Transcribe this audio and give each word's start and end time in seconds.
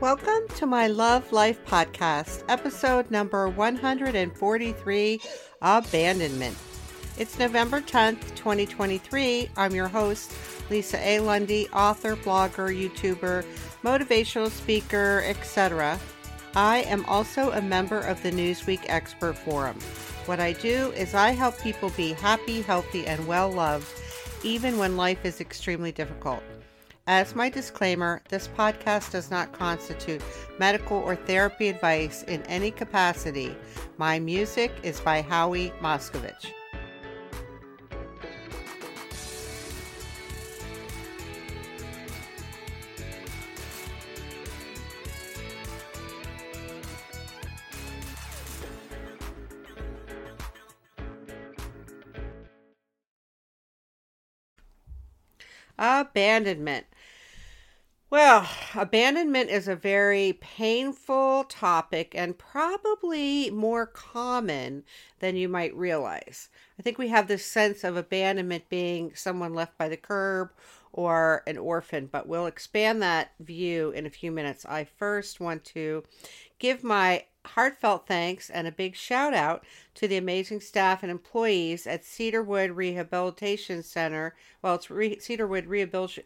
Welcome 0.00 0.48
to 0.56 0.66
my 0.66 0.86
Love 0.86 1.32
Life 1.32 1.64
podcast, 1.64 2.44
episode 2.48 3.10
number 3.10 3.48
143 3.48 5.20
Abandonment. 5.62 6.56
It's 7.16 7.38
November 7.38 7.80
10th, 7.80 8.34
2023. 8.34 9.50
I'm 9.56 9.74
your 9.74 9.88
host, 9.88 10.32
Lisa 10.68 10.98
A. 10.98 11.20
Lundy, 11.20 11.68
author, 11.70 12.16
blogger, 12.16 12.74
YouTuber, 12.74 13.44
motivational 13.82 14.50
speaker, 14.50 15.22
etc. 15.26 15.98
I 16.54 16.78
am 16.82 17.04
also 17.06 17.50
a 17.52 17.62
member 17.62 18.00
of 18.00 18.22
the 18.22 18.30
Newsweek 18.30 18.84
Expert 18.88 19.38
Forum. 19.38 19.78
What 20.26 20.40
I 20.40 20.52
do 20.52 20.90
is 20.92 21.14
I 21.14 21.30
help 21.30 21.60
people 21.60 21.90
be 21.90 22.12
happy, 22.12 22.62
healthy, 22.62 23.06
and 23.06 23.26
well 23.26 23.50
loved, 23.50 23.88
even 24.44 24.78
when 24.78 24.96
life 24.96 25.24
is 25.24 25.40
extremely 25.40 25.90
difficult. 25.90 26.42
As 27.06 27.34
my 27.34 27.50
disclaimer, 27.50 28.22
this 28.28 28.48
podcast 28.48 29.10
does 29.10 29.30
not 29.30 29.52
constitute 29.52 30.22
medical 30.58 30.98
or 30.98 31.16
therapy 31.16 31.68
advice 31.68 32.22
in 32.22 32.42
any 32.42 32.70
capacity. 32.70 33.56
My 33.98 34.18
music 34.18 34.70
is 34.82 35.00
by 35.00 35.20
Howie 35.20 35.72
Moscovich. 35.82 36.52
Abandonment. 55.78 56.86
Well, 58.10 58.48
abandonment 58.76 59.50
is 59.50 59.66
a 59.66 59.74
very 59.74 60.34
painful 60.34 61.44
topic 61.48 62.14
and 62.14 62.38
probably 62.38 63.50
more 63.50 63.86
common 63.86 64.84
than 65.18 65.34
you 65.34 65.48
might 65.48 65.74
realize. 65.74 66.48
I 66.78 66.82
think 66.82 66.96
we 66.96 67.08
have 67.08 67.26
this 67.26 67.44
sense 67.44 67.82
of 67.82 67.96
abandonment 67.96 68.68
being 68.68 69.16
someone 69.16 69.52
left 69.52 69.76
by 69.76 69.88
the 69.88 69.96
curb 69.96 70.50
or 70.92 71.42
an 71.48 71.58
orphan, 71.58 72.06
but 72.06 72.28
we'll 72.28 72.46
expand 72.46 73.02
that 73.02 73.32
view 73.40 73.90
in 73.90 74.06
a 74.06 74.10
few 74.10 74.30
minutes. 74.30 74.64
I 74.64 74.84
first 74.84 75.40
want 75.40 75.64
to 75.64 76.04
give 76.58 76.82
my 76.84 77.24
heartfelt 77.46 78.06
thanks 78.06 78.48
and 78.48 78.66
a 78.66 78.72
big 78.72 78.96
shout 78.96 79.34
out 79.34 79.64
to 79.94 80.08
the 80.08 80.16
amazing 80.16 80.60
staff 80.60 81.02
and 81.02 81.10
employees 81.10 81.86
at 81.86 82.04
Cedarwood 82.04 82.70
Rehabilitation 82.70 83.82
Center. 83.82 84.34
Well, 84.62 84.76
it's 84.76 84.90
Re- 84.90 85.18
Cedarwood 85.18 85.66
Rehabilitation 85.66 86.24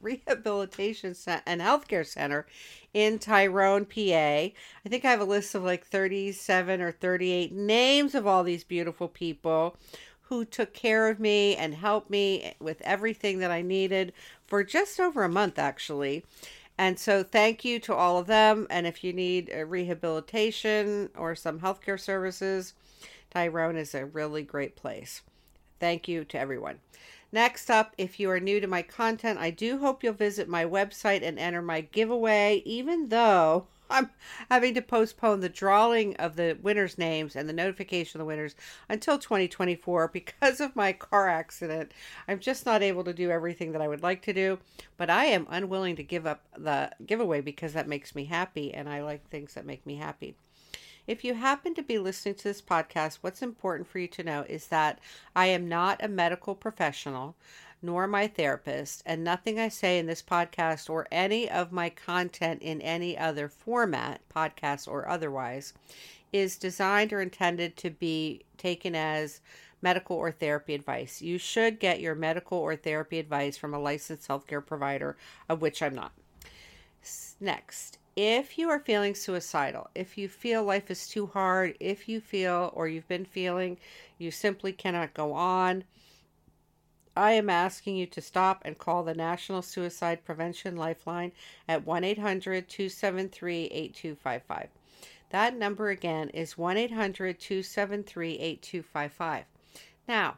Rehabilitation 0.00 1.14
and 1.46 1.60
Healthcare 1.62 2.06
Center 2.06 2.46
in 2.92 3.18
Tyrone, 3.18 3.86
PA. 3.86 3.96
I 3.96 4.52
think 4.86 5.06
I 5.06 5.10
have 5.10 5.20
a 5.20 5.24
list 5.24 5.54
of 5.54 5.62
like 5.62 5.86
37 5.86 6.82
or 6.82 6.92
38 6.92 7.52
names 7.52 8.14
of 8.14 8.26
all 8.26 8.44
these 8.44 8.64
beautiful 8.64 9.08
people 9.08 9.76
who 10.22 10.44
took 10.44 10.74
care 10.74 11.08
of 11.08 11.18
me 11.18 11.56
and 11.56 11.74
helped 11.74 12.10
me 12.10 12.52
with 12.60 12.82
everything 12.82 13.38
that 13.38 13.50
I 13.50 13.62
needed 13.62 14.12
for 14.46 14.62
just 14.62 15.00
over 15.00 15.24
a 15.24 15.28
month, 15.28 15.58
actually. 15.58 16.24
And 16.78 16.98
so, 16.98 17.24
thank 17.24 17.64
you 17.64 17.80
to 17.80 17.94
all 17.94 18.18
of 18.18 18.28
them. 18.28 18.68
And 18.70 18.86
if 18.86 19.02
you 19.02 19.12
need 19.12 19.50
a 19.52 19.66
rehabilitation 19.66 21.10
or 21.16 21.34
some 21.34 21.58
healthcare 21.58 21.98
services, 21.98 22.74
Tyrone 23.30 23.76
is 23.76 23.94
a 23.94 24.06
really 24.06 24.42
great 24.42 24.76
place. 24.76 25.22
Thank 25.80 26.06
you 26.06 26.24
to 26.24 26.38
everyone. 26.38 26.78
Next 27.30 27.70
up, 27.70 27.94
if 27.98 28.18
you 28.18 28.30
are 28.30 28.40
new 28.40 28.58
to 28.60 28.66
my 28.66 28.82
content, 28.82 29.38
I 29.38 29.50
do 29.50 29.78
hope 29.78 30.02
you'll 30.02 30.14
visit 30.14 30.48
my 30.48 30.64
website 30.64 31.22
and 31.22 31.38
enter 31.38 31.60
my 31.60 31.82
giveaway, 31.82 32.62
even 32.64 33.08
though 33.08 33.66
I'm 33.90 34.10
having 34.50 34.74
to 34.74 34.82
postpone 34.82 35.40
the 35.40 35.48
drawing 35.48 36.16
of 36.16 36.36
the 36.36 36.58
winners' 36.60 36.98
names 36.98 37.36
and 37.36 37.48
the 37.48 37.52
notification 37.52 38.20
of 38.20 38.24
the 38.24 38.28
winners 38.28 38.54
until 38.88 39.18
2024 39.18 40.08
because 40.08 40.60
of 40.60 40.76
my 40.76 40.92
car 40.92 41.28
accident. 41.28 41.92
I'm 42.26 42.38
just 42.38 42.66
not 42.66 42.82
able 42.82 43.04
to 43.04 43.12
do 43.12 43.30
everything 43.30 43.72
that 43.72 43.82
I 43.82 43.88
would 43.88 44.02
like 44.02 44.22
to 44.22 44.32
do, 44.32 44.58
but 44.96 45.10
I 45.10 45.26
am 45.26 45.46
unwilling 45.48 45.96
to 45.96 46.02
give 46.02 46.26
up 46.26 46.44
the 46.56 46.90
giveaway 47.04 47.40
because 47.40 47.72
that 47.72 47.88
makes 47.88 48.14
me 48.14 48.24
happy 48.24 48.74
and 48.74 48.88
I 48.88 49.02
like 49.02 49.28
things 49.28 49.54
that 49.54 49.66
make 49.66 49.86
me 49.86 49.96
happy. 49.96 50.34
If 51.08 51.24
you 51.24 51.32
happen 51.32 51.74
to 51.74 51.82
be 51.82 51.98
listening 51.98 52.34
to 52.34 52.44
this 52.44 52.60
podcast, 52.60 53.18
what's 53.22 53.40
important 53.40 53.88
for 53.88 53.98
you 53.98 54.08
to 54.08 54.22
know 54.22 54.44
is 54.46 54.66
that 54.66 54.98
I 55.34 55.46
am 55.46 55.66
not 55.66 56.04
a 56.04 56.08
medical 56.08 56.54
professional, 56.54 57.34
nor 57.80 58.06
my 58.06 58.26
therapist, 58.26 59.02
and 59.06 59.22
nothing 59.22 59.58
I 59.58 59.68
say 59.68 59.98
in 59.98 60.06
this 60.06 60.22
podcast 60.22 60.90
or 60.90 61.06
any 61.10 61.48
of 61.48 61.72
my 61.72 61.90
content 61.90 62.62
in 62.62 62.80
any 62.80 63.16
other 63.16 63.48
format, 63.48 64.20
podcast 64.34 64.88
or 64.88 65.08
otherwise, 65.08 65.74
is 66.32 66.56
designed 66.56 67.12
or 67.12 67.20
intended 67.20 67.76
to 67.76 67.90
be 67.90 68.42
taken 68.56 68.94
as 68.94 69.40
medical 69.80 70.16
or 70.16 70.32
therapy 70.32 70.74
advice. 70.74 71.22
You 71.22 71.38
should 71.38 71.78
get 71.78 72.00
your 72.00 72.14
medical 72.14 72.58
or 72.58 72.76
therapy 72.76 73.18
advice 73.18 73.56
from 73.56 73.74
a 73.74 73.78
licensed 73.78 74.28
healthcare 74.28 74.64
provider, 74.64 75.16
of 75.48 75.62
which 75.62 75.82
I'm 75.82 75.94
not. 75.94 76.12
Next, 77.40 77.98
if 78.16 78.58
you 78.58 78.68
are 78.68 78.80
feeling 78.80 79.14
suicidal, 79.14 79.88
if 79.94 80.18
you 80.18 80.28
feel 80.28 80.64
life 80.64 80.90
is 80.90 81.06
too 81.06 81.28
hard, 81.28 81.76
if 81.78 82.08
you 82.08 82.20
feel 82.20 82.72
or 82.74 82.88
you've 82.88 83.06
been 83.06 83.24
feeling 83.24 83.78
you 84.18 84.32
simply 84.32 84.72
cannot 84.72 85.14
go 85.14 85.32
on, 85.32 85.84
I 87.18 87.32
am 87.32 87.50
asking 87.50 87.96
you 87.96 88.06
to 88.06 88.20
stop 88.20 88.62
and 88.64 88.78
call 88.78 89.02
the 89.02 89.12
National 89.12 89.60
Suicide 89.60 90.24
Prevention 90.24 90.76
Lifeline 90.76 91.32
at 91.66 91.84
1 91.84 92.04
800 92.04 92.68
273 92.68 93.64
8255. 93.64 94.68
That 95.30 95.56
number 95.56 95.90
again 95.90 96.28
is 96.28 96.56
1 96.56 96.76
800 96.76 97.40
273 97.40 98.34
8255. 98.38 99.44
Now, 100.06 100.36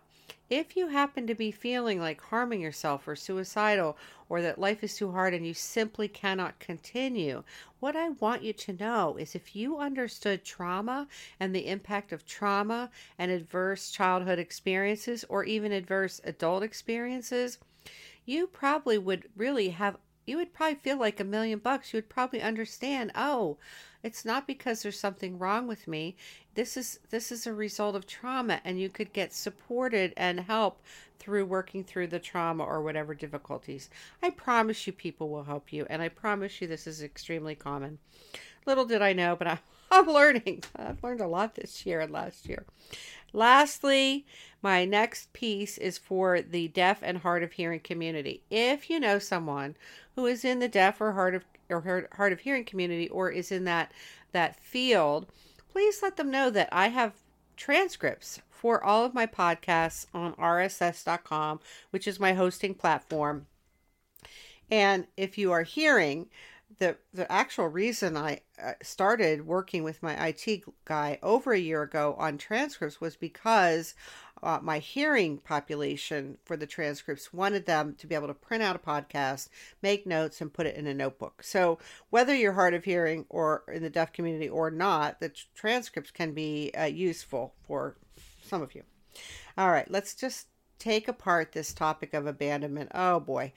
if 0.48 0.76
you 0.76 0.88
happen 0.88 1.26
to 1.26 1.34
be 1.34 1.50
feeling 1.50 2.00
like 2.00 2.20
harming 2.20 2.60
yourself 2.60 3.06
or 3.06 3.16
suicidal 3.16 3.96
or 4.28 4.42
that 4.42 4.58
life 4.58 4.82
is 4.84 4.96
too 4.96 5.12
hard 5.12 5.34
and 5.34 5.46
you 5.46 5.54
simply 5.54 6.08
cannot 6.08 6.58
continue, 6.58 7.42
what 7.80 7.96
I 7.96 8.10
want 8.10 8.42
you 8.42 8.52
to 8.52 8.72
know 8.72 9.16
is 9.16 9.34
if 9.34 9.56
you 9.56 9.78
understood 9.78 10.44
trauma 10.44 11.08
and 11.38 11.54
the 11.54 11.66
impact 11.66 12.12
of 12.12 12.26
trauma 12.26 12.90
and 13.18 13.30
adverse 13.30 13.90
childhood 13.90 14.38
experiences 14.38 15.24
or 15.28 15.44
even 15.44 15.72
adverse 15.72 16.20
adult 16.24 16.62
experiences, 16.62 17.58
you 18.24 18.46
probably 18.46 18.98
would 18.98 19.28
really 19.36 19.70
have 19.70 19.96
you 20.30 20.36
would 20.36 20.54
probably 20.54 20.76
feel 20.76 20.96
like 20.96 21.18
a 21.18 21.24
million 21.24 21.58
bucks. 21.58 21.92
You 21.92 21.96
would 21.96 22.08
probably 22.08 22.40
understand, 22.40 23.10
oh, 23.16 23.58
it's 24.04 24.24
not 24.24 24.46
because 24.46 24.80
there's 24.80 24.98
something 24.98 25.40
wrong 25.40 25.66
with 25.66 25.88
me. 25.88 26.16
This 26.54 26.76
is 26.76 27.00
this 27.10 27.32
is 27.32 27.48
a 27.48 27.52
result 27.52 27.96
of 27.96 28.06
trauma 28.06 28.60
and 28.64 28.80
you 28.80 28.88
could 28.88 29.12
get 29.12 29.32
supported 29.32 30.14
and 30.16 30.38
help 30.38 30.80
through 31.18 31.46
working 31.46 31.82
through 31.82 32.06
the 32.06 32.20
trauma 32.20 32.62
or 32.62 32.80
whatever 32.80 33.12
difficulties. 33.12 33.90
I 34.22 34.30
promise 34.30 34.86
you 34.86 34.92
people 34.92 35.30
will 35.30 35.42
help 35.42 35.72
you 35.72 35.84
and 35.90 36.00
I 36.00 36.08
promise 36.08 36.60
you 36.60 36.68
this 36.68 36.86
is 36.86 37.02
extremely 37.02 37.56
common. 37.56 37.98
Little 38.66 38.84
did 38.84 39.02
I 39.02 39.12
know, 39.12 39.34
but 39.34 39.48
I, 39.48 39.58
I'm 39.92 40.06
learning. 40.06 40.62
I've 40.76 41.02
learned 41.02 41.20
a 41.20 41.26
lot 41.26 41.56
this 41.56 41.84
year 41.84 42.00
and 42.00 42.12
last 42.12 42.48
year. 42.48 42.64
Lastly, 43.32 44.24
my 44.62 44.84
next 44.84 45.32
piece 45.32 45.78
is 45.78 45.98
for 45.98 46.40
the 46.40 46.68
deaf 46.68 47.00
and 47.02 47.18
hard 47.18 47.42
of 47.42 47.52
hearing 47.52 47.80
community. 47.80 48.42
If 48.50 48.88
you 48.88 49.00
know 49.00 49.18
someone 49.18 49.76
who 50.14 50.26
is 50.26 50.44
in 50.44 50.58
the 50.58 50.68
deaf 50.68 51.00
or 51.00 51.12
hard 51.12 51.34
of 51.34 51.44
or 51.68 52.08
hard 52.12 52.32
of 52.32 52.40
hearing 52.40 52.64
community 52.64 53.08
or 53.08 53.30
is 53.30 53.52
in 53.52 53.64
that 53.64 53.92
that 54.32 54.58
field, 54.60 55.26
please 55.72 56.02
let 56.02 56.16
them 56.16 56.30
know 56.30 56.50
that 56.50 56.68
I 56.72 56.88
have 56.88 57.14
transcripts 57.56 58.40
for 58.50 58.82
all 58.82 59.04
of 59.04 59.14
my 59.14 59.26
podcasts 59.26 60.06
on 60.12 60.34
rss.com, 60.34 61.60
which 61.90 62.06
is 62.06 62.20
my 62.20 62.34
hosting 62.34 62.74
platform. 62.74 63.46
And 64.70 65.06
if 65.16 65.38
you 65.38 65.50
are 65.52 65.62
hearing, 65.62 66.28
the 66.78 66.96
the 67.12 67.30
actual 67.30 67.68
reason 67.68 68.16
I 68.16 68.40
uh, 68.62 68.72
started 68.82 69.46
working 69.46 69.82
with 69.82 70.02
my 70.02 70.28
IT 70.28 70.62
guy 70.84 71.18
over 71.22 71.52
a 71.52 71.58
year 71.58 71.82
ago 71.82 72.14
on 72.18 72.38
transcripts 72.38 73.00
was 73.00 73.16
because 73.16 73.94
uh, 74.42 74.58
my 74.62 74.78
hearing 74.78 75.38
population 75.38 76.38
for 76.44 76.56
the 76.56 76.66
transcripts 76.66 77.32
wanted 77.32 77.66
them 77.66 77.94
to 77.98 78.06
be 78.06 78.14
able 78.14 78.28
to 78.28 78.34
print 78.34 78.62
out 78.62 78.76
a 78.76 78.78
podcast, 78.78 79.48
make 79.82 80.06
notes, 80.06 80.40
and 80.40 80.52
put 80.52 80.66
it 80.66 80.76
in 80.76 80.86
a 80.86 80.94
notebook. 80.94 81.42
So 81.42 81.78
whether 82.08 82.34
you're 82.34 82.52
hard 82.52 82.72
of 82.72 82.84
hearing 82.84 83.26
or 83.28 83.64
in 83.72 83.82
the 83.82 83.90
deaf 83.90 84.12
community 84.12 84.48
or 84.48 84.70
not, 84.70 85.20
the 85.20 85.32
transcripts 85.54 86.10
can 86.10 86.32
be 86.32 86.70
uh, 86.78 86.84
useful 86.84 87.52
for 87.66 87.96
some 88.42 88.62
of 88.62 88.74
you. 88.74 88.84
All 89.58 89.70
right, 89.70 89.90
let's 89.90 90.14
just 90.14 90.46
take 90.78 91.08
apart 91.08 91.52
this 91.52 91.74
topic 91.74 92.14
of 92.14 92.26
abandonment. 92.26 92.90
Oh 92.94 93.20
boy 93.20 93.52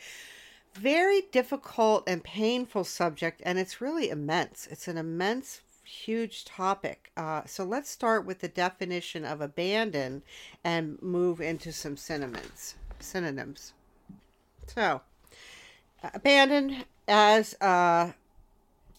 very 0.73 1.21
difficult 1.31 2.03
and 2.07 2.23
painful 2.23 2.83
subject, 2.83 3.41
and 3.45 3.59
it's 3.59 3.81
really 3.81 4.09
immense. 4.09 4.67
It's 4.69 4.87
an 4.87 4.97
immense, 4.97 5.61
huge 5.83 6.45
topic. 6.45 7.11
Uh, 7.15 7.43
so 7.45 7.63
let's 7.63 7.89
start 7.89 8.25
with 8.25 8.39
the 8.39 8.47
definition 8.47 9.25
of 9.25 9.41
abandon 9.41 10.23
and 10.63 11.01
move 11.01 11.41
into 11.41 11.71
some 11.71 11.97
synonyms. 11.97 12.75
Synonyms. 12.99 13.73
So, 14.67 15.01
abandon 16.13 16.85
as 17.07 17.55
a, 17.61 18.13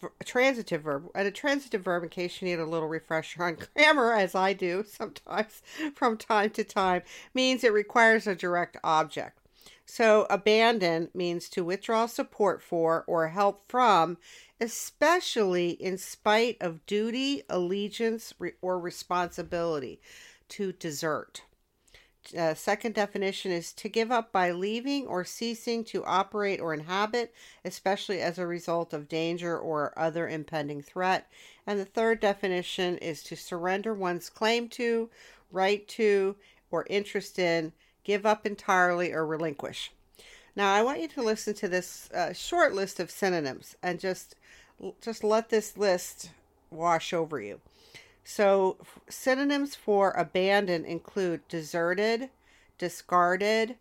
a 0.03 0.25
transitive 0.25 0.83
verb, 0.83 1.09
and 1.15 1.27
a 1.27 1.31
transitive 1.33 1.83
verb, 1.83 2.03
in 2.03 2.09
case 2.09 2.41
you 2.41 2.49
need 2.49 2.61
a 2.61 2.67
little 2.67 2.89
refresher 2.89 3.45
on 3.45 3.57
grammar, 3.75 4.13
as 4.13 4.35
I 4.35 4.53
do 4.53 4.85
sometimes 4.87 5.63
from 5.95 6.17
time 6.19 6.51
to 6.51 6.65
time, 6.65 7.03
means 7.33 7.65
it 7.65 7.73
requires 7.73 8.27
a 8.27 8.35
direct 8.35 8.77
object. 8.85 9.39
So, 9.87 10.27
abandon 10.31 11.11
means 11.15 11.49
to 11.51 11.65
withdraw 11.65 12.07
support 12.07 12.63
for 12.63 13.05
or 13.07 13.29
help 13.29 13.69
from, 13.69 14.17
especially 14.61 15.71
in 15.71 15.99
spite 15.99 16.57
of 16.61 16.85
duty, 16.87 17.43
allegiance, 17.51 18.33
or 18.63 18.79
responsibility, 18.79 20.01
to 20.49 20.73
desert. 20.73 21.43
Uh, 22.37 22.55
second 22.55 22.95
definition 22.95 23.53
is 23.53 23.73
to 23.75 23.89
give 23.89 24.11
up 24.11 24.33
by 24.33 24.51
leaving 24.51 25.07
or 25.07 25.25
ceasing 25.25 25.85
to 25.85 26.03
operate 26.07 26.59
or 26.59 26.73
inhabit, 26.73 27.35
especially 27.67 28.23
as 28.23 28.39
a 28.39 28.47
result 28.47 28.95
of 28.95 29.09
danger 29.09 29.59
or 29.59 29.93
other 29.99 30.27
impending 30.27 30.81
threat. 30.81 31.31
And 31.67 31.79
the 31.79 31.85
third 31.85 32.21
definition 32.21 32.97
is 32.99 33.23
to 33.25 33.37
surrender 33.37 33.93
one's 33.93 34.31
claim 34.31 34.69
to, 34.71 35.11
right 35.53 35.87
to, 35.89 36.37
or 36.71 36.87
interest 36.89 37.39
in, 37.39 37.75
give 38.05 38.25
up 38.25 38.47
entirely, 38.47 39.13
or 39.13 39.27
relinquish. 39.27 39.91
Now, 40.55 40.73
I 40.73 40.83
want 40.83 41.01
you 41.01 41.09
to 41.09 41.23
listen 41.23 41.55
to 41.55 41.69
this 41.69 42.11
uh, 42.13 42.33
short 42.33 42.75
list 42.75 43.01
of 43.01 43.11
synonyms 43.11 43.77
and 43.83 43.99
just 43.99 44.37
just 45.01 45.25
let 45.25 45.49
this 45.49 45.77
list 45.77 46.31
wash 46.71 47.13
over 47.13 47.41
you. 47.41 47.61
So, 48.25 48.79
synonyms 49.09 49.75
for 49.75 50.11
abandon 50.13 50.85
include 50.85 51.47
deserted, 51.49 52.31
discarded, 52.79 53.77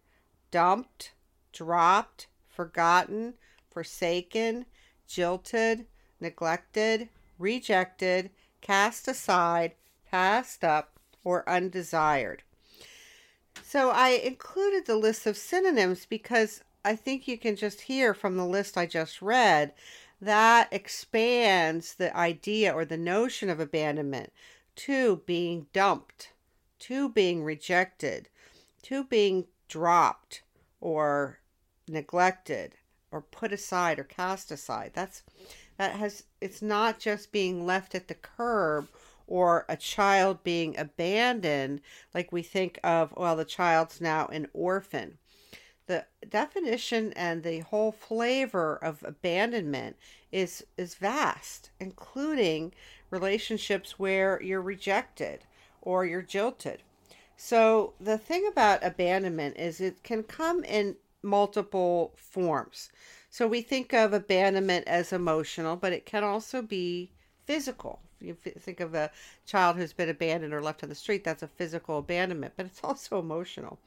dumped, 0.51 1.13
dropped, 1.51 2.27
forgotten, 2.47 3.35
forsaken, 3.71 4.65
jilted, 5.07 5.85
neglected, 6.19 7.09
rejected, 7.39 8.29
cast 8.61 9.07
aside, 9.07 9.73
passed 10.09 10.63
up, 10.63 10.99
or 11.23 11.47
undesired. 11.47 12.43
So, 13.61 13.89
I 13.89 14.09
included 14.09 14.85
the 14.85 14.95
list 14.95 15.25
of 15.25 15.38
synonyms 15.38 16.05
because 16.05 16.61
I 16.85 16.95
think 16.95 17.27
you 17.27 17.38
can 17.38 17.55
just 17.55 17.81
hear 17.81 18.13
from 18.13 18.38
the 18.38 18.45
list 18.45 18.77
I 18.77 18.85
just 18.85 19.21
read 19.21 19.73
that 20.21 20.69
expands 20.71 21.95
the 21.95 22.15
idea 22.15 22.73
or 22.73 22.85
the 22.85 22.97
notion 22.97 23.50
of 23.50 23.59
abandonment. 23.59 24.31
To 24.75 25.17
being 25.27 25.67
dumped, 25.71 26.31
to 26.79 27.07
being 27.07 27.44
rejected, 27.44 28.29
to 28.83 29.03
being 29.03 29.45
dropped 29.67 30.41
or 30.81 31.39
neglected 31.88 32.75
or 33.11 33.21
put 33.21 33.53
aside 33.53 33.99
or 33.99 34.03
cast 34.03 34.51
aside. 34.51 34.91
That's 34.94 35.23
that 35.77 35.95
has 35.95 36.23
it's 36.41 36.61
not 36.61 36.99
just 36.99 37.31
being 37.31 37.65
left 37.65 37.94
at 37.94 38.07
the 38.07 38.15
curb 38.15 38.88
or 39.27 39.65
a 39.69 39.77
child 39.77 40.43
being 40.43 40.77
abandoned 40.77 41.81
like 42.13 42.31
we 42.31 42.41
think 42.41 42.79
of 42.83 43.13
well 43.15 43.35
the 43.35 43.45
child's 43.45 44.01
now 44.01 44.27
an 44.27 44.47
orphan. 44.53 45.17
The 45.85 46.05
definition 46.29 47.11
and 47.13 47.43
the 47.43 47.59
whole 47.59 47.91
flavor 47.91 48.77
of 48.77 49.03
abandonment 49.03 49.97
is 50.31 50.65
is 50.77 50.95
vast 50.95 51.71
including 51.79 52.73
relationships 53.09 53.99
where 53.99 54.41
you're 54.41 54.61
rejected 54.61 55.45
or 55.81 56.05
you're 56.05 56.21
jilted. 56.21 56.81
So 57.35 57.93
the 57.99 58.17
thing 58.17 58.47
about 58.47 58.83
abandonment 58.83 59.57
is 59.57 59.81
it 59.81 60.03
can 60.03 60.23
come 60.23 60.63
in 60.63 60.95
multiple 61.21 62.13
forms. 62.15 62.89
So 63.29 63.47
we 63.47 63.61
think 63.61 63.93
of 63.93 64.13
abandonment 64.13 64.87
as 64.87 65.11
emotional 65.11 65.75
but 65.75 65.93
it 65.93 66.05
can 66.05 66.23
also 66.23 66.61
be 66.61 67.11
physical 67.45 67.99
you 68.23 68.33
think 68.35 68.79
of 68.79 68.93
a 68.93 69.11
child 69.45 69.75
who's 69.75 69.93
been 69.93 70.09
abandoned 70.09 70.53
or 70.53 70.61
left 70.61 70.83
on 70.83 70.89
the 70.89 70.95
street 70.95 71.23
that's 71.23 71.43
a 71.43 71.47
physical 71.47 71.99
abandonment 71.99 72.53
but 72.55 72.65
it's 72.65 72.81
also 72.83 73.19
emotional 73.19 73.77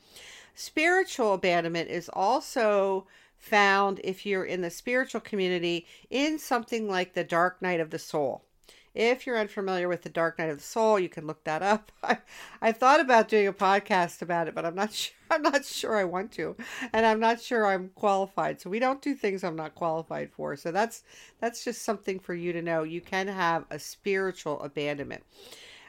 Spiritual 0.58 1.34
abandonment 1.34 1.90
is 1.90 2.08
also 2.08 3.06
found 3.38 4.00
if 4.02 4.24
you're 4.24 4.46
in 4.46 4.62
the 4.62 4.70
spiritual 4.70 5.20
community 5.20 5.86
in 6.08 6.38
something 6.38 6.88
like 6.88 7.12
the 7.12 7.24
dark 7.24 7.60
night 7.60 7.78
of 7.78 7.90
the 7.90 7.98
soul. 7.98 8.45
If 8.96 9.26
you're 9.26 9.38
unfamiliar 9.38 9.88
with 9.88 10.02
the 10.02 10.08
dark 10.08 10.38
night 10.38 10.48
of 10.48 10.56
the 10.56 10.64
soul, 10.64 10.98
you 10.98 11.10
can 11.10 11.26
look 11.26 11.44
that 11.44 11.62
up. 11.62 11.92
I, 12.02 12.18
I 12.62 12.72
thought 12.72 12.98
about 12.98 13.28
doing 13.28 13.46
a 13.46 13.52
podcast 13.52 14.22
about 14.22 14.48
it, 14.48 14.54
but 14.54 14.64
I'm 14.64 14.74
not 14.74 14.92
sure. 14.94 15.12
I'm 15.30 15.42
not 15.42 15.64
sure 15.64 15.96
I 15.96 16.04
want 16.04 16.30
to, 16.32 16.54
and 16.92 17.04
I'm 17.04 17.18
not 17.18 17.40
sure 17.40 17.66
I'm 17.66 17.90
qualified. 17.96 18.60
So 18.60 18.70
we 18.70 18.78
don't 18.78 19.02
do 19.02 19.12
things 19.12 19.42
I'm 19.42 19.56
not 19.56 19.74
qualified 19.74 20.30
for. 20.30 20.54
So 20.56 20.70
that's 20.70 21.02
that's 21.40 21.64
just 21.64 21.82
something 21.82 22.20
for 22.20 22.32
you 22.32 22.52
to 22.52 22.62
know. 22.62 22.84
You 22.84 23.00
can 23.00 23.26
have 23.26 23.66
a 23.70 23.78
spiritual 23.78 24.62
abandonment. 24.62 25.24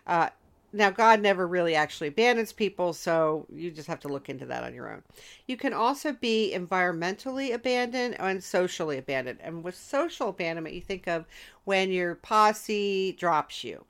Uh, 0.08 0.30
now, 0.74 0.90
God 0.90 1.22
never 1.22 1.48
really 1.48 1.76
actually 1.76 2.10
abandons 2.10 2.52
people, 2.52 2.92
so 2.92 3.46
you 3.54 3.72
just 3.72 3.88
have 3.88 4.02
to 4.02 4.10
look 4.10 4.28
into 4.28 4.46
that 4.48 4.64
on 4.64 4.74
your 4.74 4.92
own. 4.92 5.02
You 5.46 5.56
can 5.56 5.72
also 5.72 6.12
be 6.12 6.54
environmentally 6.54 7.54
abandoned 7.54 8.20
and 8.20 8.44
socially 8.44 8.98
abandoned. 8.98 9.40
And 9.42 9.64
with 9.64 9.76
social 9.76 10.30
abandonment, 10.30 10.76
you 10.76 10.82
think 10.82 11.08
of 11.08 11.26
when 11.64 11.90
your 11.90 12.16
posse 12.16 13.14
drops 13.14 13.64
you, 13.64 13.86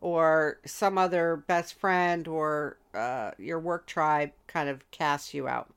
or 0.00 0.58
some 0.66 0.98
other 0.98 1.44
best 1.46 1.74
friend 1.74 2.28
or 2.28 2.76
uh, 2.94 3.30
your 3.38 3.58
work 3.58 3.86
tribe 3.86 4.30
kind 4.46 4.68
of 4.68 4.88
casts 4.90 5.32
you 5.32 5.48
out. 5.48 5.72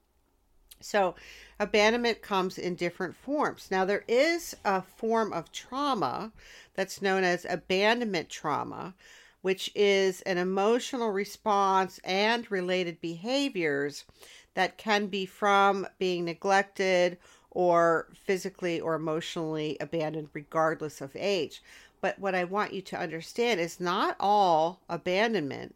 So, 0.81 1.15
abandonment 1.59 2.21
comes 2.21 2.57
in 2.57 2.75
different 2.75 3.15
forms. 3.15 3.69
Now, 3.71 3.86
there 3.86 4.03
is 4.07 4.56
a 4.65 4.81
form 4.81 5.31
of 5.31 5.51
trauma 5.51 6.31
that's 6.74 7.01
known 7.01 7.24
as 7.24 7.45
abandonment 7.48 8.30
trauma 8.30 8.95
which 9.41 9.71
is 9.75 10.21
an 10.21 10.38
emotional 10.38 11.09
response 11.09 11.99
and 12.03 12.49
related 12.51 13.01
behaviors 13.01 14.05
that 14.53 14.77
can 14.77 15.07
be 15.07 15.25
from 15.25 15.88
being 15.97 16.25
neglected 16.25 17.17
or 17.49 18.07
physically 18.13 18.79
or 18.79 18.95
emotionally 18.95 19.77
abandoned, 19.79 20.29
regardless 20.33 21.01
of 21.01 21.15
age. 21.15 21.61
But 22.01 22.17
what 22.19 22.35
I 22.35 22.43
want 22.43 22.73
you 22.73 22.81
to 22.81 22.99
understand 22.99 23.59
is 23.59 23.79
not 23.79 24.15
all 24.19 24.81
abandonment 24.89 25.75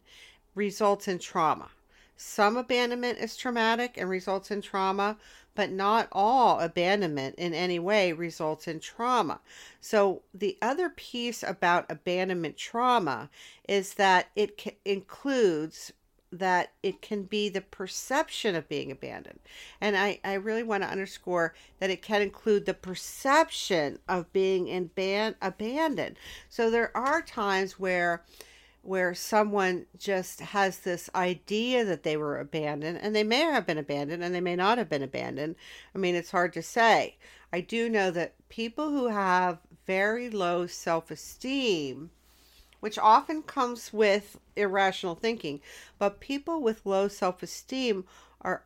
results 0.54 1.06
in 1.06 1.18
trauma. 1.18 1.68
Some 2.16 2.56
abandonment 2.56 3.18
is 3.18 3.36
traumatic 3.36 3.96
and 3.96 4.08
results 4.08 4.50
in 4.50 4.62
trauma, 4.62 5.18
but 5.54 5.70
not 5.70 6.08
all 6.12 6.60
abandonment 6.60 7.34
in 7.36 7.52
any 7.54 7.78
way 7.78 8.12
results 8.12 8.68
in 8.68 8.80
trauma. 8.80 9.40
So, 9.80 10.22
the 10.32 10.56
other 10.62 10.88
piece 10.88 11.42
about 11.42 11.90
abandonment 11.90 12.56
trauma 12.56 13.30
is 13.68 13.94
that 13.94 14.28
it 14.36 14.60
c- 14.60 14.78
includes 14.84 15.92
that 16.32 16.72
it 16.82 17.00
can 17.00 17.22
be 17.22 17.48
the 17.48 17.60
perception 17.60 18.54
of 18.54 18.68
being 18.68 18.90
abandoned. 18.90 19.38
And 19.80 19.96
I, 19.96 20.20
I 20.24 20.34
really 20.34 20.62
want 20.62 20.82
to 20.82 20.88
underscore 20.88 21.54
that 21.78 21.90
it 21.90 22.02
can 22.02 22.20
include 22.20 22.66
the 22.66 22.74
perception 22.74 23.98
of 24.08 24.32
being 24.32 24.68
in 24.68 24.88
ban- 24.88 25.36
abandoned. 25.40 26.16
So, 26.48 26.70
there 26.70 26.94
are 26.96 27.22
times 27.22 27.78
where 27.78 28.24
where 28.86 29.14
someone 29.14 29.84
just 29.98 30.40
has 30.40 30.78
this 30.78 31.10
idea 31.14 31.84
that 31.84 32.04
they 32.04 32.16
were 32.16 32.38
abandoned 32.38 32.98
and 33.02 33.16
they 33.16 33.24
may 33.24 33.40
have 33.40 33.66
been 33.66 33.78
abandoned 33.78 34.22
and 34.22 34.34
they 34.34 34.40
may 34.40 34.54
not 34.54 34.78
have 34.78 34.88
been 34.88 35.02
abandoned. 35.02 35.56
I 35.94 35.98
mean, 35.98 36.14
it's 36.14 36.30
hard 36.30 36.52
to 36.52 36.62
say. 36.62 37.16
I 37.52 37.60
do 37.60 37.88
know 37.88 38.10
that 38.12 38.34
people 38.48 38.90
who 38.90 39.08
have 39.08 39.58
very 39.86 40.30
low 40.30 40.66
self 40.66 41.10
esteem, 41.10 42.10
which 42.80 42.98
often 42.98 43.42
comes 43.42 43.92
with 43.92 44.38
irrational 44.54 45.16
thinking, 45.16 45.60
but 45.98 46.20
people 46.20 46.62
with 46.62 46.86
low 46.86 47.08
self 47.08 47.42
esteem 47.42 48.04
are 48.40 48.62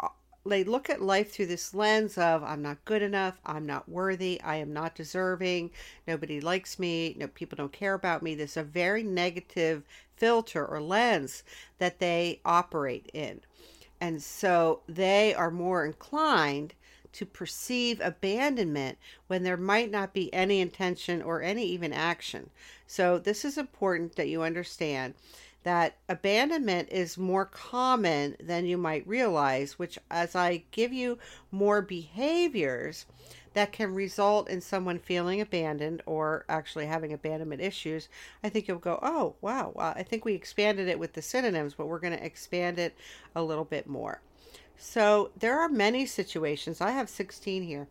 they 0.46 0.64
look 0.64 0.88
at 0.88 1.02
life 1.02 1.32
through 1.32 1.46
this 1.46 1.74
lens 1.74 2.16
of 2.16 2.42
I'm 2.42 2.62
not 2.62 2.84
good 2.84 3.02
enough, 3.02 3.38
I'm 3.44 3.66
not 3.66 3.88
worthy, 3.88 4.40
I 4.42 4.56
am 4.56 4.72
not 4.72 4.94
deserving, 4.94 5.70
nobody 6.06 6.40
likes 6.40 6.78
me, 6.78 7.14
no 7.18 7.28
people 7.28 7.56
don't 7.56 7.72
care 7.72 7.94
about 7.94 8.22
me. 8.22 8.34
There's 8.34 8.56
a 8.56 8.62
very 8.62 9.02
negative 9.02 9.84
filter 10.20 10.64
or 10.64 10.80
lens 10.80 11.42
that 11.78 11.98
they 11.98 12.40
operate 12.44 13.10
in. 13.12 13.40
And 14.00 14.22
so 14.22 14.82
they 14.88 15.34
are 15.34 15.50
more 15.50 15.84
inclined 15.84 16.74
to 17.12 17.26
perceive 17.26 18.00
abandonment 18.00 18.96
when 19.26 19.42
there 19.42 19.56
might 19.56 19.90
not 19.90 20.12
be 20.14 20.32
any 20.32 20.60
intention 20.60 21.20
or 21.20 21.42
any 21.42 21.64
even 21.66 21.92
action. 21.92 22.50
So 22.86 23.18
this 23.18 23.44
is 23.44 23.58
important 23.58 24.14
that 24.14 24.28
you 24.28 24.42
understand 24.42 25.14
that 25.62 25.96
abandonment 26.08 26.88
is 26.90 27.18
more 27.18 27.44
common 27.44 28.36
than 28.40 28.64
you 28.64 28.78
might 28.78 29.06
realize, 29.06 29.78
which, 29.78 29.98
as 30.10 30.34
I 30.34 30.62
give 30.70 30.92
you 30.92 31.18
more 31.50 31.82
behaviors 31.82 33.04
that 33.54 33.72
can 33.72 33.94
result 33.94 34.48
in 34.48 34.60
someone 34.60 34.98
feeling 34.98 35.40
abandoned 35.40 36.02
or 36.06 36.44
actually 36.48 36.86
having 36.86 37.12
abandonment 37.12 37.60
issues, 37.60 38.08
I 38.44 38.48
think 38.48 38.68
you'll 38.68 38.78
go, 38.78 38.98
oh, 39.02 39.34
wow, 39.40 39.72
I 39.76 40.02
think 40.02 40.24
we 40.24 40.34
expanded 40.34 40.88
it 40.88 40.98
with 40.98 41.14
the 41.14 41.22
synonyms, 41.22 41.74
but 41.74 41.86
we're 41.86 41.98
going 41.98 42.16
to 42.16 42.24
expand 42.24 42.78
it 42.78 42.96
a 43.34 43.42
little 43.42 43.64
bit 43.64 43.88
more. 43.88 44.20
So 44.76 45.30
there 45.38 45.58
are 45.60 45.68
many 45.68 46.06
situations, 46.06 46.80
I 46.80 46.92
have 46.92 47.08
16 47.08 47.64
here, 47.64 47.88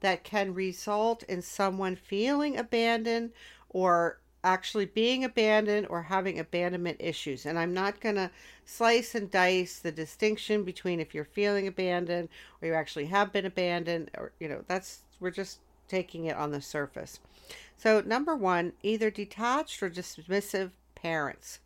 that 0.00 0.24
can 0.24 0.54
result 0.54 1.22
in 1.24 1.42
someone 1.42 1.96
feeling 1.96 2.56
abandoned 2.56 3.32
or 3.68 4.18
actually 4.44 4.86
being 4.86 5.24
abandoned 5.24 5.86
or 5.88 6.02
having 6.02 6.38
abandonment 6.38 6.96
issues. 6.98 7.46
And 7.46 7.58
I'm 7.58 7.72
not 7.72 8.00
going 8.00 8.16
to 8.16 8.30
slice 8.64 9.14
and 9.14 9.30
dice 9.30 9.78
the 9.78 9.92
distinction 9.92 10.64
between 10.64 11.00
if 11.00 11.14
you're 11.14 11.24
feeling 11.24 11.66
abandoned 11.66 12.28
or 12.60 12.68
you 12.68 12.74
actually 12.74 13.06
have 13.06 13.32
been 13.32 13.46
abandoned 13.46 14.10
or, 14.16 14.32
you 14.40 14.48
know, 14.48 14.64
that's, 14.66 15.02
we're 15.20 15.30
just 15.30 15.60
taking 15.88 16.24
it 16.26 16.36
on 16.36 16.50
the 16.50 16.60
surface. 16.60 17.20
So, 17.76 18.00
number 18.00 18.34
one, 18.34 18.72
either 18.82 19.10
detached 19.10 19.82
or 19.82 19.90
dismissive 19.90 20.70
parents. 20.94 21.58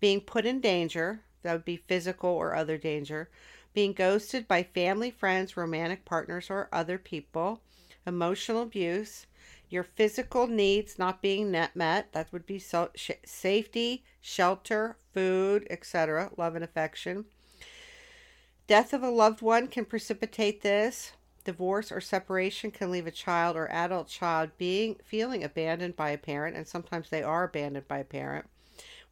Being 0.00 0.20
put 0.20 0.46
in 0.46 0.60
danger, 0.60 1.20
that 1.42 1.52
would 1.52 1.64
be 1.64 1.76
physical 1.88 2.30
or 2.30 2.54
other 2.54 2.78
danger. 2.78 3.28
Being 3.74 3.92
ghosted 3.92 4.46
by 4.46 4.62
family, 4.62 5.10
friends, 5.10 5.56
romantic 5.56 6.04
partners, 6.04 6.50
or 6.50 6.68
other 6.72 6.98
people. 6.98 7.60
Emotional 8.06 8.62
abuse 8.62 9.26
your 9.70 9.84
physical 9.84 10.46
needs 10.46 10.98
not 10.98 11.20
being 11.20 11.50
met 11.50 12.12
that 12.12 12.32
would 12.32 12.46
be 12.46 12.58
so, 12.58 12.90
sh- 12.94 13.10
safety 13.24 14.04
shelter 14.20 14.96
food 15.12 15.66
etc 15.70 16.30
love 16.36 16.54
and 16.54 16.64
affection. 16.64 17.24
Death 18.66 18.92
of 18.92 19.02
a 19.02 19.10
loved 19.10 19.40
one 19.40 19.66
can 19.66 19.84
precipitate 19.84 20.62
this. 20.62 21.12
Divorce 21.44 21.90
or 21.90 22.00
separation 22.00 22.70
can 22.70 22.90
leave 22.90 23.06
a 23.06 23.10
child 23.10 23.56
or 23.56 23.70
adult 23.70 24.08
child 24.08 24.50
being 24.58 24.96
feeling 25.02 25.42
abandoned 25.42 25.96
by 25.96 26.10
a 26.10 26.18
parent 26.18 26.56
and 26.56 26.66
sometimes 26.66 27.08
they 27.08 27.22
are 27.22 27.44
abandoned 27.44 27.88
by 27.88 27.98
a 27.98 28.04
parent. 28.04 28.46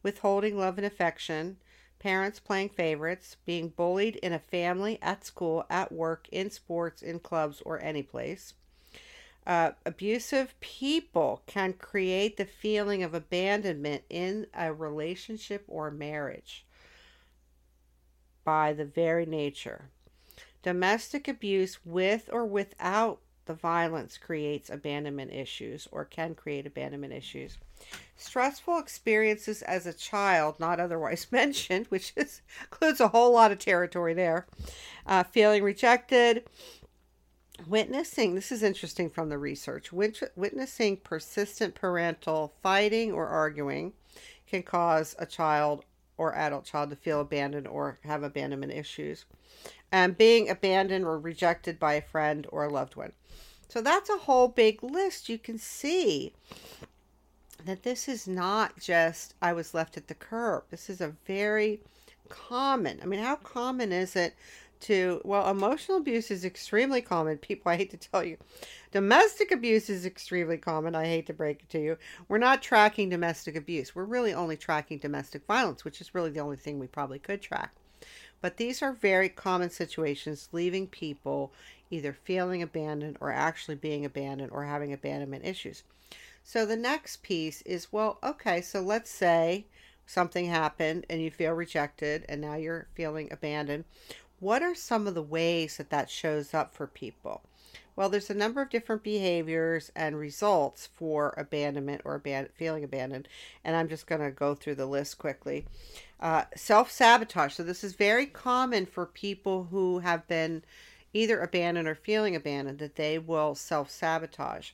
Withholding 0.03 0.57
love 0.57 0.77
and 0.77 0.85
affection. 0.85 1.57
Parents 1.97 2.39
playing 2.39 2.69
favorites. 2.69 3.37
Being 3.45 3.69
bullied 3.69 4.17
in 4.17 4.33
a 4.33 4.39
family 4.39 4.99
at 5.01 5.25
school 5.25 5.65
at 5.69 5.91
work 5.91 6.27
in 6.31 6.51
sports 6.51 7.01
in 7.01 7.19
clubs 7.19 7.61
or 7.65 7.81
any 7.81 8.03
place 8.03 8.53
uh, 9.47 9.71
abusive 9.85 10.53
people 10.59 11.41
can 11.47 11.71
create 11.71 12.35
the 12.35 12.45
feeling 12.45 13.01
of 13.01 13.13
abandonment 13.13 14.03
in 14.09 14.45
a 14.53 14.73
relationship 14.73 15.63
or 15.69 15.89
marriage 15.89 16.65
by 18.43 18.73
the 18.73 18.83
very 18.83 19.25
nature. 19.25 19.89
Domestic 20.63 21.29
abuse 21.29 21.79
with 21.85 22.29
or 22.31 22.45
without 22.45 23.19
the 23.45 23.53
violence 23.53 24.17
creates 24.17 24.69
abandonment 24.69 25.31
issues 25.31 25.87
or 25.93 26.03
can 26.03 26.35
create 26.35 26.65
abandonment 26.65 27.13
issues. 27.13 27.57
Stressful 28.17 28.77
experiences 28.77 29.61
as 29.61 29.85
a 29.85 29.93
child, 29.93 30.59
not 30.59 30.81
otherwise 30.81 31.27
mentioned, 31.31 31.85
which 31.87 32.11
is, 32.17 32.41
includes 32.63 32.99
a 32.99 33.07
whole 33.07 33.31
lot 33.31 33.53
of 33.53 33.59
territory 33.59 34.13
there. 34.13 34.45
Uh, 35.05 35.23
feeling 35.23 35.63
rejected, 35.63 36.43
Witnessing, 37.65 38.35
this 38.35 38.51
is 38.51 38.63
interesting 38.63 39.09
from 39.09 39.29
the 39.29 39.37
research, 39.37 39.91
witnessing 39.91 40.97
persistent 40.97 41.75
parental 41.75 42.53
fighting 42.61 43.11
or 43.11 43.27
arguing 43.27 43.93
can 44.47 44.63
cause 44.63 45.15
a 45.19 45.25
child 45.25 45.83
or 46.17 46.35
adult 46.35 46.65
child 46.65 46.89
to 46.89 46.95
feel 46.95 47.21
abandoned 47.21 47.67
or 47.67 47.97
have 48.03 48.23
abandonment 48.23 48.71
issues. 48.71 49.25
And 49.91 50.17
being 50.17 50.49
abandoned 50.49 51.05
or 51.05 51.19
rejected 51.19 51.79
by 51.79 51.93
a 51.93 52.01
friend 52.01 52.45
or 52.51 52.63
a 52.63 52.69
loved 52.69 52.95
one. 52.95 53.13
So 53.69 53.81
that's 53.81 54.09
a 54.09 54.17
whole 54.17 54.47
big 54.47 54.81
list. 54.83 55.29
You 55.29 55.37
can 55.37 55.57
see 55.57 56.33
that 57.65 57.83
this 57.83 58.07
is 58.07 58.27
not 58.27 58.79
just 58.79 59.33
I 59.41 59.53
was 59.53 59.73
left 59.73 59.97
at 59.97 60.07
the 60.07 60.15
curb. 60.15 60.63
This 60.69 60.89
is 60.89 61.01
a 61.01 61.15
very 61.25 61.81
common. 62.29 62.99
I 63.01 63.05
mean, 63.05 63.21
how 63.21 63.35
common 63.35 63.91
is 63.91 64.15
it 64.15 64.35
to 64.81 65.21
well 65.23 65.49
emotional 65.49 65.97
abuse 65.97 66.31
is 66.31 66.45
extremely 66.45 67.01
common. 67.01 67.37
People 67.37 67.71
i 67.71 67.75
hate 67.75 67.91
to 67.91 67.97
tell 67.97 68.23
you. 68.23 68.37
Domestic 68.91 69.51
abuse 69.51 69.89
is 69.89 70.05
extremely 70.05 70.57
common. 70.57 70.95
I 70.95 71.05
hate 71.05 71.27
to 71.27 71.33
break 71.33 71.61
it 71.61 71.69
to 71.69 71.79
you. 71.79 71.97
We're 72.27 72.37
not 72.37 72.61
tracking 72.61 73.09
domestic 73.09 73.55
abuse. 73.55 73.95
We're 73.95 74.05
really 74.05 74.33
only 74.33 74.57
tracking 74.57 74.97
domestic 74.99 75.45
violence 75.45 75.83
which 75.83 76.01
is 76.01 76.13
really 76.15 76.31
the 76.31 76.39
only 76.39 76.57
thing 76.57 76.79
we 76.79 76.87
probably 76.87 77.19
could 77.19 77.41
track. 77.41 77.73
But 78.41 78.57
these 78.57 78.81
are 78.81 78.93
very 78.93 79.29
common 79.29 79.69
situations 79.69 80.49
leaving 80.51 80.87
people 80.87 81.51
either 81.89 82.13
feeling 82.13 82.61
abandoned 82.61 83.17
or 83.19 83.31
actually 83.31 83.75
being 83.75 84.05
abandoned 84.05 84.51
or 84.51 84.65
having 84.65 84.93
abandonment 84.93 85.45
issues. 85.45 85.83
So 86.43 86.65
the 86.65 86.75
next 86.75 87.23
piece 87.23 87.61
is 87.63 87.91
well 87.91 88.19
okay 88.23 88.61
so 88.61 88.81
let's 88.81 89.09
say 89.11 89.65
something 90.07 90.45
happened 90.45 91.05
and 91.09 91.21
you 91.21 91.29
feel 91.29 91.51
rejected 91.51 92.25
and 92.29 92.39
now 92.39 92.55
you're 92.55 92.87
feeling 92.95 93.27
abandoned 93.31 93.83
what 94.39 94.61
are 94.61 94.75
some 94.75 95.07
of 95.07 95.15
the 95.15 95.21
ways 95.21 95.77
that 95.77 95.89
that 95.89 96.09
shows 96.09 96.53
up 96.53 96.73
for 96.73 96.87
people? 96.87 97.41
Well, 97.95 98.09
there's 98.09 98.29
a 98.29 98.35
number 98.35 98.61
of 98.61 98.69
different 98.69 99.01
behaviors 99.01 99.91
and 99.95 100.19
results 100.19 100.87
for 100.93 101.33
abandonment 101.35 102.01
or 102.05 102.19
aban- 102.19 102.51
feeling 102.53 102.83
abandoned, 102.83 103.27
and 103.63 103.75
I'm 103.75 103.89
just 103.89 104.05
going 104.05 104.21
to 104.21 104.29
go 104.29 104.53
through 104.53 104.75
the 104.75 104.85
list 104.85 105.17
quickly. 105.17 105.65
Uh, 106.19 106.43
Self 106.55 106.91
sabotage. 106.91 107.53
So, 107.53 107.63
this 107.63 107.83
is 107.83 107.93
very 107.93 108.27
common 108.27 108.85
for 108.85 109.07
people 109.07 109.67
who 109.71 109.99
have 109.99 110.27
been 110.27 110.63
either 111.13 111.41
abandoned 111.41 111.87
or 111.87 111.95
feeling 111.95 112.35
abandoned, 112.35 112.79
that 112.79 112.95
they 112.95 113.17
will 113.17 113.55
self 113.55 113.89
sabotage. 113.89 114.71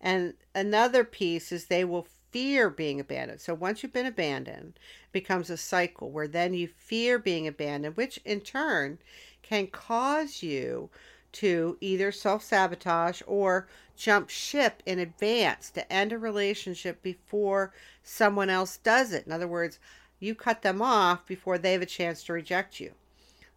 And 0.00 0.34
another 0.54 1.04
piece 1.04 1.50
is 1.52 1.66
they 1.66 1.84
will 1.84 2.06
fear 2.30 2.70
being 2.70 3.00
abandoned. 3.00 3.40
So 3.40 3.54
once 3.54 3.82
you've 3.82 3.92
been 3.92 4.06
abandoned, 4.06 4.78
becomes 5.12 5.50
a 5.50 5.56
cycle 5.56 6.10
where 6.10 6.28
then 6.28 6.54
you 6.54 6.68
fear 6.68 7.18
being 7.18 7.46
abandoned, 7.46 7.96
which 7.96 8.20
in 8.24 8.40
turn 8.40 8.98
can 9.42 9.66
cause 9.66 10.42
you 10.42 10.90
to 11.32 11.76
either 11.80 12.10
self 12.12 12.42
sabotage 12.42 13.22
or 13.26 13.68
jump 13.96 14.30
ship 14.30 14.82
in 14.86 14.98
advance 14.98 15.70
to 15.70 15.92
end 15.92 16.12
a 16.12 16.18
relationship 16.18 17.02
before 17.02 17.72
someone 18.02 18.50
else 18.50 18.78
does 18.78 19.12
it. 19.12 19.26
In 19.26 19.32
other 19.32 19.48
words, 19.48 19.78
you 20.20 20.34
cut 20.34 20.62
them 20.62 20.82
off 20.82 21.26
before 21.26 21.58
they 21.58 21.72
have 21.72 21.82
a 21.82 21.86
chance 21.86 22.22
to 22.24 22.32
reject 22.32 22.80
you 22.80 22.92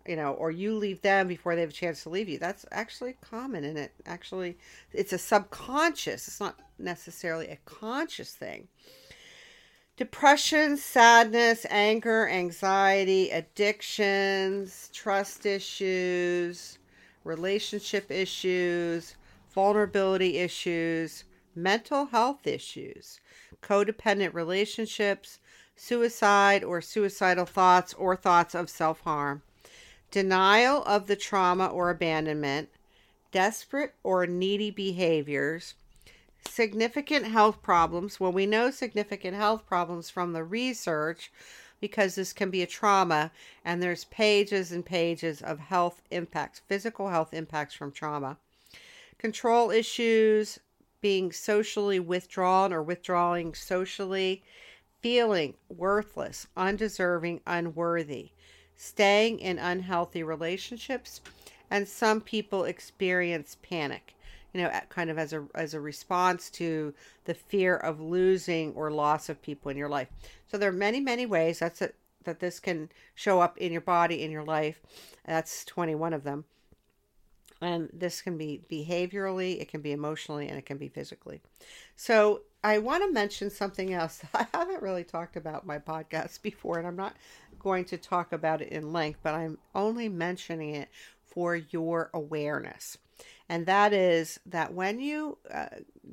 you 0.07 0.15
know, 0.15 0.33
or 0.33 0.51
you 0.51 0.75
leave 0.75 1.01
them 1.01 1.27
before 1.27 1.55
they 1.55 1.61
have 1.61 1.69
a 1.69 1.73
chance 1.73 2.03
to 2.03 2.09
leave 2.09 2.29
you. 2.29 2.37
That's 2.37 2.65
actually 2.71 3.15
common 3.21 3.63
and 3.63 3.77
it 3.77 3.93
actually 4.05 4.57
it's 4.91 5.13
a 5.13 5.17
subconscious. 5.17 6.27
It's 6.27 6.39
not 6.39 6.59
necessarily 6.77 7.47
a 7.47 7.57
conscious 7.65 8.33
thing. 8.33 8.67
Depression, 9.97 10.77
sadness, 10.77 11.65
anger, 11.69 12.27
anxiety, 12.27 13.29
addictions, 13.29 14.89
trust 14.93 15.45
issues, 15.45 16.79
relationship 17.23 18.09
issues, 18.09 19.15
vulnerability 19.53 20.37
issues, 20.37 21.25
mental 21.55 22.05
health 22.05 22.47
issues, 22.47 23.19
codependent 23.61 24.33
relationships, 24.33 25.39
suicide 25.75 26.63
or 26.63 26.81
suicidal 26.81 27.45
thoughts 27.45 27.93
or 27.93 28.15
thoughts 28.15 28.55
of 28.55 28.69
self 28.69 29.01
harm 29.01 29.41
denial 30.11 30.83
of 30.83 31.07
the 31.07 31.15
trauma 31.15 31.67
or 31.67 31.89
abandonment, 31.89 32.69
desperate 33.31 33.93
or 34.03 34.27
needy 34.27 34.69
behaviors, 34.69 35.73
significant 36.47 37.25
health 37.25 37.61
problems. 37.61 38.19
Well, 38.19 38.33
we 38.33 38.45
know 38.45 38.71
significant 38.71 39.37
health 39.37 39.65
problems 39.65 40.09
from 40.09 40.33
the 40.33 40.43
research 40.43 41.31
because 41.79 42.13
this 42.13 42.33
can 42.33 42.51
be 42.51 42.61
a 42.61 42.67
trauma, 42.67 43.31
and 43.65 43.81
there's 43.81 44.03
pages 44.05 44.71
and 44.71 44.85
pages 44.85 45.41
of 45.41 45.57
health 45.57 46.01
impacts, 46.11 46.59
physical 46.67 47.09
health 47.09 47.33
impacts 47.33 47.73
from 47.73 47.91
trauma. 47.91 48.37
Control 49.17 49.71
issues, 49.71 50.59
being 50.99 51.31
socially 51.31 51.99
withdrawn 51.99 52.71
or 52.71 52.83
withdrawing 52.83 53.55
socially, 53.55 54.43
feeling 54.99 55.55
worthless, 55.69 56.45
undeserving, 56.55 57.41
unworthy 57.47 58.31
staying 58.81 59.37
in 59.37 59.59
unhealthy 59.59 60.23
relationships, 60.23 61.21
and 61.69 61.87
some 61.87 62.19
people 62.19 62.63
experience 62.63 63.55
panic. 63.61 64.15
You 64.53 64.63
know, 64.63 64.71
kind 64.89 65.09
of 65.11 65.19
as 65.19 65.31
a 65.33 65.45
as 65.53 65.73
a 65.75 65.79
response 65.79 66.49
to 66.51 66.93
the 67.25 67.35
fear 67.35 67.77
of 67.77 68.01
losing 68.01 68.73
or 68.73 68.89
loss 68.89 69.29
of 69.29 69.41
people 69.41 69.69
in 69.69 69.77
your 69.77 69.87
life. 69.87 70.09
So 70.47 70.57
there 70.57 70.69
are 70.69 70.73
many 70.73 70.99
many 70.99 71.27
ways 71.27 71.59
that's 71.59 71.81
it 71.81 71.95
that 72.23 72.39
this 72.39 72.59
can 72.59 72.89
show 73.15 73.39
up 73.39 73.57
in 73.59 73.71
your 73.71 73.81
body 73.81 74.23
in 74.23 74.31
your 74.31 74.43
life. 74.43 74.81
That's 75.25 75.63
21 75.65 76.13
of 76.13 76.23
them. 76.23 76.45
And 77.61 77.89
this 77.93 78.21
can 78.21 78.37
be 78.37 78.61
behaviorally, 78.69 79.61
it 79.61 79.69
can 79.69 79.81
be 79.81 79.91
emotionally, 79.91 80.47
and 80.49 80.57
it 80.57 80.65
can 80.65 80.77
be 80.77 80.87
physically. 80.87 81.41
So 81.95 82.41
I 82.63 82.79
want 82.79 83.03
to 83.03 83.11
mention 83.11 83.49
something 83.49 83.93
else. 83.93 84.21
I 84.33 84.47
haven't 84.53 84.81
really 84.81 85.03
talked 85.03 85.35
about 85.35 85.65
my 85.65 85.77
podcast 85.79 86.41
before, 86.41 86.77
and 86.77 86.87
I'm 86.87 86.95
not 86.95 87.15
going 87.61 87.85
to 87.85 87.97
talk 87.97 88.31
about 88.31 88.61
it 88.61 88.69
in 88.69 88.93
length, 88.93 89.19
but 89.23 89.33
I'm 89.33 89.57
only 89.75 90.09
mentioning 90.09 90.75
it 90.75 90.89
for 91.25 91.55
your 91.55 92.09
awareness. 92.13 92.97
And 93.47 93.65
that 93.65 93.93
is 93.93 94.39
that 94.45 94.73
when 94.73 94.99
you 94.99 95.37
uh, 95.53 95.67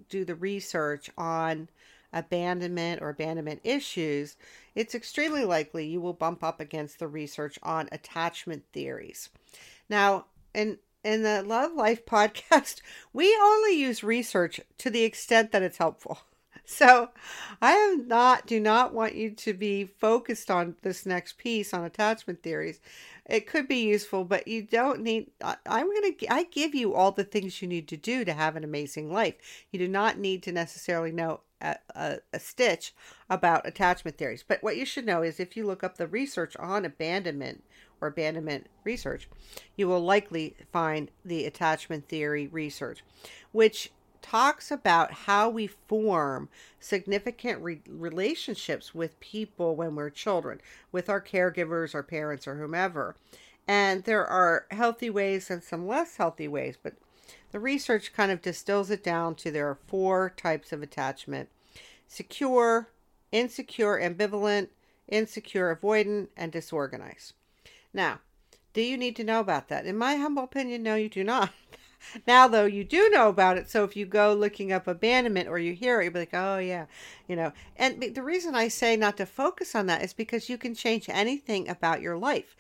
do 0.08 0.24
the 0.24 0.34
research 0.34 1.10
on 1.16 1.68
abandonment 2.12 3.00
or 3.02 3.10
abandonment 3.10 3.60
issues, 3.64 4.36
it's 4.74 4.94
extremely 4.94 5.44
likely 5.44 5.86
you 5.86 6.00
will 6.00 6.12
bump 6.12 6.42
up 6.42 6.60
against 6.60 6.98
the 6.98 7.08
research 7.08 7.58
on 7.62 7.88
attachment 7.92 8.64
theories. 8.72 9.28
Now, 9.88 10.26
in 10.54 10.78
in 11.04 11.22
the 11.22 11.42
Love 11.42 11.74
Life 11.74 12.04
podcast, 12.06 12.80
we 13.12 13.36
only 13.40 13.78
use 13.78 14.02
research 14.02 14.60
to 14.78 14.90
the 14.90 15.04
extent 15.04 15.52
that 15.52 15.62
it's 15.62 15.78
helpful. 15.78 16.18
So 16.70 17.08
I 17.62 17.72
am 17.72 18.06
not 18.06 18.46
do 18.46 18.60
not 18.60 18.92
want 18.92 19.14
you 19.14 19.30
to 19.30 19.54
be 19.54 19.86
focused 19.86 20.50
on 20.50 20.76
this 20.82 21.06
next 21.06 21.38
piece 21.38 21.72
on 21.72 21.82
attachment 21.82 22.42
theories. 22.42 22.78
It 23.24 23.46
could 23.46 23.66
be 23.66 23.88
useful, 23.88 24.24
but 24.24 24.46
you 24.46 24.62
don't 24.62 25.00
need 25.00 25.30
I, 25.42 25.56
I'm 25.64 25.86
going 25.86 26.14
to 26.14 26.32
I 26.32 26.42
give 26.44 26.74
you 26.74 26.94
all 26.94 27.10
the 27.10 27.24
things 27.24 27.62
you 27.62 27.68
need 27.68 27.88
to 27.88 27.96
do 27.96 28.22
to 28.22 28.34
have 28.34 28.54
an 28.54 28.64
amazing 28.64 29.10
life. 29.10 29.36
You 29.72 29.78
do 29.78 29.88
not 29.88 30.18
need 30.18 30.42
to 30.42 30.52
necessarily 30.52 31.10
know 31.10 31.40
a, 31.62 31.76
a, 31.96 32.18
a 32.34 32.38
stitch 32.38 32.94
about 33.30 33.66
attachment 33.66 34.18
theories. 34.18 34.44
But 34.46 34.62
what 34.62 34.76
you 34.76 34.84
should 34.84 35.06
know 35.06 35.22
is 35.22 35.40
if 35.40 35.56
you 35.56 35.66
look 35.66 35.82
up 35.82 35.96
the 35.96 36.06
research 36.06 36.54
on 36.58 36.84
abandonment 36.84 37.64
or 38.02 38.08
abandonment 38.08 38.66
research, 38.84 39.26
you 39.74 39.88
will 39.88 40.02
likely 40.02 40.54
find 40.70 41.10
the 41.24 41.46
attachment 41.46 42.08
theory 42.08 42.46
research, 42.46 43.02
which 43.52 43.90
talks 44.30 44.70
about 44.70 45.12
how 45.12 45.48
we 45.48 45.66
form 45.66 46.48
significant 46.78 47.62
re- 47.62 47.80
relationships 47.88 48.94
with 48.94 49.18
people 49.20 49.74
when 49.74 49.94
we're 49.94 50.10
children, 50.10 50.60
with 50.92 51.08
our 51.08 51.20
caregivers, 51.20 51.94
our 51.94 52.02
parents, 52.02 52.46
or 52.46 52.56
whomever. 52.56 53.16
And 53.66 54.04
there 54.04 54.26
are 54.26 54.66
healthy 54.70 55.08
ways 55.08 55.50
and 55.50 55.62
some 55.62 55.86
less 55.86 56.16
healthy 56.16 56.46
ways, 56.46 56.76
but 56.82 56.94
the 57.52 57.60
research 57.60 58.12
kind 58.12 58.30
of 58.30 58.42
distills 58.42 58.90
it 58.90 59.02
down 59.02 59.34
to 59.36 59.50
there 59.50 59.68
are 59.68 59.78
four 59.86 60.32
types 60.36 60.72
of 60.72 60.82
attachment 60.82 61.48
secure, 62.06 62.88
insecure, 63.32 63.98
ambivalent, 63.98 64.68
insecure, 65.08 65.74
avoidant, 65.74 66.28
and 66.36 66.52
disorganized. 66.52 67.34
Now, 67.92 68.20
do 68.72 68.82
you 68.82 68.96
need 68.96 69.16
to 69.16 69.24
know 69.24 69.40
about 69.40 69.68
that? 69.68 69.86
In 69.86 69.96
my 69.96 70.16
humble 70.16 70.44
opinion, 70.44 70.82
no, 70.82 70.94
you 70.94 71.08
do 71.08 71.24
not. 71.24 71.50
now 72.26 72.48
though 72.48 72.64
you 72.64 72.84
do 72.84 73.08
know 73.10 73.28
about 73.28 73.56
it 73.56 73.68
so 73.70 73.84
if 73.84 73.96
you 73.96 74.06
go 74.06 74.32
looking 74.32 74.72
up 74.72 74.86
abandonment 74.86 75.48
or 75.48 75.58
you 75.58 75.72
hear 75.72 76.00
it 76.00 76.04
you'll 76.04 76.12
be 76.12 76.20
like 76.20 76.34
oh 76.34 76.58
yeah 76.58 76.86
you 77.28 77.36
know. 77.36 77.52
And 77.76 78.02
the 78.14 78.22
reason 78.22 78.54
i 78.54 78.68
say 78.68 78.96
not 78.96 79.16
to 79.18 79.26
focus 79.26 79.74
on 79.74 79.86
that 79.86 80.02
is 80.02 80.12
because 80.12 80.48
you 80.48 80.58
can 80.58 80.74
change 80.74 81.08
anything 81.08 81.68
about 81.68 82.00
your 82.00 82.16
life. 82.16 82.56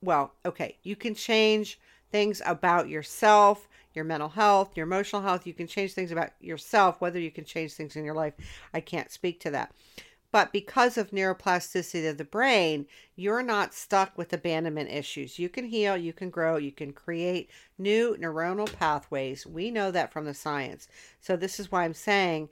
Well 0.00 0.32
okay 0.44 0.76
you 0.82 0.96
can 0.96 1.14
change 1.14 1.78
things 2.10 2.40
about 2.46 2.88
yourself 2.88 3.68
your 3.94 4.04
mental 4.04 4.28
health 4.28 4.76
your 4.76 4.86
emotional 4.86 5.22
health. 5.22 5.46
You 5.46 5.54
can 5.54 5.66
change 5.66 5.92
things 5.94 6.12
about 6.12 6.30
yourself 6.40 7.00
whether 7.00 7.18
you 7.18 7.30
can 7.30 7.44
change 7.44 7.72
things 7.72 7.96
in 7.96 8.04
your 8.04 8.14
life. 8.14 8.34
I 8.72 8.80
can't 8.80 9.10
speak 9.10 9.40
to 9.40 9.50
that 9.50 9.72
but 10.32 10.52
because 10.52 10.98
of 10.98 11.10
neuroplasticity 11.10 12.08
of 12.08 12.18
the 12.18 12.24
brain, 12.24 12.86
you're 13.14 13.42
not 13.42 13.74
stuck 13.74 14.16
with 14.18 14.32
abandonment 14.32 14.90
issues. 14.90 15.38
You 15.38 15.48
can 15.48 15.66
heal, 15.66 15.96
you 15.96 16.12
can 16.12 16.30
grow, 16.30 16.56
you 16.56 16.72
can 16.72 16.92
create 16.92 17.50
new 17.78 18.16
neuronal 18.20 18.72
pathways. 18.72 19.46
We 19.46 19.70
know 19.70 19.90
that 19.90 20.12
from 20.12 20.24
the 20.24 20.34
science. 20.34 20.88
So, 21.20 21.36
this 21.36 21.58
is 21.58 21.70
why 21.72 21.84
I'm 21.84 21.94
saying 21.94 22.48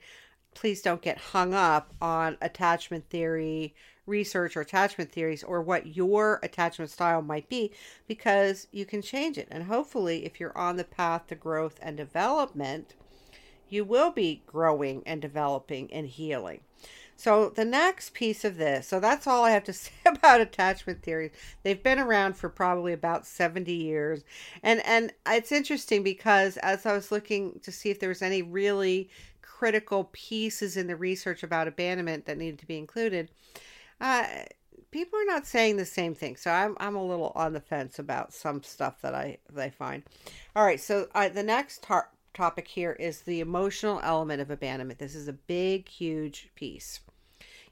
please 0.55 0.81
don't 0.81 1.01
get 1.01 1.17
hung 1.17 1.53
up 1.53 1.93
on 2.01 2.37
attachment 2.41 3.07
theory 3.09 3.75
research 4.07 4.55
or 4.55 4.61
attachment 4.61 5.11
theories 5.11 5.43
or 5.43 5.61
what 5.61 5.95
your 5.95 6.39
attachment 6.41 6.89
style 6.89 7.21
might 7.21 7.49
be 7.49 7.71
because 8.07 8.67
you 8.71 8.85
can 8.85 9.01
change 9.01 9.37
it. 9.37 9.47
And 9.51 9.63
hopefully, 9.63 10.25
if 10.25 10.39
you're 10.39 10.57
on 10.57 10.77
the 10.77 10.83
path 10.83 11.27
to 11.27 11.35
growth 11.35 11.79
and 11.81 11.97
development, 11.97 12.95
you 13.67 13.83
will 13.83 14.11
be 14.11 14.43
growing 14.45 15.03
and 15.05 15.21
developing 15.21 15.91
and 15.91 16.07
healing. 16.07 16.61
So 17.17 17.49
the 17.49 17.65
next 17.65 18.13
piece 18.13 18.43
of 18.43 18.57
this, 18.57 18.87
so 18.87 18.99
that's 18.99 19.25
all 19.25 19.43
I 19.43 19.51
have 19.51 19.63
to 19.65 19.73
say 19.73 19.91
about 20.05 20.41
attachment 20.41 21.01
theories. 21.01 21.31
They've 21.63 21.81
been 21.81 21.99
around 21.99 22.35
for 22.37 22.49
probably 22.49 22.93
about 22.93 23.25
70 23.25 23.71
years. 23.71 24.23
And 24.61 24.85
and 24.85 25.13
it's 25.27 25.51
interesting 25.51 26.03
because 26.03 26.57
as 26.57 26.85
I 26.85 26.93
was 26.93 27.11
looking 27.11 27.59
to 27.63 27.71
see 27.71 27.89
if 27.89 27.99
there 27.99 28.09
was 28.09 28.21
any 28.21 28.41
really 28.41 29.09
critical 29.41 30.09
pieces 30.11 30.75
in 30.75 30.87
the 30.87 30.95
research 30.95 31.41
about 31.41 31.67
abandonment 31.67 32.25
that 32.25 32.37
needed 32.37 32.59
to 32.59 32.67
be 32.67 32.77
included, 32.77 33.31
uh, 34.01 34.25
people 34.91 35.17
are 35.19 35.25
not 35.25 35.47
saying 35.47 35.77
the 35.77 35.85
same 35.85 36.13
thing. 36.13 36.35
So 36.35 36.51
I'm 36.51 36.75
I'm 36.79 36.95
a 36.95 37.05
little 37.05 37.31
on 37.35 37.53
the 37.53 37.61
fence 37.61 37.97
about 37.97 38.33
some 38.33 38.61
stuff 38.63 39.01
that 39.01 39.15
I 39.15 39.37
I 39.57 39.69
find. 39.69 40.03
All 40.55 40.65
right, 40.65 40.79
so 40.79 41.07
uh, 41.15 41.29
the 41.29 41.43
next 41.43 41.83
tar- 41.83 42.11
topic 42.33 42.67
here 42.67 42.93
is 42.93 43.21
the 43.21 43.39
emotional 43.39 43.99
element 44.03 44.41
of 44.41 44.51
abandonment. 44.51 44.99
This 44.99 45.15
is 45.15 45.27
a 45.27 45.33
big, 45.33 45.87
huge 45.87 46.49
piece. 46.55 46.99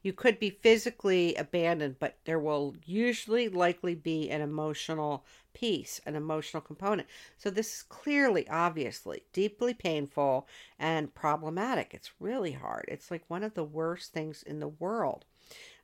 You 0.04 0.14
could 0.14 0.38
be 0.38 0.50
physically 0.50 1.34
abandoned, 1.36 1.96
but 1.98 2.18
there 2.26 2.40
will 2.40 2.76
usually 2.86 3.48
likely 3.48 3.96
be 3.96 4.30
an 4.30 4.42
emotional 4.42 5.26
piece, 5.54 6.02
an 6.06 6.16
emotional 6.16 6.62
component. 6.62 7.08
So 7.38 7.50
this 7.50 7.74
is 7.74 7.84
clearly, 7.84 8.48
obviously, 8.50 9.24
deeply 9.32 9.74
painful 9.74 10.48
and 10.78 11.16
problematic. 11.16 11.94
It's 11.94 12.12
really 12.20 12.52
hard. 12.52 12.86
It's 12.90 13.10
like 13.10 13.24
one 13.30 13.44
of 13.44 13.54
the 13.54 13.64
worst 13.64 14.12
things 14.12 14.44
in 14.44 14.60
the 14.60 14.68
world. 14.68 15.26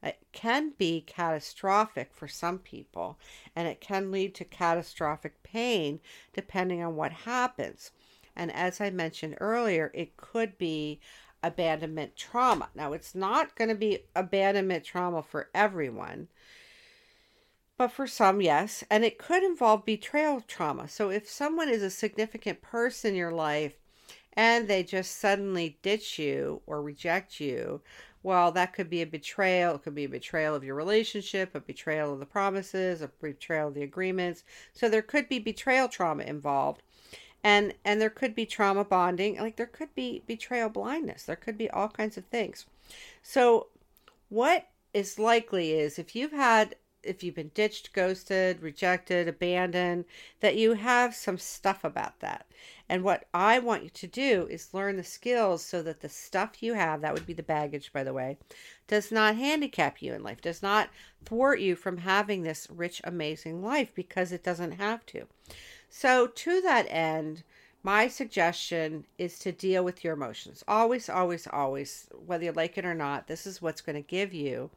It 0.04 0.20
can 0.32 0.74
be 0.78 1.02
catastrophic 1.02 2.14
for 2.14 2.28
some 2.28 2.60
people, 2.60 3.20
and 3.56 3.68
it 3.68 3.82
can 3.82 4.12
lead 4.12 4.36
to 4.36 4.46
catastrophic 4.46 5.44
pain 5.44 6.00
depending 6.34 6.84
on 6.84 6.96
what 6.96 7.12
happens. 7.12 7.92
And 8.36 8.52
as 8.54 8.80
I 8.80 8.90
mentioned 8.90 9.38
earlier, 9.40 9.92
it 9.94 10.16
could 10.16 10.58
be 10.58 11.00
abandonment 11.44 12.16
trauma. 12.16 12.70
Now, 12.76 12.94
it's 12.94 13.16
not 13.16 13.56
going 13.56 13.70
to 13.70 13.76
be 13.76 14.00
abandonment 14.16 14.84
trauma 14.84 15.24
for 15.24 15.50
everyone, 15.54 16.28
but 17.78 17.92
for 17.92 18.08
some, 18.08 18.42
yes. 18.42 18.84
And 18.90 19.06
it 19.06 19.18
could 19.18 19.44
involve 19.44 19.86
betrayal 19.86 20.42
trauma. 20.42 20.88
So, 20.90 21.10
if 21.10 21.30
someone 21.30 21.70
is 21.70 21.82
a 21.82 21.90
significant 21.90 22.62
person 22.62 23.12
in 23.12 23.16
your 23.16 23.32
life 23.32 23.74
and 24.34 24.68
they 24.68 24.84
just 24.84 25.18
suddenly 25.18 25.80
ditch 25.82 26.20
you 26.20 26.62
or 26.68 26.82
reject 26.82 27.40
you, 27.40 27.82
well, 28.22 28.52
that 28.52 28.74
could 28.74 28.90
be 28.90 29.02
a 29.02 29.08
betrayal. 29.08 29.76
It 29.76 29.84
could 29.84 29.96
be 29.96 30.04
a 30.04 30.10
betrayal 30.10 30.56
of 30.56 30.64
your 30.64 30.76
relationship, 30.76 31.56
a 31.56 31.62
betrayal 31.62 32.12
of 32.14 32.20
the 32.20 32.26
promises, 32.26 33.02
a 33.02 33.10
betrayal 33.22 33.70
of 33.70 33.76
the 33.76 33.84
agreements. 33.84 34.44
So, 34.74 34.90
there 34.90 35.02
could 35.02 35.30
be 35.30 35.40
betrayal 35.40 35.88
trauma 35.88 36.24
involved 36.24 36.84
and 37.44 37.74
and 37.86 38.02
there 38.02 38.10
could 38.10 38.36
be 38.36 38.46
trauma 38.46 38.84
bonding 38.84 39.38
like 39.38 39.56
there 39.56 39.66
could 39.66 39.94
be 39.96 40.24
betrayal 40.28 40.70
blindness. 40.70 41.24
There 41.24 41.36
could 41.36 41.58
be 41.58 41.70
all 41.70 41.90
kinds 41.90 42.18
of 42.18 42.26
things. 42.26 42.66
So 43.24 43.68
what 44.30 44.68
is 44.94 45.20
likely 45.20 45.74
is 45.74 46.00
if 46.00 46.16
you've 46.16 46.32
had 46.32 46.76
if 47.02 47.24
you've 47.24 47.36
been 47.36 47.52
ditched 47.54 47.94
ghosted 47.94 48.62
rejected 48.62 49.28
abandoned 49.28 50.04
that 50.42 50.58
you 50.58 50.74
have 50.74 51.16
some 51.16 51.38
stuff 51.38 51.84
about 51.84 52.20
that. 52.20 52.46
And 52.90 53.04
what 53.04 53.26
i 53.34 53.58
want 53.60 53.84
you 53.84 53.90
to 53.90 54.08
do 54.08 54.48
is 54.50 54.74
learn 54.74 54.98
the 54.98 55.04
skills 55.04 55.64
so 55.64 55.82
that 55.84 56.02
the 56.02 56.10
stuff 56.10 56.62
you 56.62 56.74
have 56.74 57.02
that 57.02 57.14
would 57.14 57.26
be 57.26 57.34
the 57.34 57.44
baggage 57.44 57.94
by 57.94 58.04
the 58.04 58.14
way 58.14 58.38
does 58.88 59.12
not 59.12 59.36
handicap 59.38 60.02
you 60.02 60.14
in 60.14 60.24
life 60.24 60.42
does 60.42 60.62
not 60.62 60.90
thwart 61.24 61.62
you 61.62 61.76
from 61.76 62.00
having 62.00 62.44
this 62.44 62.68
rich 62.70 63.00
amazing 63.06 63.64
life 63.64 63.94
because 63.96 64.32
it 64.34 64.44
doesn't 64.44 64.74
have 64.74 65.06
to 65.06 65.28
so, 65.90 66.28
to 66.28 66.62
that 66.62 66.86
end, 66.90 67.44
my 67.82 68.08
suggestion 68.08 69.06
is 69.18 69.40
to 69.40 69.52
deal 69.52 69.84
with 69.84 70.04
your 70.04 70.14
emotions. 70.14 70.64
Always, 70.68 71.10
always, 71.10 71.48
always, 71.48 72.08
whether 72.26 72.46
you 72.46 72.52
like 72.52 72.78
it 72.78 72.86
or 72.86 72.94
not, 72.94 73.28
this 73.28 73.48
is 73.48 73.62
what's 73.62 73.82
going 73.82 73.96
to 73.96 74.08
give 74.08 74.34
you 74.34 74.70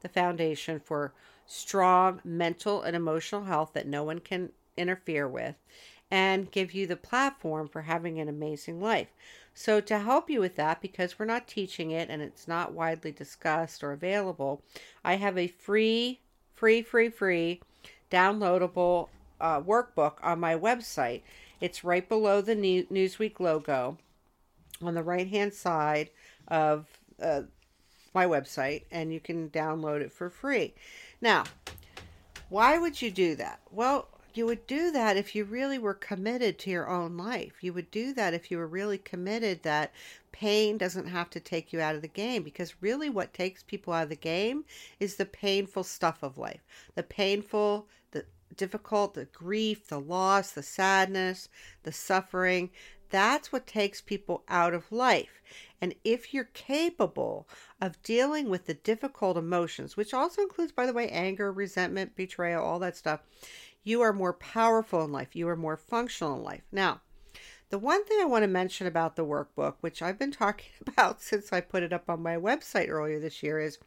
the 0.00 0.08
foundation 0.08 0.80
for 0.80 1.12
strong 1.46 2.20
mental 2.24 2.82
and 2.82 2.96
emotional 2.96 3.44
health 3.44 3.72
that 3.74 3.86
no 3.86 4.02
one 4.02 4.20
can 4.20 4.50
interfere 4.76 5.28
with 5.28 5.56
and 6.10 6.50
give 6.50 6.72
you 6.72 6.86
the 6.86 6.96
platform 6.96 7.68
for 7.68 7.82
having 7.82 8.18
an 8.18 8.28
amazing 8.28 8.80
life. 8.80 9.08
So, 9.52 9.80
to 9.82 9.98
help 9.98 10.30
you 10.30 10.40
with 10.40 10.56
that, 10.56 10.80
because 10.80 11.18
we're 11.18 11.26
not 11.26 11.46
teaching 11.46 11.90
it 11.90 12.08
and 12.08 12.22
it's 12.22 12.48
not 12.48 12.72
widely 12.72 13.12
discussed 13.12 13.84
or 13.84 13.92
available, 13.92 14.62
I 15.04 15.16
have 15.16 15.36
a 15.36 15.48
free, 15.48 16.20
free, 16.54 16.82
free, 16.82 17.08
free 17.08 17.60
downloadable 18.10 19.08
uh, 19.40 19.60
workbook 19.60 20.14
on 20.22 20.40
my 20.40 20.54
website. 20.56 21.22
It's 21.60 21.84
right 21.84 22.08
below 22.08 22.40
the 22.40 22.54
New- 22.54 22.86
Newsweek 22.86 23.40
logo 23.40 23.98
on 24.82 24.94
the 24.94 25.02
right 25.02 25.28
hand 25.28 25.54
side 25.54 26.10
of 26.48 26.86
uh, 27.22 27.42
my 28.14 28.26
website, 28.26 28.84
and 28.90 29.12
you 29.12 29.20
can 29.20 29.50
download 29.50 30.00
it 30.00 30.12
for 30.12 30.30
free. 30.30 30.74
Now, 31.20 31.44
why 32.48 32.78
would 32.78 33.00
you 33.00 33.10
do 33.10 33.34
that? 33.36 33.60
Well, 33.70 34.08
you 34.34 34.46
would 34.46 34.66
do 34.66 34.90
that 34.90 35.16
if 35.16 35.34
you 35.34 35.44
really 35.44 35.78
were 35.78 35.94
committed 35.94 36.58
to 36.58 36.70
your 36.70 36.88
own 36.88 37.16
life. 37.16 37.62
You 37.62 37.72
would 37.72 37.90
do 37.90 38.12
that 38.14 38.34
if 38.34 38.50
you 38.50 38.58
were 38.58 38.66
really 38.66 38.98
committed 38.98 39.62
that 39.62 39.92
pain 40.32 40.76
doesn't 40.76 41.06
have 41.06 41.30
to 41.30 41.38
take 41.38 41.72
you 41.72 41.80
out 41.80 41.94
of 41.94 42.02
the 42.02 42.08
game 42.08 42.42
because 42.42 42.82
really 42.82 43.08
what 43.08 43.32
takes 43.32 43.62
people 43.62 43.92
out 43.92 44.04
of 44.04 44.08
the 44.08 44.16
game 44.16 44.64
is 44.98 45.14
the 45.14 45.24
painful 45.24 45.84
stuff 45.84 46.22
of 46.24 46.36
life. 46.36 46.64
The 46.96 47.04
painful, 47.04 47.86
difficult, 48.56 49.14
the 49.14 49.26
grief, 49.26 49.88
the 49.88 50.00
loss, 50.00 50.52
the 50.52 50.62
sadness, 50.62 51.48
the 51.82 51.92
suffering, 51.92 52.70
that's 53.10 53.52
what 53.52 53.66
takes 53.66 54.00
people 54.00 54.42
out 54.48 54.74
of 54.74 54.90
life. 54.90 55.40
And 55.80 55.94
if 56.02 56.34
you're 56.34 56.50
capable 56.52 57.48
of 57.80 58.02
dealing 58.02 58.48
with 58.48 58.66
the 58.66 58.74
difficult 58.74 59.36
emotions, 59.36 59.96
which 59.96 60.14
also 60.14 60.42
includes, 60.42 60.72
by 60.72 60.86
the 60.86 60.92
way, 60.92 61.08
anger, 61.10 61.52
resentment, 61.52 62.16
betrayal, 62.16 62.64
all 62.64 62.78
that 62.80 62.96
stuff, 62.96 63.20
you 63.84 64.00
are 64.00 64.12
more 64.12 64.32
powerful 64.32 65.04
in 65.04 65.12
life. 65.12 65.36
You 65.36 65.48
are 65.48 65.56
more 65.56 65.76
functional 65.76 66.36
in 66.36 66.42
life. 66.42 66.64
Now, 66.72 67.02
the 67.70 67.78
one 67.78 68.04
thing 68.04 68.18
I 68.20 68.24
want 68.24 68.42
to 68.44 68.48
mention 68.48 68.86
about 68.86 69.16
the 69.16 69.24
workbook, 69.24 69.74
which 69.80 70.02
I've 70.02 70.18
been 70.18 70.30
talking 70.30 70.70
about 70.86 71.22
since 71.22 71.52
I 71.52 71.60
put 71.60 71.82
it 71.82 71.92
up 71.92 72.08
on 72.08 72.22
my 72.22 72.36
website 72.36 72.88
earlier 72.88 73.20
this 73.20 73.42
year, 73.42 73.60
is 73.60 73.78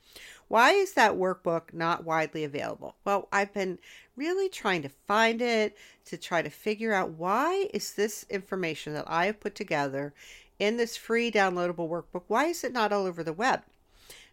why 0.48 0.72
is 0.72 0.94
that 0.94 1.14
workbook 1.14 1.74
not 1.74 2.06
widely 2.06 2.44
available? 2.44 2.96
Well, 3.04 3.28
I've 3.32 3.54
been 3.54 3.80
really 4.16 4.50
trying 4.50 4.82
to 4.84 4.90
find 4.90 5.42
it 5.42 5.78
to 6.06 6.18
try 6.18 6.42
to 6.42 6.50
figure 6.50 6.94
out 6.94 7.12
why 7.12 7.70
is 7.74 7.94
this 7.94 8.26
information 8.30 8.94
that 8.94 9.06
I 9.08 9.26
have 9.26 9.40
put 9.40 9.56
together 9.56 10.14
in 10.60 10.78
this 10.78 10.98
free 10.98 11.32
downloadable 11.32 11.90
workbook, 11.90 12.24
why 12.28 12.46
is 12.46 12.64
it 12.64 12.74
not 12.74 12.92
all 12.92 13.06
over 13.06 13.24
the 13.24 13.34
web? 13.34 13.62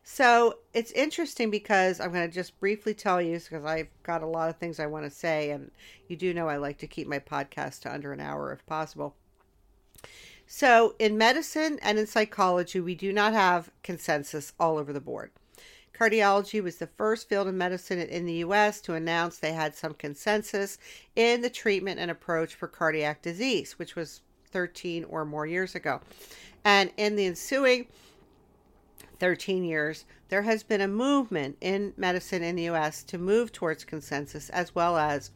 So 0.02 0.58
it's 0.74 0.92
interesting 0.92 1.50
because 1.50 1.98
I'm 1.98 2.12
going 2.12 2.28
to 2.28 2.34
just 2.34 2.58
briefly 2.60 2.94
tell 2.94 3.22
you 3.22 3.38
because 3.38 3.64
I've 3.64 3.88
got 4.02 4.22
a 4.22 4.26
lot 4.26 4.50
of 4.50 4.56
things 4.56 4.78
I 4.78 4.86
want 4.86 5.04
to 5.04 5.10
say, 5.10 5.50
and 5.50 5.70
you 6.08 6.16
do 6.16 6.34
know 6.34 6.48
I 6.48 6.56
like 6.58 6.78
to 6.78 6.86
keep 6.86 7.08
my 7.08 7.18
podcast 7.18 7.80
to 7.80 7.92
under 7.92 8.12
an 8.12 8.20
hour 8.20 8.52
if 8.52 8.64
possible. 8.66 9.14
So, 10.46 10.94
in 10.98 11.16
medicine 11.16 11.78
and 11.80 11.98
in 11.98 12.06
psychology, 12.06 12.80
we 12.80 12.94
do 12.94 13.14
not 13.14 13.32
have 13.32 13.70
consensus 13.82 14.52
all 14.60 14.76
over 14.76 14.92
the 14.92 15.00
board. 15.00 15.30
Cardiology 15.98 16.62
was 16.62 16.76
the 16.76 16.88
first 16.88 17.28
field 17.28 17.46
of 17.46 17.54
medicine 17.54 18.00
in 18.00 18.26
the 18.26 18.34
US 18.34 18.80
to 18.82 18.94
announce 18.94 19.38
they 19.38 19.52
had 19.52 19.76
some 19.76 19.94
consensus 19.94 20.78
in 21.14 21.40
the 21.40 21.50
treatment 21.50 22.00
and 22.00 22.10
approach 22.10 22.54
for 22.54 22.66
cardiac 22.66 23.22
disease, 23.22 23.78
which 23.78 23.94
was 23.94 24.22
13 24.50 25.04
or 25.04 25.24
more 25.24 25.46
years 25.46 25.74
ago. 25.74 26.00
And 26.64 26.90
in 26.96 27.14
the 27.16 27.26
ensuing 27.26 27.86
13 29.20 29.64
years, 29.64 30.04
there 30.28 30.42
has 30.42 30.64
been 30.64 30.80
a 30.80 30.88
movement 30.88 31.56
in 31.60 31.92
medicine 31.96 32.42
in 32.42 32.56
the 32.56 32.68
US 32.70 33.04
to 33.04 33.18
move 33.18 33.52
towards 33.52 33.84
consensus 33.84 34.50
as 34.50 34.74
well 34.74 34.96
as 34.96 35.30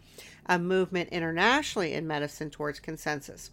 a 0.48 0.58
movement 0.58 1.10
internationally 1.10 1.92
in 1.92 2.06
medicine 2.06 2.48
towards 2.48 2.80
consensus. 2.80 3.50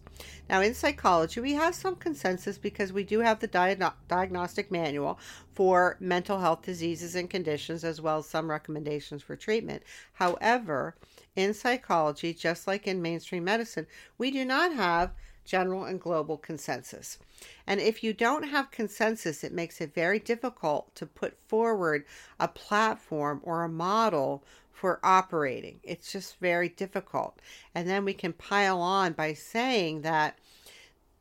Now, 0.48 0.62
in 0.62 0.74
psychology, 0.74 1.40
we 1.40 1.52
have 1.52 1.74
some 1.74 1.96
consensus 1.96 2.56
because 2.56 2.92
we 2.92 3.04
do 3.04 3.20
have 3.20 3.40
the 3.40 3.48
diagno- 3.48 3.92
diagnostic 4.08 4.70
manual 4.70 5.18
for 5.52 5.96
mental 6.00 6.38
health 6.38 6.62
diseases 6.62 7.14
and 7.14 7.28
conditions, 7.28 7.84
as 7.84 8.00
well 8.00 8.18
as 8.18 8.26
some 8.26 8.50
recommendations 8.50 9.22
for 9.22 9.36
treatment. 9.36 9.82
However, 10.14 10.96
in 11.34 11.52
psychology, 11.52 12.32
just 12.32 12.66
like 12.66 12.86
in 12.86 13.02
mainstream 13.02 13.44
medicine, 13.44 13.86
we 14.16 14.30
do 14.30 14.44
not 14.44 14.72
have 14.72 15.12
general 15.44 15.84
and 15.84 16.00
global 16.00 16.36
consensus. 16.36 17.18
And 17.66 17.80
if 17.80 18.02
you 18.02 18.12
don't 18.12 18.42
have 18.42 18.70
consensus, 18.70 19.44
it 19.44 19.52
makes 19.52 19.80
it 19.80 19.94
very 19.94 20.18
difficult 20.18 20.94
to 20.96 21.06
put 21.06 21.38
forward 21.46 22.04
a 22.40 22.48
platform 22.48 23.40
or 23.44 23.62
a 23.62 23.68
model 23.68 24.42
for 24.76 25.00
operating. 25.02 25.80
It's 25.82 26.12
just 26.12 26.38
very 26.38 26.68
difficult. 26.68 27.40
And 27.74 27.88
then 27.88 28.04
we 28.04 28.12
can 28.12 28.34
pile 28.34 28.80
on 28.80 29.14
by 29.14 29.32
saying 29.32 30.02
that 30.02 30.38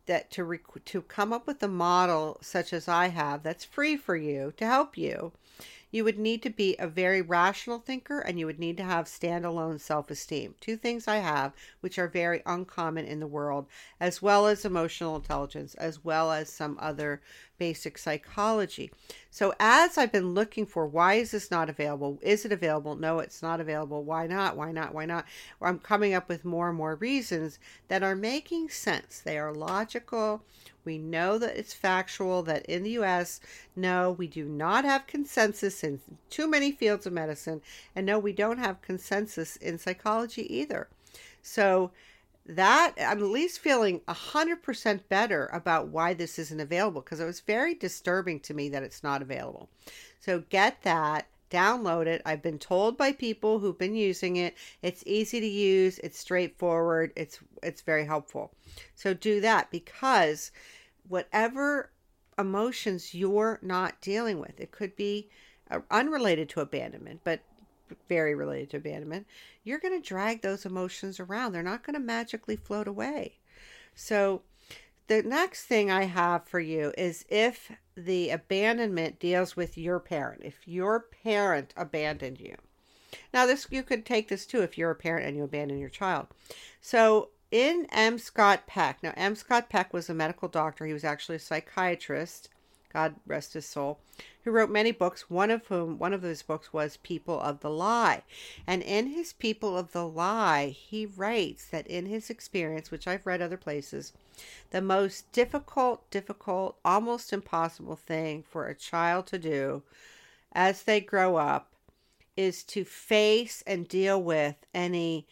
that 0.08 0.30
to 0.32 0.44
rec- 0.44 0.84
to 0.86 1.02
come 1.02 1.34
up 1.34 1.48
with 1.48 1.64
a 1.64 1.68
model 1.68 2.38
such 2.42 2.74
as 2.74 2.88
I 2.88 3.08
have 3.08 3.42
that's 3.42 3.64
free 3.64 3.98
for 3.98 4.16
you 4.16 4.54
to 4.58 4.66
help 4.66 4.98
you 4.98 5.32
you 5.96 6.04
would 6.04 6.20
need 6.20 6.44
to 6.44 6.50
be 6.50 6.76
a 6.78 6.90
very 6.90 7.22
rational 7.22 7.80
thinker 7.80 8.20
and 8.20 8.38
you 8.38 8.46
would 8.46 8.60
need 8.60 8.76
to 8.76 8.84
have 8.84 9.06
standalone 9.06 9.80
self 9.80 10.12
esteem. 10.12 10.54
Two 10.60 10.76
things 10.76 11.08
I 11.08 11.20
have, 11.20 11.54
which 11.80 11.98
are 11.98 12.10
very 12.10 12.42
uncommon 12.46 13.06
in 13.06 13.22
the 13.22 13.28
world, 13.28 13.66
as 13.98 14.22
well 14.22 14.46
as 14.46 14.66
emotional 14.66 15.16
intelligence, 15.16 15.74
as 15.76 16.04
well 16.04 16.34
as 16.34 16.50
some 16.50 16.78
other 16.82 17.22
basic 17.58 17.98
psychology. 17.98 18.92
So, 19.32 19.54
as 19.60 19.98
I've 19.98 20.12
been 20.12 20.34
looking 20.34 20.66
for 20.66 20.86
why 20.86 21.16
is 21.16 21.32
this 21.32 21.52
not 21.52 21.70
available? 21.70 22.20
Is 22.22 22.46
it 22.46 22.52
available? 22.52 22.96
No, 22.96 23.20
it's 23.20 23.42
not 23.42 23.60
available. 23.60 24.04
Why 24.04 24.28
not? 24.28 24.56
Why 24.56 24.72
not? 24.72 24.94
Why 24.94 25.06
not? 25.06 25.26
I'm 25.62 25.80
coming 25.80 26.14
up 26.14 26.30
with 26.30 26.46
more 26.46 26.70
and 26.70 26.78
more 26.78 26.96
reasons 26.96 27.60
that 27.88 28.04
are 28.04 28.16
making 28.16 28.70
sense. 28.70 29.20
They 29.20 29.38
are 29.38 29.54
logical 29.54 30.44
we 30.86 30.98
know 31.00 31.38
that 31.40 31.58
it's 31.58 31.74
factual 31.74 32.44
that 32.44 32.66
in 32.68 32.84
the 32.84 32.92
US, 32.92 33.42
no, 33.76 34.12
we 34.12 34.28
do 34.28 34.46
not 34.46 34.86
have 34.86 35.08
consensus 35.08 35.84
in 35.84 36.00
too 36.30 36.48
many 36.48 36.72
fields 36.72 37.06
of 37.08 37.14
medicine. 37.14 37.62
And 37.96 38.06
no, 38.06 38.20
we 38.20 38.32
don't 38.32 38.60
have 38.60 38.82
consensus 38.82 39.56
in 39.58 39.80
psychology 39.80 40.54
either. 40.56 40.88
So, 41.42 41.92
that 42.48 42.94
I'm 43.00 43.20
at 43.20 43.24
least 43.24 43.60
feeling 43.60 44.02
100% 44.08 45.00
better 45.10 45.48
about 45.48 45.88
why 45.88 46.14
this 46.14 46.38
isn't 46.38 46.60
available 46.60 47.02
because 47.02 47.20
it 47.20 47.26
was 47.26 47.40
very 47.40 47.74
disturbing 47.74 48.40
to 48.42 48.54
me 48.54 48.70
that 48.70 48.84
it's 48.84 49.04
not 49.04 49.22
available. 49.22 49.70
So, 50.20 50.44
get 50.50 50.82
that 50.84 51.28
download 51.50 52.08
it. 52.08 52.22
I've 52.26 52.42
been 52.42 52.60
told 52.60 52.98
by 52.98 53.12
people 53.12 53.60
who've 53.60 53.78
been 53.78 53.96
using 53.96 54.36
it. 54.38 54.56
It's 54.82 55.04
easy 55.06 55.40
to 55.40 55.48
use, 55.48 56.00
it's 56.00 56.20
straightforward, 56.20 57.14
it's 57.16 57.40
it's 57.64 57.82
very 57.82 58.06
helpful. 58.06 58.52
So 58.96 59.14
do 59.14 59.42
that 59.42 59.72
because 59.72 60.52
whatever 61.08 61.92
emotions 62.38 63.14
you're 63.14 63.60
not 63.62 64.02
dealing 64.02 64.40
with, 64.40 64.60
it 64.60 64.72
could 64.72 64.96
be 64.96 65.30
uh, 65.72 65.80
unrelated 65.90 66.50
to 66.50 66.62
abandonment, 66.62 67.22
but 67.24 67.42
very 68.08 68.36
related 68.36 68.70
to 68.72 68.78
abandonment, 68.78 69.28
you're 69.64 69.80
going 69.80 70.00
to 70.00 70.08
drag 70.08 70.42
those 70.42 70.66
emotions 70.66 71.20
around. 71.20 71.52
They're 71.52 71.64
not 71.64 71.84
going 71.84 71.94
to 71.94 72.00
magically 72.00 72.56
float 72.56 72.88
away. 72.88 73.38
So, 73.96 74.42
the 75.08 75.22
next 75.22 75.66
thing 75.66 75.92
I 75.92 76.06
have 76.06 76.48
for 76.48 76.60
you 76.60 76.92
is 76.98 77.26
if 77.30 77.72
the 77.96 78.32
abandonment 78.32 79.20
deals 79.20 79.56
with 79.56 79.78
your 79.78 80.00
parent, 80.00 80.42
if 80.44 80.68
your 80.68 81.00
parent 81.00 81.74
abandoned 81.78 82.40
you. 82.40 82.56
Now, 83.34 83.46
this 83.46 83.68
you 83.70 83.84
could 83.84 84.06
take 84.06 84.28
this 84.28 84.46
too 84.46 84.62
if 84.62 84.78
you're 84.78 84.92
a 84.92 84.96
parent 84.96 85.28
and 85.28 85.38
you 85.38 85.44
abandon 85.44 85.78
your 85.78 85.90
child. 85.90 86.28
So, 86.82 87.30
in 87.52 87.88
M. 87.92 88.18
Scott 88.18 88.68
Peck, 88.68 89.02
now 89.04 89.14
M. 89.16 89.36
Scott 89.36 89.70
Peck 89.70 89.94
was 89.94 90.10
a 90.10 90.14
medical 90.14 90.50
doctor. 90.50 90.86
He 90.86 90.94
was 90.94 91.04
actually 91.04 91.36
a 91.36 91.40
psychiatrist. 91.40 92.50
God 92.96 93.16
rest 93.28 93.56
his 93.56 93.66
soul, 93.66 94.00
who 94.46 94.52
wrote 94.52 94.70
many 94.70 94.94
books, 94.94 95.30
one 95.30 95.52
of 95.52 95.68
whom, 95.68 96.00
one 96.00 96.14
of 96.14 96.22
those 96.22 96.42
books 96.42 96.72
was 96.72 96.96
People 96.96 97.38
of 97.42 97.60
the 97.60 97.70
Lie. 97.70 98.24
And 98.66 98.82
in 98.82 99.08
his 99.08 99.34
People 99.34 99.78
of 99.78 99.92
the 99.92 100.08
Lie, 100.08 100.68
he 100.68 101.06
writes 101.06 101.66
that 101.66 101.86
in 101.88 102.06
his 102.06 102.30
experience, 102.30 102.92
which 102.92 103.06
I've 103.06 103.26
read 103.26 103.42
other 103.42 103.58
places, 103.58 104.14
the 104.70 104.82
most 104.82 105.30
difficult, 105.34 106.10
difficult, 106.10 106.78
almost 106.86 107.34
impossible 107.34 107.98
thing 107.98 108.44
for 108.44 108.70
a 108.70 108.74
child 108.74 109.28
to 109.28 109.40
do 109.40 109.84
as 110.54 110.84
they 110.84 111.02
grow 111.02 111.36
up 111.36 111.74
is 112.38 112.64
to 112.64 112.86
face 112.86 113.62
and 113.68 113.90
deal 113.90 114.24
with 114.24 114.56
any 114.74 115.28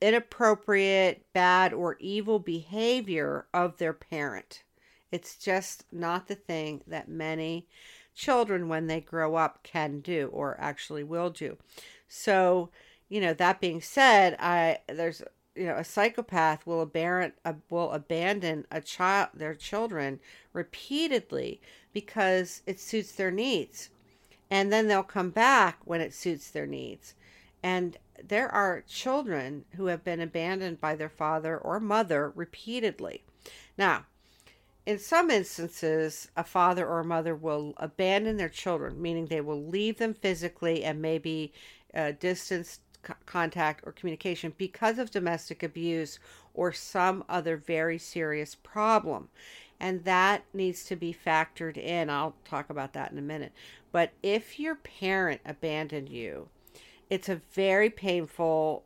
inappropriate, 0.00 1.26
bad, 1.34 1.74
or 1.74 1.98
evil 2.00 2.38
behavior 2.38 3.44
of 3.52 3.76
their 3.76 3.92
parent. 3.92 4.62
It's 5.12 5.36
just 5.36 5.84
not 5.92 6.26
the 6.26 6.34
thing 6.34 6.82
that 6.86 7.08
many 7.08 7.68
children, 8.14 8.68
when 8.68 8.86
they 8.88 9.00
grow 9.00 9.36
up, 9.36 9.62
can 9.62 10.00
do 10.00 10.28
or 10.32 10.56
actually 10.58 11.04
will 11.04 11.30
do. 11.30 11.58
So, 12.08 12.70
you 13.08 13.20
know, 13.20 13.34
that 13.34 13.60
being 13.60 13.80
said, 13.80 14.36
I 14.40 14.78
there's 14.88 15.22
you 15.54 15.66
know 15.66 15.76
a 15.76 15.84
psychopath 15.84 16.66
will 16.66 16.80
abandon 16.80 17.32
will 17.70 17.92
abandon 17.92 18.66
a 18.70 18.80
child 18.80 19.28
their 19.34 19.54
children 19.54 20.18
repeatedly 20.52 21.60
because 21.92 22.62
it 22.66 22.80
suits 22.80 23.12
their 23.12 23.30
needs 23.30 23.90
and 24.50 24.72
then 24.72 24.88
they'll 24.88 25.02
come 25.02 25.28
back 25.28 25.78
when 25.84 26.00
it 26.00 26.14
suits 26.14 26.50
their 26.50 26.66
needs 26.66 27.14
and 27.62 27.98
there 28.22 28.48
are 28.48 28.84
children 28.88 29.64
who 29.76 29.86
have 29.86 30.04
been 30.04 30.20
abandoned 30.20 30.80
by 30.80 30.94
their 30.94 31.08
father 31.08 31.58
or 31.58 31.80
mother 31.80 32.32
repeatedly. 32.34 33.24
Now, 33.76 34.06
in 34.84 34.98
some 34.98 35.30
instances, 35.30 36.28
a 36.36 36.44
father 36.44 36.86
or 36.86 37.00
a 37.00 37.04
mother 37.04 37.34
will 37.34 37.74
abandon 37.76 38.36
their 38.36 38.48
children, 38.48 39.00
meaning 39.00 39.26
they 39.26 39.40
will 39.40 39.62
leave 39.62 39.98
them 39.98 40.14
physically 40.14 40.82
and 40.84 41.00
maybe 41.00 41.52
uh, 41.94 42.12
distance 42.18 42.80
c- 43.06 43.14
contact 43.24 43.84
or 43.86 43.92
communication 43.92 44.52
because 44.58 44.98
of 44.98 45.10
domestic 45.10 45.62
abuse 45.62 46.18
or 46.54 46.72
some 46.72 47.24
other 47.28 47.56
very 47.56 47.98
serious 47.98 48.56
problem. 48.56 49.28
And 49.78 50.04
that 50.04 50.44
needs 50.52 50.84
to 50.84 50.96
be 50.96 51.14
factored 51.14 51.76
in. 51.76 52.10
I'll 52.10 52.34
talk 52.44 52.70
about 52.70 52.92
that 52.94 53.12
in 53.12 53.18
a 53.18 53.22
minute. 53.22 53.52
But 53.92 54.12
if 54.22 54.58
your 54.58 54.76
parent 54.76 55.40
abandoned 55.44 56.08
you, 56.08 56.48
it's 57.10 57.28
a 57.28 57.40
very 57.52 57.90
painful 57.90 58.84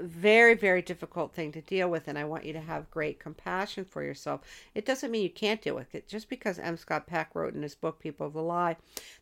very, 0.00 0.54
very 0.54 0.82
difficult 0.82 1.32
thing 1.32 1.52
to 1.52 1.60
deal 1.60 1.88
with, 1.88 2.08
and 2.08 2.18
I 2.18 2.24
want 2.24 2.44
you 2.44 2.52
to 2.52 2.60
have 2.60 2.90
great 2.90 3.18
compassion 3.18 3.84
for 3.84 4.02
yourself. 4.02 4.40
It 4.74 4.84
doesn't 4.84 5.10
mean 5.10 5.22
you 5.22 5.30
can't 5.30 5.62
deal 5.62 5.74
with 5.74 5.94
it. 5.94 6.08
Just 6.08 6.28
because 6.28 6.58
M. 6.58 6.76
Scott 6.76 7.06
Peck 7.06 7.34
wrote 7.34 7.54
in 7.54 7.62
his 7.62 7.74
book 7.74 7.98
People 7.98 8.26
of 8.26 8.32
the 8.32 8.42
Lie 8.42 8.76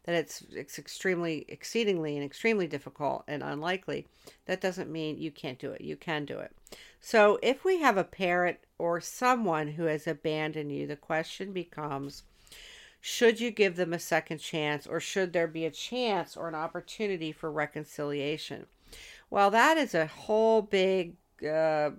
that 0.04 0.14
it's 0.14 0.42
it's 0.52 0.78
extremely, 0.78 1.44
exceedingly, 1.48 2.16
and 2.16 2.24
extremely 2.24 2.66
difficult 2.66 3.24
and 3.28 3.42
unlikely, 3.42 4.06
that 4.46 4.60
doesn't 4.60 4.90
mean 4.90 5.18
you 5.18 5.30
can't 5.30 5.58
do 5.58 5.70
it. 5.72 5.80
You 5.80 5.96
can 5.96 6.24
do 6.24 6.38
it. 6.38 6.52
So 7.00 7.38
if 7.42 7.64
we 7.64 7.80
have 7.80 7.96
a 7.96 8.04
parent 8.04 8.58
or 8.78 9.00
someone 9.00 9.68
who 9.68 9.84
has 9.84 10.06
abandoned 10.06 10.72
you, 10.72 10.86
the 10.86 10.96
question 10.96 11.52
becomes 11.52 12.22
should 13.00 13.38
you 13.38 13.50
give 13.50 13.76
them 13.76 13.92
a 13.92 13.98
second 13.98 14.38
chance 14.38 14.86
or 14.86 14.98
should 14.98 15.34
there 15.34 15.46
be 15.46 15.66
a 15.66 15.70
chance 15.70 16.38
or 16.38 16.48
an 16.48 16.54
opportunity 16.54 17.32
for 17.32 17.52
reconciliation? 17.52 18.66
Well, 19.30 19.50
that 19.50 19.76
is 19.76 19.94
a 19.94 20.06
whole 20.06 20.62
big 20.62 21.14
uh, 21.46 21.90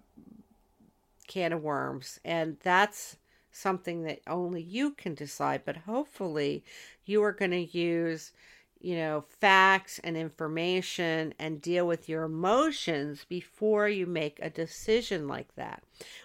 can 1.28 1.54
of 1.54 1.62
worms, 1.62 2.20
and 2.24 2.58
that's 2.64 3.18
something 3.52 4.04
that 4.04 4.20
only 4.28 4.62
you 4.62 4.92
can 4.92 5.16
decide. 5.16 5.64
But 5.66 5.78
hopefully, 5.78 6.64
you 7.06 7.24
are 7.24 7.32
going 7.32 7.52
to 7.52 7.78
use, 7.78 8.32
you 8.80 8.96
know, 8.96 9.26
facts 9.40 10.00
and 10.04 10.16
information 10.16 11.34
and 11.40 11.62
deal 11.62 11.88
with 11.88 12.08
your 12.08 12.24
emotions 12.24 13.26
before 13.28 13.90
you 13.90 14.06
make 14.06 14.40
a 14.42 14.50
decision 14.50 15.28
like 15.28 15.54
that, 15.56 15.84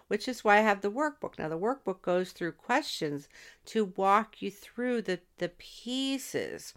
which 0.08 0.28
is 0.28 0.44
why 0.44 0.58
I 0.58 0.62
have 0.62 0.80
the 0.80 0.90
workbook. 0.90 1.38
Now, 1.38 1.48
the 1.48 1.58
workbook 1.58 2.02
goes 2.02 2.32
through 2.32 2.52
questions 2.52 3.28
to 3.66 3.86
walk 3.96 4.42
you 4.42 4.50
through 4.50 5.02
the, 5.02 5.20
the 5.38 5.48
pieces. 5.48 6.74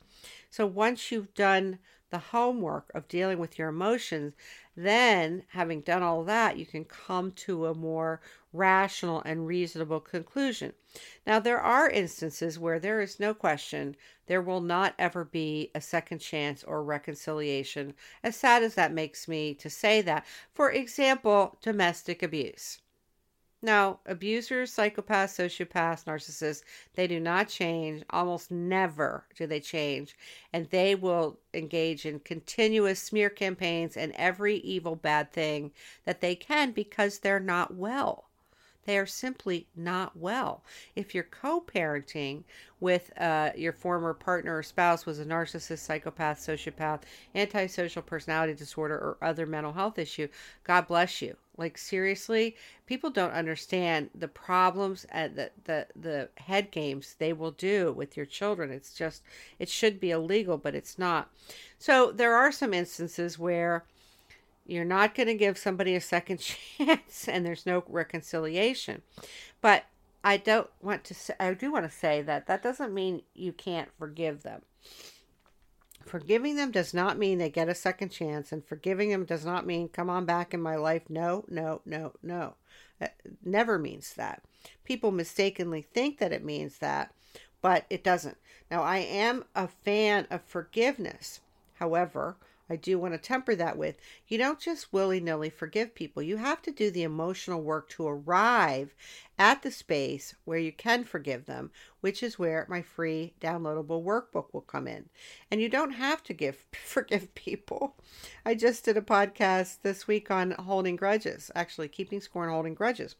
So 0.50 0.66
once 0.66 1.12
you've 1.12 1.34
done 1.34 1.80
the 2.14 2.20
homework 2.20 2.92
of 2.94 3.08
dealing 3.08 3.40
with 3.40 3.58
your 3.58 3.70
emotions, 3.70 4.34
then 4.78 5.42
having 5.50 5.82
done 5.82 6.04
all 6.04 6.24
that, 6.24 6.60
you 6.60 6.66
can 6.66 6.86
come 6.86 7.32
to 7.32 7.66
a 7.66 7.74
more 7.74 8.22
rational 8.54 9.24
and 9.26 9.48
reasonable 9.48 10.00
conclusion. 10.00 10.74
Now, 11.26 11.40
there 11.40 11.60
are 11.60 11.90
instances 11.90 12.60
where 12.60 12.80
there 12.80 13.02
is 13.02 13.20
no 13.20 13.34
question 13.34 13.96
there 14.28 14.44
will 14.44 14.62
not 14.62 14.94
ever 15.00 15.26
be 15.26 15.72
a 15.74 15.82
second 15.82 16.20
chance 16.20 16.64
or 16.64 16.84
reconciliation, 16.84 17.96
as 18.24 18.36
sad 18.36 18.62
as 18.62 18.76
that 18.76 18.94
makes 18.94 19.28
me 19.28 19.56
to 19.56 19.68
say 19.68 20.00
that. 20.04 20.24
For 20.54 20.72
example, 20.72 21.58
domestic 21.64 22.22
abuse. 22.22 22.83
Now, 23.66 24.02
abusers, 24.06 24.76
psychopaths, 24.76 25.40
sociopaths, 25.40 26.04
narcissists, 26.04 26.64
they 26.96 27.08
do 27.08 27.18
not 27.22 27.48
change. 27.48 28.04
Almost 28.10 28.52
never 28.52 29.26
do 29.38 29.48
they 29.48 29.62
change. 29.62 30.18
And 30.52 30.70
they 30.70 30.96
will 30.96 31.40
engage 31.54 32.06
in 32.06 32.20
continuous 32.20 33.02
smear 33.02 33.30
campaigns 33.30 33.96
and 33.96 34.12
every 34.18 34.58
evil, 34.58 34.98
bad 34.98 35.32
thing 35.32 35.72
that 36.04 36.20
they 36.20 36.36
can 36.36 36.72
because 36.72 37.20
they're 37.20 37.40
not 37.40 37.74
well. 37.74 38.26
They 38.86 38.98
are 38.98 39.06
simply 39.06 39.68
not 39.78 40.18
well. 40.18 40.66
If 40.94 41.16
you're 41.16 41.24
co 41.24 41.62
parenting 41.62 42.44
with 42.82 43.18
uh, 43.18 43.52
your 43.56 43.72
former 43.72 44.14
partner 44.14 44.58
or 44.58 44.64
spouse 44.64 45.06
was 45.06 45.20
a 45.20 45.26
narcissist, 45.26 45.80
psychopath, 45.80 46.40
sociopath, 46.40 47.04
antisocial 47.34 48.02
personality 48.02 48.56
disorder, 48.56 48.96
or 48.96 49.18
other 49.22 49.46
mental 49.46 49.72
health 49.72 49.98
issue, 49.98 50.28
God 50.66 50.88
bless 50.90 51.22
you. 51.22 51.38
Like 51.56 51.78
seriously, 51.78 52.56
people 52.88 53.10
don't 53.10 53.32
understand 53.32 54.10
the 54.16 54.28
problems 54.28 55.06
and 55.10 55.36
the, 55.36 55.52
the 55.66 55.88
the 55.96 56.30
head 56.38 56.72
games 56.72 57.16
they 57.20 57.32
will 57.32 57.52
do 57.52 57.92
with 57.92 58.18
your 58.18 58.26
children. 58.26 58.72
It's 58.72 58.94
just 58.94 59.22
it 59.60 59.70
should 59.70 60.00
be 60.00 60.12
illegal, 60.12 60.58
but 60.58 60.74
it's 60.74 60.98
not. 60.98 61.30
So 61.78 62.12
there 62.12 62.36
are 62.36 62.52
some 62.52 62.74
instances 62.74 63.38
where 63.38 63.86
you're 64.66 64.86
not 64.86 65.14
going 65.14 65.28
to 65.28 65.36
give 65.36 65.58
somebody 65.58 65.96
a 65.96 66.02
second 66.02 66.40
chance 66.78 67.28
and 67.28 67.46
there's 67.46 67.66
no 67.66 67.84
reconciliation. 67.88 69.02
But 69.62 69.86
I 70.24 70.38
don't 70.38 70.70
want 70.82 71.04
to 71.06 71.14
say, 71.14 71.34
I 71.40 71.54
do 71.54 71.72
want 71.72 71.90
to 71.90 71.96
say 71.96 72.22
that 72.22 72.48
that 72.48 72.64
doesn't 72.64 72.94
mean 72.94 73.24
you 73.34 73.52
can't 73.52 73.90
forgive 73.98 74.44
them. 74.44 74.62
Forgiving 76.06 76.56
them 76.56 76.72
does 76.72 76.94
not 76.94 77.18
mean 77.18 77.38
they 77.38 77.50
get 77.50 77.70
a 77.70 77.76
second 77.76 78.10
chance, 78.10 78.52
and 78.52 78.66
forgiving 78.66 79.10
them 79.10 79.26
does 79.26 79.46
not 79.46 79.66
mean 79.66 79.90
come 79.90 80.10
on 80.10 80.26
back 80.26 80.54
in 80.54 80.62
my 80.62 80.76
life. 80.76 81.10
No, 81.10 81.46
no, 81.48 81.82
no, 81.86 82.14
no. 82.22 82.56
It 83.00 83.14
never 83.44 83.80
means 83.80 84.14
that. 84.14 84.44
People 84.84 85.12
mistakenly 85.12 85.82
think 85.82 86.20
that 86.20 86.32
it 86.32 86.44
means 86.44 86.78
that, 86.80 87.14
but 87.62 87.86
it 87.90 88.04
doesn't. 88.04 88.38
Now, 88.70 88.84
I 88.84 88.98
am 89.00 89.46
a 89.56 89.68
fan 89.68 90.28
of 90.30 90.44
forgiveness. 90.44 91.40
However, 91.76 92.38
I 92.70 92.76
do 92.78 92.98
want 92.98 93.14
to 93.14 93.18
temper 93.18 93.56
that 93.56 93.78
with 93.78 93.98
you 94.28 94.38
don't 94.38 94.60
just 94.60 94.94
willy 94.94 95.20
nilly 95.20 95.50
forgive 95.50 95.94
people. 95.94 96.24
You 96.24 96.38
have 96.38 96.62
to 96.64 96.72
do 96.72 96.90
the 96.90 97.04
emotional 97.04 97.62
work 97.62 97.90
to 97.90 98.08
arrive 98.08 98.96
at 99.38 99.62
the 99.62 99.72
space 99.72 100.34
where 100.46 100.60
you 100.60 100.72
can 100.72 101.04
forgive 101.04 101.46
them, 101.46 101.72
which 102.04 102.22
is 102.22 102.38
where 102.38 102.66
my 102.68 102.82
free 102.82 103.34
downloadable 103.40 104.04
workbook 104.04 104.48
will 104.52 104.60
come 104.60 104.90
in. 104.90 105.08
And 105.50 105.62
you 105.62 105.70
don't 105.70 105.92
have 105.92 106.22
to 106.24 106.34
give 106.34 106.66
forgive 106.84 107.34
people. 107.34 107.96
I 108.46 108.56
just 108.56 108.84
did 108.84 108.98
a 108.98 109.02
podcast 109.02 109.78
this 109.84 110.06
week 110.06 110.30
on 110.30 110.52
holding 110.52 110.98
grudges, 110.98 111.50
actually 111.56 111.88
keeping 111.88 112.20
score 112.20 112.44
and 112.44 112.52
holding 112.52 112.74
grudges. 112.74 113.16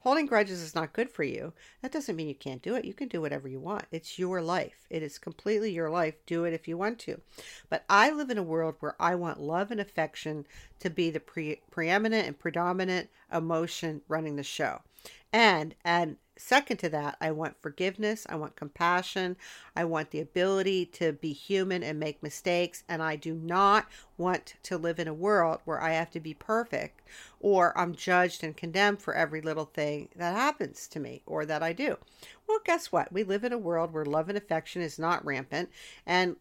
Holding 0.00 0.26
grudges 0.26 0.60
is 0.60 0.74
not 0.74 0.92
good 0.92 1.08
for 1.08 1.22
you. 1.22 1.52
That 1.80 1.92
doesn't 1.92 2.16
mean 2.16 2.26
you 2.26 2.34
can't 2.34 2.60
do 2.60 2.74
it. 2.74 2.84
You 2.84 2.92
can 2.92 3.06
do 3.06 3.20
whatever 3.20 3.46
you 3.46 3.60
want. 3.60 3.84
It's 3.92 4.18
your 4.18 4.42
life. 4.42 4.84
It 4.90 5.04
is 5.04 5.16
completely 5.16 5.70
your 5.70 5.88
life. 5.88 6.16
Do 6.26 6.44
it 6.44 6.52
if 6.52 6.66
you 6.66 6.76
want 6.76 6.98
to. 7.00 7.20
But 7.70 7.84
I 7.88 8.10
live 8.10 8.30
in 8.30 8.38
a 8.38 8.42
world 8.42 8.74
where 8.80 8.96
I 8.98 9.14
want 9.14 9.40
love 9.40 9.70
and 9.70 9.80
affection 9.80 10.44
to 10.80 10.90
be 10.90 11.10
the 11.10 11.20
pre- 11.20 11.62
preeminent 11.70 12.26
and 12.26 12.36
predominant 12.36 13.10
emotion 13.32 14.02
running 14.08 14.34
the 14.34 14.42
show. 14.42 14.80
And 15.32 15.74
and 15.84 16.16
second 16.36 16.78
to 16.78 16.88
that, 16.88 17.16
I 17.20 17.30
want 17.30 17.60
forgiveness, 17.60 18.26
I 18.28 18.36
want 18.36 18.56
compassion, 18.56 19.36
I 19.76 19.84
want 19.84 20.10
the 20.10 20.20
ability 20.20 20.86
to 20.86 21.12
be 21.12 21.32
human 21.32 21.82
and 21.82 21.98
make 21.98 22.22
mistakes, 22.22 22.82
and 22.88 23.02
I 23.02 23.16
do 23.16 23.34
not 23.34 23.86
want 24.16 24.54
to 24.64 24.78
live 24.78 24.98
in 24.98 25.08
a 25.08 25.14
world 25.14 25.60
where 25.64 25.80
I 25.80 25.92
have 25.92 26.10
to 26.12 26.20
be 26.20 26.34
perfect 26.34 27.02
or 27.40 27.76
I'm 27.78 27.94
judged 27.94 28.42
and 28.42 28.56
condemned 28.56 29.00
for 29.00 29.14
every 29.14 29.40
little 29.40 29.66
thing 29.66 30.08
that 30.16 30.34
happens 30.34 30.88
to 30.88 31.00
me 31.00 31.22
or 31.26 31.46
that 31.46 31.62
I 31.62 31.72
do. 31.72 31.98
Well, 32.48 32.60
guess 32.64 32.92
what? 32.92 33.12
We 33.12 33.24
live 33.24 33.44
in 33.44 33.52
a 33.52 33.58
world 33.58 33.92
where 33.92 34.04
love 34.04 34.28
and 34.28 34.38
affection 34.38 34.82
is 34.82 34.98
not 34.98 35.24
rampant 35.24 35.70
and 36.06 36.36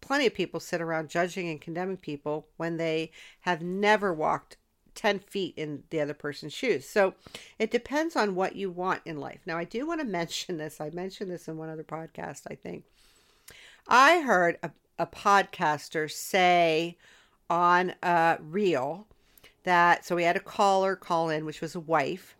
plenty 0.00 0.26
of 0.26 0.34
people 0.34 0.60
sit 0.60 0.80
around 0.80 1.08
judging 1.08 1.48
and 1.48 1.60
condemning 1.60 1.96
people 1.96 2.46
when 2.56 2.76
they 2.76 3.10
have 3.40 3.62
never 3.62 4.12
walked 4.12 4.56
10 4.96 5.20
feet 5.20 5.54
in 5.56 5.84
the 5.90 6.00
other 6.00 6.14
person's 6.14 6.52
shoes. 6.52 6.88
So 6.88 7.14
it 7.58 7.70
depends 7.70 8.16
on 8.16 8.34
what 8.34 8.56
you 8.56 8.70
want 8.70 9.02
in 9.04 9.18
life. 9.18 9.40
Now, 9.46 9.58
I 9.58 9.64
do 9.64 9.86
want 9.86 10.00
to 10.00 10.06
mention 10.06 10.56
this. 10.56 10.80
I 10.80 10.90
mentioned 10.90 11.30
this 11.30 11.48
in 11.48 11.56
one 11.56 11.68
other 11.68 11.84
podcast, 11.84 12.42
I 12.50 12.54
think. 12.54 12.84
I 13.86 14.20
heard 14.20 14.58
a, 14.62 14.70
a 14.98 15.06
podcaster 15.06 16.10
say 16.10 16.96
on 17.48 17.94
a 18.02 18.38
reel 18.40 19.06
that, 19.64 20.04
so 20.04 20.16
we 20.16 20.24
had 20.24 20.36
a 20.36 20.40
caller 20.40 20.96
call 20.96 21.28
in, 21.28 21.44
which 21.44 21.60
was 21.60 21.74
a 21.74 21.80
wife, 21.80 22.36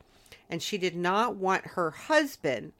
and 0.50 0.62
she 0.62 0.78
did 0.78 0.96
not 0.96 1.36
want 1.36 1.66
her 1.68 1.90
husband 1.90 2.72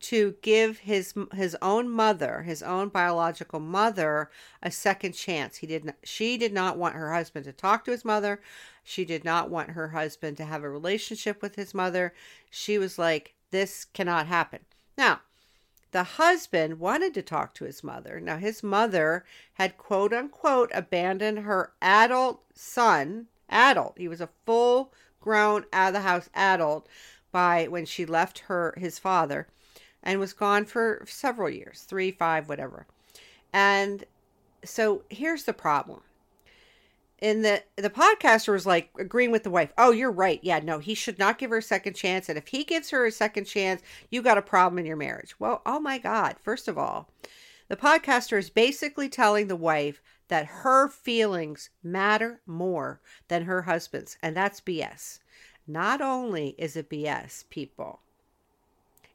to 0.00 0.34
give 0.42 0.80
his 0.80 1.14
his 1.32 1.56
own 1.62 1.88
mother, 1.88 2.42
his 2.42 2.62
own 2.62 2.90
biological 2.90 3.58
mother, 3.58 4.30
a 4.62 4.70
second 4.70 5.12
chance. 5.12 5.56
He 5.56 5.66
did 5.66 5.86
not, 5.86 5.94
she 6.02 6.36
did 6.36 6.52
not 6.52 6.76
want 6.76 6.94
her 6.94 7.14
husband 7.14 7.46
to 7.46 7.52
talk 7.52 7.86
to 7.86 7.90
his 7.90 8.04
mother. 8.04 8.42
She 8.84 9.04
did 9.04 9.24
not 9.24 9.50
want 9.50 9.70
her 9.70 9.88
husband 9.88 10.36
to 10.36 10.44
have 10.44 10.62
a 10.62 10.68
relationship 10.68 11.40
with 11.40 11.56
his 11.56 11.72
mother. 11.74 12.14
She 12.50 12.78
was 12.78 12.98
like, 12.98 13.34
this 13.50 13.86
cannot 13.86 14.26
happen. 14.26 14.60
Now, 14.96 15.22
the 15.90 16.04
husband 16.04 16.80
wanted 16.80 17.14
to 17.14 17.22
talk 17.22 17.54
to 17.54 17.64
his 17.64 17.82
mother. 17.82 18.20
Now, 18.20 18.36
his 18.36 18.62
mother 18.62 19.24
had 19.54 19.78
quote 19.78 20.12
unquote 20.12 20.70
abandoned 20.74 21.40
her 21.40 21.72
adult 21.80 22.42
son, 22.54 23.28
adult. 23.48 23.96
He 23.96 24.08
was 24.08 24.20
a 24.20 24.30
full 24.44 24.92
grown 25.20 25.64
out 25.72 25.88
of 25.88 25.94
the 25.94 26.00
house 26.00 26.28
adult 26.34 26.86
by 27.32 27.66
when 27.68 27.86
she 27.86 28.04
left 28.04 28.40
her 28.40 28.74
his 28.76 28.98
father 28.98 29.48
and 30.02 30.20
was 30.20 30.34
gone 30.34 30.66
for 30.66 31.04
several 31.08 31.48
years, 31.48 31.82
3, 31.88 32.10
5, 32.10 32.48
whatever. 32.48 32.86
And 33.52 34.04
so 34.64 35.02
here's 35.08 35.44
the 35.44 35.52
problem 35.54 36.02
and 37.20 37.44
the 37.44 37.62
the 37.76 37.90
podcaster 37.90 38.52
was 38.52 38.66
like 38.66 38.90
agreeing 38.98 39.30
with 39.30 39.44
the 39.44 39.50
wife 39.50 39.72
oh 39.78 39.90
you're 39.90 40.10
right. 40.10 40.40
Yeah 40.42 40.60
no 40.60 40.78
he 40.78 40.94
should 40.94 41.18
not 41.18 41.38
give 41.38 41.50
her 41.50 41.58
a 41.58 41.62
second 41.62 41.94
chance. 41.94 42.28
And 42.28 42.38
if 42.38 42.48
he 42.48 42.64
gives 42.64 42.90
her 42.90 43.06
a 43.06 43.12
second 43.12 43.44
chance 43.44 43.82
you 44.10 44.22
got 44.22 44.38
a 44.38 44.42
problem 44.42 44.78
in 44.78 44.86
your 44.86 44.96
marriage. 44.96 45.38
Well 45.38 45.62
oh 45.66 45.80
my 45.80 45.98
god 45.98 46.36
first 46.40 46.68
of 46.68 46.78
all 46.78 47.08
the 47.68 47.76
podcaster 47.76 48.38
is 48.38 48.50
basically 48.50 49.08
telling 49.08 49.48
the 49.48 49.56
wife 49.56 50.02
that 50.28 50.46
her 50.46 50.88
feelings 50.88 51.70
matter 51.82 52.40
more 52.46 53.00
than 53.28 53.44
her 53.44 53.62
husband's. 53.62 54.16
And 54.22 54.36
that's 54.36 54.60
bs 54.60 55.20
not 55.66 56.00
only 56.00 56.54
is 56.58 56.76
it 56.76 56.90
bs 56.90 57.48
people 57.48 58.00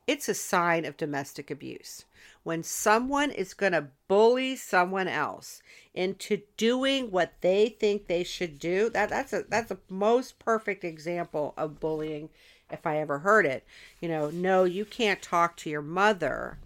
it's 0.10 0.28
a 0.28 0.34
sign 0.34 0.86
of 0.86 0.98
domestic 0.98 1.52
abuse. 1.52 2.06
When 2.50 2.64
someone 2.64 3.30
is 3.30 3.54
going 3.54 3.74
to 3.74 3.90
bully 4.08 4.56
someone 4.56 5.08
else 5.08 5.62
into 5.94 6.42
doing 6.58 7.12
what 7.12 7.34
they 7.42 7.70
think 7.70 8.08
they 8.08 8.24
should 8.24 8.58
do, 8.58 8.90
that 8.90 9.08
that's 9.10 9.34
a 9.34 9.44
that's 9.48 9.70
a 9.70 9.78
most 9.88 10.40
perfect 10.40 10.84
example 10.84 11.54
of 11.56 11.80
bullying 11.80 12.30
if 12.72 12.88
I 12.88 12.98
ever 12.98 13.20
heard 13.20 13.46
it. 13.46 13.68
You 14.02 14.10
know, 14.10 14.32
no, 14.32 14.64
you 14.64 14.84
can't 14.84 15.22
talk 15.22 15.58
to 15.58 15.70
your 15.70 15.84
mother. 15.84 16.58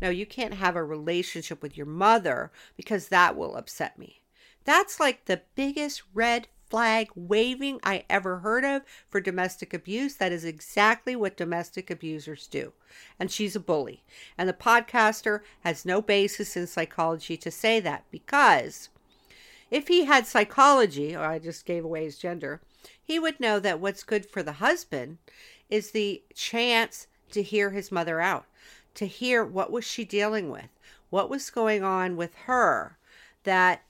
No, 0.00 0.08
you 0.08 0.24
can't 0.24 0.54
have 0.54 0.74
a 0.74 0.82
relationship 0.82 1.60
with 1.60 1.76
your 1.76 1.84
mother 1.84 2.50
because 2.74 3.08
that 3.08 3.36
will 3.36 3.56
upset 3.56 3.98
me. 3.98 4.22
That's 4.64 4.98
like 4.98 5.26
the 5.26 5.42
biggest 5.54 6.02
red 6.14 6.48
flag 6.68 7.08
waving 7.14 7.80
I 7.82 8.04
ever 8.08 8.38
heard 8.38 8.64
of 8.64 8.82
for 9.08 9.20
domestic 9.20 9.72
abuse. 9.72 10.16
That 10.16 10.32
is 10.32 10.44
exactly 10.44 11.16
what 11.16 11.36
domestic 11.36 11.90
abusers 11.90 12.46
do. 12.46 12.72
And 13.18 13.30
she's 13.30 13.56
a 13.56 13.60
bully. 13.60 14.02
And 14.36 14.48
the 14.48 14.52
podcaster 14.52 15.40
has 15.60 15.84
no 15.84 16.02
basis 16.02 16.56
in 16.56 16.66
psychology 16.66 17.36
to 17.36 17.50
say 17.50 17.80
that 17.80 18.04
because 18.10 18.88
if 19.70 19.88
he 19.88 20.04
had 20.04 20.26
psychology, 20.26 21.14
or 21.14 21.24
I 21.24 21.38
just 21.38 21.66
gave 21.66 21.84
away 21.84 22.04
his 22.04 22.18
gender, 22.18 22.60
he 23.02 23.18
would 23.18 23.40
know 23.40 23.58
that 23.60 23.80
what's 23.80 24.04
good 24.04 24.26
for 24.26 24.42
the 24.42 24.52
husband 24.52 25.18
is 25.68 25.90
the 25.90 26.22
chance 26.34 27.06
to 27.32 27.42
hear 27.42 27.70
his 27.70 27.90
mother 27.90 28.20
out, 28.20 28.46
to 28.94 29.06
hear 29.06 29.44
what 29.44 29.72
was 29.72 29.84
she 29.84 30.04
dealing 30.04 30.50
with, 30.50 30.68
what 31.10 31.28
was 31.28 31.50
going 31.50 31.82
on 31.82 32.16
with 32.16 32.34
her 32.46 32.96
that 33.46 33.82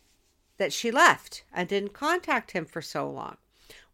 that 0.59 0.73
she 0.73 0.91
left 0.91 1.45
and 1.53 1.69
didn't 1.69 1.93
contact 1.93 2.53
him 2.53 2.65
for 2.65 2.83
so 2.83 3.11
long. 3.11 3.37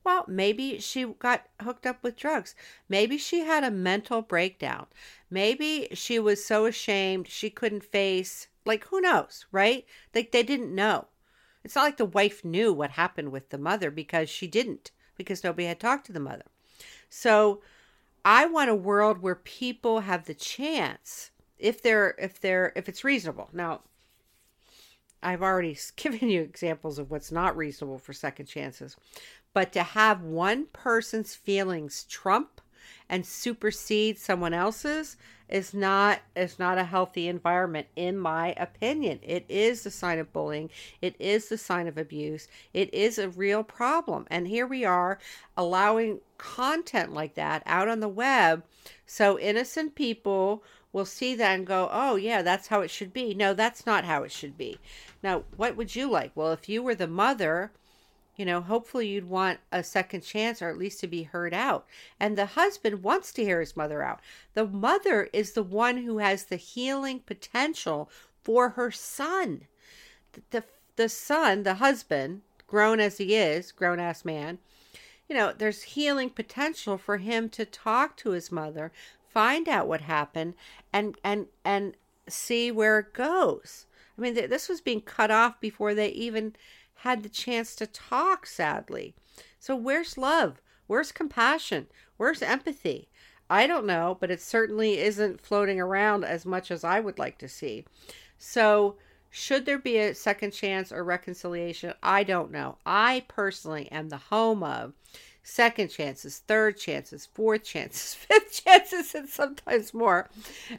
Well, 0.04 0.24
maybe 0.26 0.78
she 0.80 1.04
got 1.04 1.46
hooked 1.60 1.86
up 1.86 2.02
with 2.02 2.16
drugs. 2.16 2.54
Maybe 2.88 3.18
she 3.18 3.40
had 3.40 3.62
a 3.62 3.70
mental 3.70 4.20
breakdown. 4.20 4.86
Maybe 5.30 5.88
she 5.92 6.18
was 6.18 6.44
so 6.44 6.66
ashamed 6.66 7.28
she 7.28 7.50
couldn't 7.50 7.84
face, 7.84 8.48
like, 8.64 8.84
who 8.86 9.00
knows, 9.00 9.46
right? 9.52 9.84
Like, 10.14 10.32
they 10.32 10.42
didn't 10.42 10.74
know. 10.74 11.06
It's 11.64 11.76
not 11.76 11.84
like 11.84 11.96
the 11.98 12.04
wife 12.04 12.44
knew 12.44 12.72
what 12.72 12.90
happened 12.92 13.30
with 13.30 13.50
the 13.50 13.58
mother 13.58 13.90
because 13.90 14.28
she 14.28 14.48
didn't, 14.48 14.90
because 15.16 15.44
nobody 15.44 15.68
had 15.68 15.78
talked 15.78 16.06
to 16.06 16.12
the 16.12 16.18
mother. 16.18 16.44
So 17.08 17.62
I 18.24 18.46
want 18.46 18.70
a 18.70 18.74
world 18.74 19.18
where 19.22 19.36
people 19.36 20.00
have 20.00 20.24
the 20.24 20.34
chance 20.34 21.30
if 21.58 21.80
they're 21.80 22.14
if 22.18 22.40
they're 22.40 22.72
if 22.74 22.88
it's 22.88 23.04
reasonable. 23.04 23.48
Now, 23.52 23.82
I've 25.22 25.42
already 25.42 25.78
given 25.96 26.28
you 26.28 26.42
examples 26.42 26.98
of 26.98 27.10
what's 27.10 27.32
not 27.32 27.56
reasonable 27.56 27.98
for 27.98 28.12
second 28.12 28.46
chances, 28.46 28.96
but 29.54 29.72
to 29.72 29.82
have 29.82 30.22
one 30.22 30.66
person's 30.72 31.34
feelings 31.34 32.04
trump 32.08 32.60
and 33.08 33.24
supersede 33.24 34.18
someone 34.18 34.54
else's 34.54 35.16
is 35.48 35.74
not 35.74 36.20
is 36.34 36.58
not 36.58 36.78
a 36.78 36.84
healthy 36.84 37.28
environment 37.28 37.86
in 37.94 38.16
my 38.16 38.54
opinion. 38.56 39.20
It 39.22 39.44
is 39.48 39.82
the 39.82 39.90
sign 39.90 40.18
of 40.18 40.32
bullying. 40.32 40.70
It 41.02 41.14
is 41.18 41.48
the 41.48 41.58
sign 41.58 41.86
of 41.86 41.98
abuse. 41.98 42.48
It 42.72 42.92
is 42.94 43.18
a 43.18 43.28
real 43.28 43.62
problem. 43.62 44.26
And 44.30 44.48
here 44.48 44.66
we 44.66 44.84
are 44.86 45.18
allowing 45.56 46.20
content 46.38 47.12
like 47.12 47.34
that 47.34 47.62
out 47.66 47.86
on 47.86 48.00
the 48.00 48.08
web. 48.08 48.64
So 49.06 49.38
innocent 49.38 49.94
people 49.94 50.64
will 50.92 51.04
see 51.04 51.34
that 51.34 51.54
and 51.54 51.66
go 51.66 51.88
oh 51.92 52.16
yeah 52.16 52.42
that's 52.42 52.68
how 52.68 52.80
it 52.80 52.90
should 52.90 53.12
be 53.12 53.34
no 53.34 53.54
that's 53.54 53.86
not 53.86 54.04
how 54.04 54.22
it 54.22 54.32
should 54.32 54.56
be 54.58 54.78
now 55.22 55.42
what 55.56 55.76
would 55.76 55.96
you 55.96 56.10
like 56.10 56.32
well 56.34 56.52
if 56.52 56.68
you 56.68 56.82
were 56.82 56.94
the 56.94 57.06
mother 57.06 57.72
you 58.36 58.46
know, 58.46 58.60
hopefully 58.62 59.08
you'd 59.08 59.28
want 59.28 59.60
a 59.70 59.84
second 59.84 60.22
chance 60.22 60.62
or 60.62 60.68
at 60.70 60.78
least 60.78 61.00
to 61.00 61.06
be 61.06 61.24
heard 61.24 61.52
out. 61.52 61.86
And 62.18 62.36
the 62.36 62.46
husband 62.46 63.02
wants 63.02 63.32
to 63.32 63.44
hear 63.44 63.60
his 63.60 63.76
mother 63.76 64.02
out. 64.02 64.20
The 64.54 64.66
mother 64.66 65.28
is 65.32 65.52
the 65.52 65.62
one 65.62 65.98
who 65.98 66.18
has 66.18 66.44
the 66.44 66.56
healing 66.56 67.20
potential 67.20 68.10
for 68.42 68.70
her 68.70 68.90
son. 68.90 69.66
The, 70.32 70.42
the, 70.50 70.64
the 70.96 71.08
son, 71.08 71.62
the 71.62 71.74
husband, 71.74 72.40
grown 72.66 73.00
as 73.00 73.18
he 73.18 73.34
is, 73.34 73.70
grown 73.70 74.00
ass 74.00 74.24
man, 74.24 74.58
you 75.28 75.36
know, 75.36 75.52
there's 75.56 75.82
healing 75.82 76.30
potential 76.30 76.96
for 76.96 77.18
him 77.18 77.48
to 77.50 77.64
talk 77.64 78.16
to 78.18 78.30
his 78.30 78.50
mother, 78.50 78.92
find 79.32 79.68
out 79.68 79.88
what 79.88 80.02
happened, 80.02 80.54
and 80.92 81.16
and 81.24 81.46
and 81.64 81.94
see 82.28 82.70
where 82.70 82.98
it 82.98 83.12
goes. 83.12 83.86
I 84.16 84.20
mean, 84.20 84.34
this 84.34 84.68
was 84.68 84.80
being 84.80 85.00
cut 85.00 85.30
off 85.30 85.60
before 85.60 85.94
they 85.94 86.08
even 86.08 86.54
had 86.96 87.22
the 87.22 87.28
chance 87.28 87.74
to 87.76 87.86
talk, 87.86 88.46
sadly. 88.46 89.14
So, 89.58 89.74
where's 89.74 90.18
love? 90.18 90.60
Where's 90.86 91.12
compassion? 91.12 91.86
Where's 92.16 92.42
empathy? 92.42 93.08
I 93.48 93.66
don't 93.66 93.86
know, 93.86 94.16
but 94.20 94.30
it 94.30 94.40
certainly 94.40 94.98
isn't 94.98 95.40
floating 95.40 95.80
around 95.80 96.24
as 96.24 96.46
much 96.46 96.70
as 96.70 96.84
I 96.84 97.00
would 97.00 97.18
like 97.18 97.38
to 97.38 97.48
see. 97.48 97.84
So, 98.38 98.96
should 99.30 99.64
there 99.64 99.78
be 99.78 99.98
a 99.98 100.14
second 100.14 100.52
chance 100.52 100.92
or 100.92 101.04
reconciliation? 101.04 101.94
I 102.02 102.22
don't 102.22 102.50
know. 102.50 102.76
I 102.84 103.24
personally 103.28 103.90
am 103.90 104.10
the 104.10 104.18
home 104.18 104.62
of 104.62 104.92
second 105.42 105.88
chances, 105.88 106.38
third 106.38 106.76
chances, 106.76 107.26
fourth 107.26 107.64
chances, 107.64 108.14
fifth 108.14 108.64
chances, 108.64 109.14
and 109.14 109.28
sometimes 109.28 109.92
more. 109.92 110.28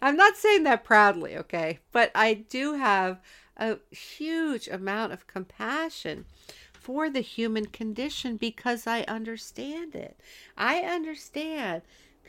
I'm 0.02 0.16
not 0.16 0.38
saying 0.38 0.64
that 0.64 0.84
proudly, 0.84 1.38
okay? 1.38 1.80
But 1.92 2.12
I 2.16 2.34
do 2.34 2.76
have 2.76 3.20
a 3.58 3.78
huge 3.92 4.68
amount 4.68 5.14
of 5.14 5.28
compassion 5.28 6.26
for 6.74 7.10
the 7.10 7.22
human 7.22 7.68
condition 7.68 8.38
because 8.38 8.88
I 8.88 9.02
understand 9.04 9.96
it. 9.96 10.20
I 10.58 10.80
understand 10.80 11.82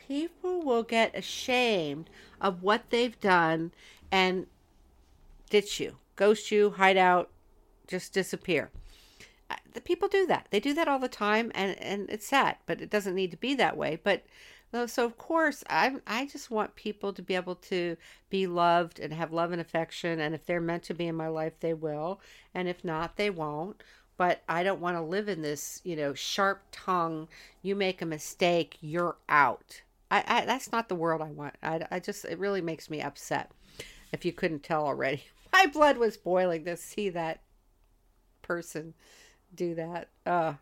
people 0.07 0.61
will 0.61 0.83
get 0.83 1.15
ashamed 1.15 2.09
of 2.39 2.63
what 2.63 2.89
they've 2.89 3.19
done 3.19 3.71
and 4.11 4.47
ditch 5.49 5.79
you, 5.79 5.97
ghost 6.15 6.51
you, 6.51 6.71
hide 6.71 6.97
out, 6.97 7.29
just 7.87 8.13
disappear. 8.13 8.69
The 9.73 9.81
people 9.81 10.07
do 10.07 10.25
that. 10.27 10.47
They 10.49 10.59
do 10.59 10.73
that 10.73 10.87
all 10.87 10.99
the 10.99 11.07
time 11.07 11.51
and 11.53 11.77
and 11.81 12.09
it's 12.09 12.27
sad, 12.27 12.57
but 12.65 12.81
it 12.81 12.89
doesn't 12.89 13.15
need 13.15 13.31
to 13.31 13.37
be 13.37 13.55
that 13.55 13.77
way. 13.77 13.99
But 14.01 14.25
so 14.87 15.05
of 15.05 15.17
course, 15.17 15.63
I 15.69 15.97
I 16.05 16.25
just 16.25 16.51
want 16.51 16.75
people 16.75 17.13
to 17.13 17.21
be 17.21 17.35
able 17.35 17.55
to 17.55 17.95
be 18.29 18.47
loved 18.47 18.99
and 18.99 19.13
have 19.13 19.31
love 19.31 19.51
and 19.51 19.61
affection, 19.61 20.19
and 20.19 20.35
if 20.35 20.45
they're 20.45 20.59
meant 20.59 20.83
to 20.83 20.93
be 20.93 21.07
in 21.07 21.15
my 21.15 21.27
life, 21.27 21.53
they 21.59 21.73
will, 21.73 22.19
and 22.53 22.67
if 22.67 22.83
not, 22.83 23.15
they 23.15 23.29
won't. 23.29 23.83
But 24.17 24.43
I 24.47 24.63
don't 24.63 24.81
want 24.81 24.97
to 24.97 25.01
live 25.01 25.27
in 25.27 25.41
this, 25.41 25.81
you 25.83 25.95
know, 25.95 26.13
sharp 26.13 26.63
tongue. 26.71 27.27
You 27.61 27.75
make 27.75 28.01
a 28.01 28.05
mistake, 28.05 28.77
you're 28.81 29.17
out. 29.27 29.81
I, 30.11 30.23
I 30.27 30.45
that's 30.45 30.71
not 30.71 30.89
the 30.89 30.95
world 30.95 31.21
I 31.21 31.31
want. 31.31 31.55
I, 31.63 31.85
I 31.91 31.99
just 31.99 32.25
it 32.25 32.39
really 32.39 32.61
makes 32.61 32.89
me 32.89 33.01
upset. 33.01 33.51
If 34.11 34.25
you 34.25 34.33
couldn't 34.33 34.63
tell 34.63 34.85
already, 34.85 35.23
my 35.53 35.67
blood 35.67 35.97
was 35.97 36.17
boiling 36.17 36.65
to 36.65 36.77
see 36.77 37.09
that 37.09 37.41
person 38.41 38.93
do 39.55 39.75
that. 39.75 40.09
Uh, 40.25 40.53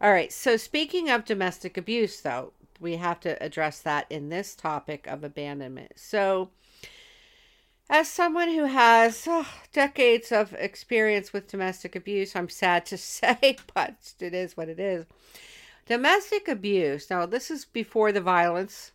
all 0.00 0.12
right. 0.12 0.32
So 0.32 0.56
speaking 0.56 1.10
of 1.10 1.24
domestic 1.24 1.76
abuse, 1.76 2.20
though, 2.20 2.52
we 2.80 2.96
have 2.96 3.20
to 3.20 3.42
address 3.42 3.80
that 3.80 4.06
in 4.10 4.28
this 4.28 4.54
topic 4.54 5.06
of 5.06 5.24
abandonment. 5.24 5.92
So, 5.96 6.50
as 7.88 8.08
someone 8.08 8.48
who 8.48 8.64
has 8.64 9.24
oh, 9.28 9.48
decades 9.72 10.32
of 10.32 10.52
experience 10.54 11.32
with 11.32 11.48
domestic 11.48 11.94
abuse, 11.94 12.34
I'm 12.34 12.48
sad 12.48 12.84
to 12.86 12.98
say, 12.98 13.56
but 13.74 14.14
it 14.20 14.34
is 14.34 14.56
what 14.56 14.68
it 14.68 14.80
is. 14.80 15.06
Domestic 15.86 16.48
abuse, 16.48 17.08
now 17.10 17.26
this 17.26 17.50
is 17.50 17.64
before 17.64 18.10
the 18.10 18.20
violence, 18.20 18.90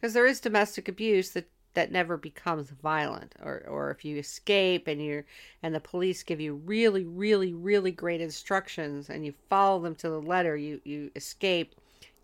because 0.00 0.14
there 0.14 0.26
is 0.26 0.40
domestic 0.40 0.88
abuse 0.88 1.30
that, 1.30 1.48
that 1.74 1.92
never 1.92 2.16
becomes 2.16 2.70
violent. 2.70 3.34
Or, 3.42 3.64
or 3.68 3.90
if 3.90 4.04
you 4.04 4.16
escape 4.16 4.88
and 4.88 5.04
you're 5.04 5.24
and 5.62 5.74
the 5.74 5.80
police 5.80 6.22
give 6.22 6.40
you 6.40 6.54
really, 6.54 7.04
really, 7.04 7.52
really 7.52 7.92
great 7.92 8.20
instructions 8.20 9.10
and 9.10 9.24
you 9.26 9.34
follow 9.50 9.80
them 9.80 9.94
to 9.96 10.08
the 10.08 10.20
letter, 10.20 10.56
you, 10.56 10.80
you 10.84 11.10
escape 11.14 11.74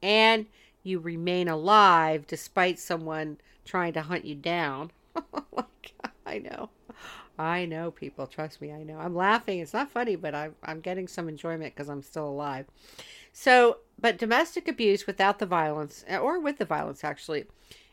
and 0.02 0.46
you 0.82 0.98
remain 0.98 1.48
alive 1.48 2.26
despite 2.26 2.78
someone 2.78 3.38
trying 3.64 3.92
to 3.92 4.02
hunt 4.02 4.24
you 4.24 4.34
down. 4.34 4.90
I 6.26 6.38
know. 6.38 6.70
I 7.38 7.64
know 7.64 7.90
people. 7.90 8.26
Trust 8.26 8.60
me, 8.60 8.70
I 8.70 8.82
know. 8.82 8.98
I'm 8.98 9.14
laughing. 9.14 9.60
It's 9.60 9.72
not 9.72 9.90
funny, 9.90 10.14
but 10.14 10.34
I'm, 10.34 10.54
I'm 10.62 10.80
getting 10.80 11.08
some 11.08 11.28
enjoyment 11.28 11.74
because 11.74 11.88
I'm 11.88 12.02
still 12.02 12.28
alive. 12.28 12.66
So, 13.32 13.78
but 13.98 14.18
domestic 14.18 14.68
abuse 14.68 15.06
without 15.06 15.38
the 15.38 15.46
violence, 15.46 16.04
or 16.10 16.38
with 16.38 16.58
the 16.58 16.64
violence 16.64 17.02
actually, 17.02 17.44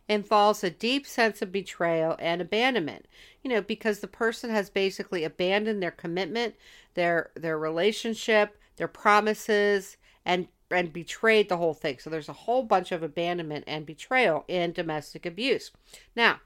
involves 0.09 0.63
a 0.63 0.69
deep 0.69 1.05
sense 1.05 1.41
of 1.41 1.51
betrayal 1.51 2.15
and 2.19 2.41
abandonment. 2.41 3.05
You 3.43 3.49
know, 3.49 3.61
because 3.61 3.99
the 3.99 4.07
person 4.07 4.49
has 4.49 4.69
basically 4.69 5.23
abandoned 5.23 5.81
their 5.81 5.91
commitment, 5.91 6.55
their 6.93 7.31
their 7.35 7.57
relationship, 7.57 8.59
their 8.77 8.87
promises, 8.87 9.97
and 10.25 10.47
and 10.69 10.91
betrayed 10.91 11.49
the 11.49 11.57
whole 11.57 11.73
thing. 11.73 11.97
So 11.99 12.09
there's 12.09 12.29
a 12.29 12.33
whole 12.33 12.63
bunch 12.63 12.91
of 12.91 13.03
abandonment 13.03 13.63
and 13.67 13.85
betrayal 13.85 14.43
in 14.47 14.73
domestic 14.73 15.25
abuse. 15.25 15.71
Now, 16.15 16.41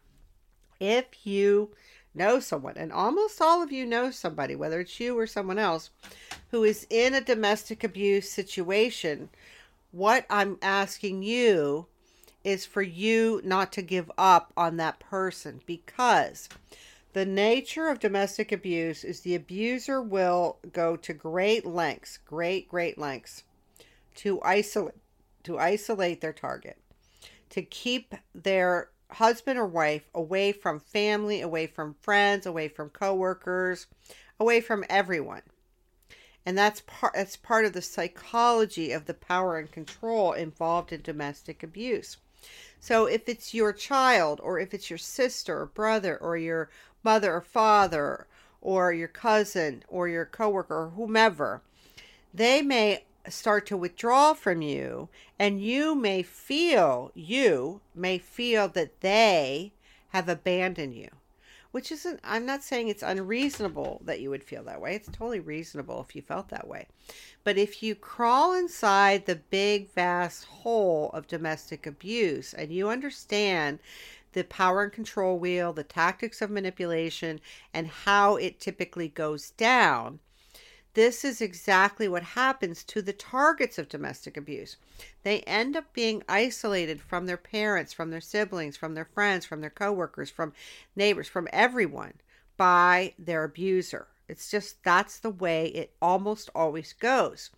if 0.80 1.26
you 1.26 1.72
know 2.14 2.40
someone, 2.40 2.76
and 2.78 2.92
almost 2.92 3.42
all 3.42 3.64
of 3.64 3.72
you 3.72 3.86
know 3.86 4.12
somebody, 4.12 4.56
whether 4.56 4.80
it's 4.80 5.00
you 5.00 5.18
or 5.18 5.26
someone 5.26 5.58
else, 5.58 5.90
who 6.52 6.64
is 6.64 6.86
in 6.90 7.14
a 7.16 7.22
domestic 7.22 7.84
abuse 7.84 8.30
situation, 8.30 9.30
what 9.92 10.26
I'm 10.30 10.58
asking 10.62 11.24
you 11.24 11.88
is 12.44 12.66
for 12.66 12.82
you 12.82 13.42
not 13.44 13.72
to 13.74 13.82
give 13.82 14.12
up 14.18 14.52
on 14.58 14.78
that 14.78 15.00
person 15.00 15.62
because 15.66 16.50
the 17.14 17.26
nature 17.26 17.88
of 17.88 18.00
domestic 18.00 18.52
abuse 18.52 19.04
is 19.04 19.22
the 19.22 19.36
abuser 19.36 20.02
will 20.02 20.58
go 20.72 20.96
to 20.96 21.14
great 21.14 21.66
lengths, 21.66 22.18
great, 22.18 22.70
great 22.70 22.98
lengths 22.98 23.44
to 24.16 24.42
isolate 24.44 24.96
to 25.44 25.58
isolate 25.58 26.22
their 26.22 26.34
target, 26.34 26.78
to 27.50 27.64
keep 27.64 28.14
their 28.34 28.90
husband 29.10 29.58
or 29.58 29.66
wife 29.66 30.08
away 30.14 30.52
from 30.52 30.80
family, 30.80 31.42
away 31.42 31.66
from 31.68 31.96
friends, 31.96 32.46
away 32.46 32.68
from 32.68 32.90
coworkers, 32.90 33.88
away 34.40 34.62
from 34.62 34.86
everyone. 34.90 35.42
And 36.46 36.58
that's 36.58 36.82
part 36.82 37.14
that's 37.14 37.36
part 37.36 37.66
of 37.66 37.74
the 37.74 37.82
psychology 37.82 38.92
of 38.92 39.06
the 39.06 39.14
power 39.14 39.58
and 39.58 39.72
control 39.72 40.34
involved 40.34 40.92
in 40.92 41.02
domestic 41.02 41.62
abuse. 41.62 42.18
So 42.84 43.06
if 43.06 43.30
it's 43.30 43.54
your 43.54 43.74
child 43.74 44.42
or 44.42 44.60
if 44.60 44.74
it's 44.74 44.90
your 44.90 44.98
sister 44.98 45.62
or 45.62 45.66
brother 45.68 46.18
or 46.18 46.36
your 46.36 46.70
mother 47.04 47.36
or 47.36 47.42
father 47.42 48.26
or 48.60 48.92
your 48.92 49.08
cousin 49.08 49.84
or 49.88 50.08
your 50.08 50.26
coworker 50.26 50.86
or 50.86 50.90
whomever, 50.90 51.62
they 52.34 52.64
may 52.64 53.06
start 53.30 53.68
to 53.68 53.78
withdraw 53.78 54.34
from 54.34 54.64
you 54.64 55.10
and 55.38 55.62
you 55.62 55.94
may 55.94 56.24
feel 56.24 57.12
you 57.14 57.82
may 57.94 58.18
feel 58.18 58.68
that 58.68 59.02
they 59.02 59.72
have 60.10 60.28
abandoned 60.28 60.96
you 60.96 61.10
which 61.72 61.92
isn't 61.92 62.20
i'm 62.24 62.46
not 62.46 62.64
saying 62.64 62.88
it's 62.88 63.04
unreasonable 63.04 64.02
that 64.06 64.20
you 64.20 64.30
would 64.30 64.44
feel 64.44 64.64
that 64.64 64.82
way. 64.82 64.96
It's 64.96 65.08
totally 65.08 65.40
reasonable 65.40 66.02
if 66.02 66.16
you 66.16 66.22
felt 66.22 66.50
that 66.50 66.68
way. 66.68 66.88
But 67.44 67.58
if 67.58 67.82
you 67.82 67.96
crawl 67.96 68.54
inside 68.54 69.26
the 69.26 69.36
big 69.36 69.92
vast 69.92 70.46
hole 70.46 71.10
of 71.14 71.28
domestic 71.28 71.86
abuse 71.86 72.54
and 72.54 72.72
you 72.72 72.90
understand 72.90 73.80
the 74.34 74.44
power 74.44 74.84
and 74.84 74.94
control 74.94 75.38
wheel 75.40 75.74
the 75.74 75.84
tactics 75.84 76.42
of 76.42 76.50
manipulation 76.50 77.40
and 77.74 77.88
how 77.88 78.36
it 78.36 78.60
typically 78.60 79.10
goes 79.10 79.52
down 79.52 80.20
this 80.94 81.24
is 81.24 81.42
exactly 81.42 82.08
what 82.10 82.24
happens 82.24 82.84
to 82.84 83.02
the 83.02 83.14
targets 83.14 83.78
of 83.78 83.88
domestic 83.88 84.36
abuse. 84.36 84.76
They 85.24 85.40
end 85.42 85.76
up 85.78 85.94
being 85.94 86.24
isolated 86.28 87.00
from 87.00 87.26
their 87.26 87.38
parents, 87.38 87.94
from 87.94 88.10
their 88.10 88.22
siblings, 88.22 88.76
from 88.76 88.94
their 88.94 89.06
friends, 89.06 89.46
from 89.46 89.62
their 89.62 89.70
coworkers, 89.70 90.30
from 90.30 90.54
neighbors, 90.96 91.28
from 91.28 91.48
everyone 91.54 92.14
by 92.58 93.14
their 93.18 93.46
abuser. 93.46 94.08
It's 94.28 94.52
just 94.52 94.84
that's 94.84 95.20
the 95.20 95.30
way 95.30 95.68
it 95.68 95.94
almost 96.02 96.50
always 96.54 96.94
goes. 96.94 97.50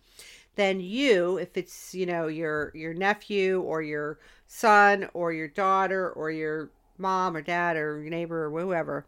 Then 0.56 0.80
you, 0.80 1.36
if 1.36 1.56
it's, 1.56 1.94
you 1.94 2.06
know, 2.06 2.28
your 2.28 2.70
your 2.74 2.94
nephew 2.94 3.60
or 3.60 3.82
your 3.82 4.18
son 4.46 5.08
or 5.12 5.32
your 5.32 5.48
daughter 5.48 6.10
or 6.10 6.30
your 6.30 6.70
mom 6.96 7.36
or 7.36 7.42
dad 7.42 7.76
or 7.76 8.00
your 8.00 8.10
neighbor 8.10 8.46
or 8.46 8.60
whoever, 8.60 9.04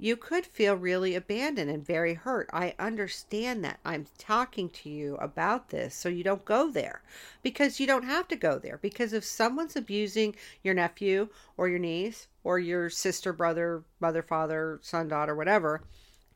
you 0.00 0.16
could 0.16 0.46
feel 0.46 0.74
really 0.74 1.14
abandoned 1.14 1.70
and 1.70 1.86
very 1.86 2.14
hurt. 2.14 2.48
I 2.54 2.74
understand 2.78 3.62
that. 3.64 3.80
I'm 3.84 4.06
talking 4.16 4.70
to 4.70 4.88
you 4.88 5.16
about 5.16 5.68
this 5.68 5.94
so 5.94 6.08
you 6.08 6.24
don't 6.24 6.44
go 6.46 6.70
there 6.70 7.02
because 7.42 7.78
you 7.78 7.86
don't 7.86 8.04
have 8.04 8.26
to 8.28 8.36
go 8.36 8.58
there. 8.58 8.78
Because 8.80 9.12
if 9.12 9.24
someone's 9.24 9.76
abusing 9.76 10.34
your 10.64 10.72
nephew 10.72 11.28
or 11.58 11.68
your 11.68 11.78
niece 11.78 12.28
or 12.44 12.58
your 12.58 12.88
sister, 12.88 13.34
brother, 13.34 13.84
mother, 14.00 14.22
father, 14.22 14.78
son, 14.80 15.08
daughter, 15.08 15.34
whatever, 15.34 15.82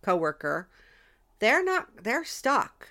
coworker, 0.03 0.69
they're 1.39 1.65
not, 1.65 1.89
they're 2.05 2.25
stuck. 2.25 2.91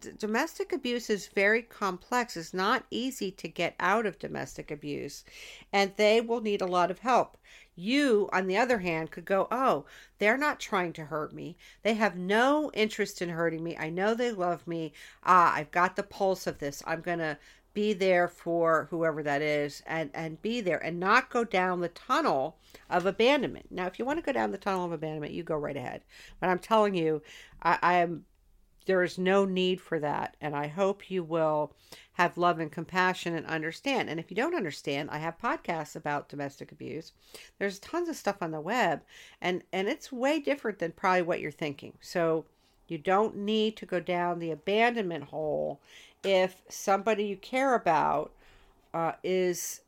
D- 0.00 0.12
domestic 0.16 0.72
abuse 0.72 1.10
is 1.10 1.26
very 1.26 1.62
complex. 1.62 2.36
It's 2.36 2.54
not 2.54 2.84
easy 2.92 3.32
to 3.32 3.48
get 3.48 3.74
out 3.80 4.06
of 4.06 4.20
domestic 4.20 4.70
abuse, 4.70 5.24
and 5.72 5.92
they 5.96 6.20
will 6.20 6.40
need 6.40 6.62
a 6.62 6.66
lot 6.66 6.92
of 6.92 7.00
help. 7.00 7.36
You, 7.76 8.28
on 8.32 8.46
the 8.46 8.56
other 8.56 8.78
hand, 8.78 9.10
could 9.10 9.26
go, 9.26 9.46
Oh, 9.50 9.84
they're 10.18 10.38
not 10.38 10.58
trying 10.58 10.94
to 10.94 11.04
hurt 11.04 11.32
me. 11.32 11.56
They 11.82 11.94
have 11.94 12.16
no 12.16 12.70
interest 12.74 13.20
in 13.20 13.28
hurting 13.28 13.62
me. 13.62 13.76
I 13.76 13.90
know 13.90 14.14
they 14.14 14.32
love 14.32 14.66
me. 14.66 14.92
Ah, 15.22 15.54
I've 15.54 15.70
got 15.70 15.94
the 15.94 16.02
pulse 16.02 16.46
of 16.46 16.58
this. 16.58 16.82
I'm 16.86 17.02
going 17.02 17.18
to 17.18 17.38
be 17.74 17.92
there 17.92 18.26
for 18.26 18.88
whoever 18.88 19.22
that 19.22 19.42
is 19.42 19.82
and, 19.86 20.10
and 20.14 20.40
be 20.40 20.62
there 20.62 20.82
and 20.82 20.98
not 20.98 21.28
go 21.28 21.44
down 21.44 21.80
the 21.80 21.90
tunnel 21.90 22.56
of 22.88 23.04
abandonment. 23.04 23.66
Now, 23.70 23.86
if 23.86 23.98
you 23.98 24.06
want 24.06 24.18
to 24.18 24.24
go 24.24 24.32
down 24.32 24.50
the 24.50 24.56
tunnel 24.56 24.86
of 24.86 24.92
abandonment, 24.92 25.34
you 25.34 25.42
go 25.42 25.56
right 25.56 25.76
ahead. 25.76 26.00
But 26.40 26.48
I'm 26.48 26.58
telling 26.58 26.94
you, 26.94 27.20
I, 27.62 27.78
I 27.82 27.94
am 27.96 28.24
there 28.86 29.02
is 29.02 29.18
no 29.18 29.44
need 29.44 29.80
for 29.80 29.98
that. 30.00 30.36
And 30.40 30.56
I 30.56 30.68
hope 30.68 31.10
you 31.10 31.22
will 31.22 31.72
have 32.14 32.38
love 32.38 32.58
and 32.58 32.72
compassion 32.72 33.34
and 33.34 33.44
understand. 33.46 34.08
And 34.08 34.18
if 34.18 34.30
you 34.30 34.36
don't 34.36 34.54
understand, 34.54 35.10
I 35.10 35.18
have 35.18 35.38
podcasts 35.38 35.96
about 35.96 36.28
domestic 36.28 36.72
abuse. 36.72 37.12
There's 37.58 37.78
tons 37.78 38.08
of 38.08 38.16
stuff 38.16 38.36
on 38.40 38.52
the 38.52 38.60
web 38.60 39.02
and 39.40 39.62
and 39.72 39.88
it's 39.88 40.10
way 40.10 40.40
different 40.40 40.78
than 40.78 40.92
probably 40.92 41.22
what 41.22 41.40
you're 41.40 41.50
thinking. 41.50 41.94
So 42.00 42.46
you 42.88 42.98
don't 42.98 43.36
need 43.36 43.76
to 43.78 43.86
go 43.86 44.00
down 44.00 44.38
the 44.38 44.52
abandonment 44.52 45.24
hole 45.24 45.80
if 46.22 46.62
somebody 46.68 47.24
you 47.24 47.36
care 47.36 47.74
about 47.74 48.32
uh, 48.94 49.12
is 49.22 49.80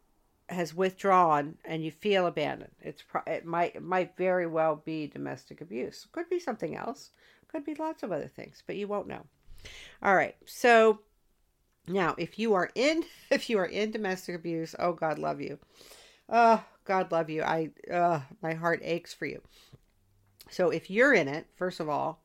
has 0.49 0.75
withdrawn 0.75 1.57
and 1.65 1.85
you 1.85 1.91
feel 1.91 2.27
abandoned. 2.27 2.73
It's 2.81 3.03
it 3.27 3.45
might 3.45 3.77
it 3.77 3.83
might 3.83 4.17
very 4.17 4.47
well 4.47 4.83
be 4.85 5.07
domestic 5.07 5.61
abuse. 5.61 6.07
Could 6.13 6.29
be 6.29 6.41
something 6.41 6.77
else. 6.77 7.11
Could 7.49 7.65
be 7.65 7.75
lots 7.75 8.03
of 8.03 8.13
other 8.13 8.29
things, 8.29 8.63
but 8.67 8.77
you 8.77 8.87
won't 8.87 9.09
know. 9.09 9.25
All 10.03 10.15
right. 10.15 10.37
So 10.47 11.01
now, 11.87 12.15
if 12.19 12.39
you 12.39 12.55
are 12.55 12.71
in 12.75 13.05
if 13.31 13.49
you 13.51 13.59
are 13.59 13.67
in 13.67 13.91
domestic 13.91 14.35
abuse, 14.35 14.75
oh 14.79 14.93
God 14.93 15.19
love 15.19 15.41
you. 15.41 15.59
Oh, 16.29 16.63
God 16.85 17.11
love 17.11 17.31
you. 17.31 17.43
I 17.43 17.71
uh 17.93 18.21
my 18.43 18.55
heart 18.55 18.81
aches 18.83 19.15
for 19.15 19.27
you. 19.27 19.41
So 20.51 20.71
if 20.71 20.91
you're 20.91 21.15
in 21.15 21.29
it, 21.29 21.47
first 21.57 21.81
of 21.81 21.89
all, 21.89 22.23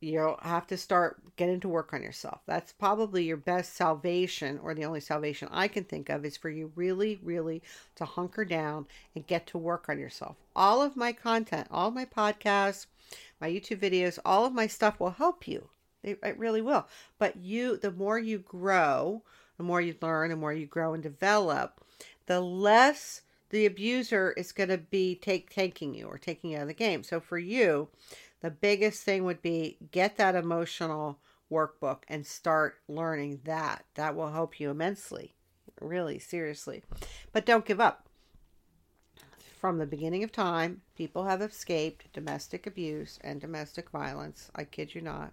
you'll 0.00 0.38
have 0.42 0.66
to 0.66 0.76
start 0.76 1.20
getting 1.36 1.60
to 1.60 1.68
work 1.68 1.92
on 1.92 2.02
yourself. 2.02 2.40
That's 2.46 2.72
probably 2.72 3.24
your 3.24 3.36
best 3.36 3.76
salvation, 3.76 4.58
or 4.62 4.74
the 4.74 4.86
only 4.86 5.00
salvation 5.00 5.48
I 5.50 5.68
can 5.68 5.84
think 5.84 6.08
of 6.08 6.24
is 6.24 6.36
for 6.38 6.48
you 6.48 6.72
really, 6.74 7.20
really 7.22 7.62
to 7.96 8.06
hunker 8.06 8.44
down 8.46 8.86
and 9.14 9.26
get 9.26 9.46
to 9.48 9.58
work 9.58 9.88
on 9.88 9.98
yourself. 9.98 10.36
All 10.56 10.80
of 10.80 10.96
my 10.96 11.12
content, 11.12 11.68
all 11.70 11.90
my 11.90 12.06
podcasts, 12.06 12.86
my 13.40 13.50
YouTube 13.50 13.80
videos, 13.80 14.18
all 14.24 14.44
of 14.44 14.52
my 14.52 14.66
stuff 14.66 15.00
will 15.00 15.10
help 15.10 15.48
you. 15.48 15.68
It, 16.02 16.18
it 16.22 16.38
really 16.38 16.62
will. 16.62 16.86
But 17.18 17.36
you, 17.36 17.76
the 17.76 17.90
more 17.90 18.18
you 18.18 18.38
grow, 18.38 19.22
the 19.56 19.62
more 19.62 19.80
you 19.80 19.94
learn, 20.00 20.30
the 20.30 20.36
more 20.36 20.52
you 20.52 20.66
grow 20.66 20.94
and 20.94 21.02
develop, 21.02 21.84
the 22.26 22.40
less 22.40 23.22
the 23.50 23.66
abuser 23.66 24.32
is 24.36 24.52
going 24.52 24.68
to 24.68 24.78
be 24.78 25.16
take 25.16 25.50
taking 25.50 25.94
you 25.94 26.06
or 26.06 26.18
taking 26.18 26.50
you 26.50 26.56
out 26.56 26.62
of 26.62 26.68
the 26.68 26.74
game. 26.74 27.02
So 27.02 27.20
for 27.20 27.38
you, 27.38 27.88
the 28.40 28.50
biggest 28.50 29.02
thing 29.02 29.24
would 29.24 29.42
be 29.42 29.76
get 29.90 30.16
that 30.16 30.34
emotional 30.34 31.18
workbook 31.50 31.98
and 32.08 32.24
start 32.24 32.78
learning 32.88 33.40
that. 33.44 33.84
That 33.94 34.14
will 34.14 34.30
help 34.30 34.60
you 34.60 34.70
immensely. 34.70 35.34
Really, 35.80 36.18
seriously. 36.18 36.82
But 37.32 37.46
don't 37.46 37.64
give 37.64 37.80
up 37.80 38.08
from 39.60 39.76
the 39.76 39.86
beginning 39.86 40.24
of 40.24 40.32
time, 40.32 40.80
people 40.96 41.24
have 41.24 41.42
escaped 41.42 42.10
domestic 42.14 42.66
abuse 42.66 43.18
and 43.22 43.42
domestic 43.42 43.90
violence. 43.90 44.50
I 44.54 44.64
kid 44.64 44.94
you 44.94 45.02
not. 45.02 45.32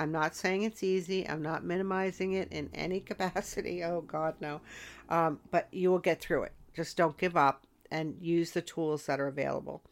I'm 0.00 0.10
not 0.10 0.34
saying 0.34 0.64
it's 0.64 0.82
easy. 0.82 1.28
I'm 1.28 1.42
not 1.42 1.62
minimizing 1.62 2.32
it 2.32 2.50
in 2.50 2.70
any 2.74 2.98
capacity. 3.10 3.84
Oh, 3.84 4.00
God, 4.00 4.34
no. 4.40 4.60
Um, 5.08 5.38
but 5.52 5.68
you 5.70 5.92
will 5.92 6.00
get 6.00 6.20
through 6.20 6.42
it. 6.42 6.52
Just 6.74 6.96
don't 6.96 7.16
give 7.16 7.36
up 7.36 7.64
and 7.88 8.16
use 8.20 8.50
the 8.50 8.62
tools 8.62 9.06
that 9.06 9.20
are 9.20 9.28
available. 9.28 9.82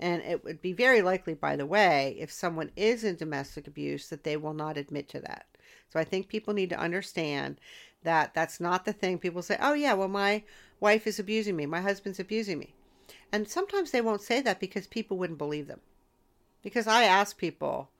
And 0.00 0.22
it 0.22 0.42
would 0.42 0.62
be 0.62 0.72
very 0.72 1.02
likely, 1.02 1.34
by 1.34 1.54
the 1.56 1.66
way, 1.66 2.16
if 2.18 2.32
someone 2.32 2.70
is 2.76 3.04
in 3.04 3.16
domestic 3.16 3.66
abuse, 3.66 4.08
that 4.08 4.24
they 4.24 4.38
will 4.38 4.54
not 4.54 4.78
admit 4.78 5.06
to 5.10 5.20
that. 5.20 5.44
So 5.90 6.00
I 6.00 6.04
think 6.04 6.28
people 6.28 6.54
need 6.54 6.70
to 6.70 6.80
understand 6.80 7.60
that 8.04 8.32
that's 8.32 8.58
not 8.58 8.86
the 8.86 8.94
thing. 8.94 9.18
People 9.18 9.42
say, 9.42 9.58
oh, 9.60 9.74
yeah, 9.74 9.92
well, 9.92 10.08
my 10.08 10.44
wife 10.80 11.06
is 11.06 11.18
abusing 11.18 11.56
me, 11.56 11.66
my 11.66 11.82
husband's 11.82 12.20
abusing 12.20 12.58
me. 12.58 12.74
And 13.32 13.48
sometimes 13.48 13.90
they 13.90 14.00
won't 14.00 14.22
say 14.22 14.40
that 14.40 14.60
because 14.60 14.86
people 14.86 15.18
wouldn't 15.18 15.38
believe 15.38 15.66
them. 15.66 15.80
Because 16.62 16.86
I 16.86 17.04
ask 17.04 17.36
people, 17.36 17.90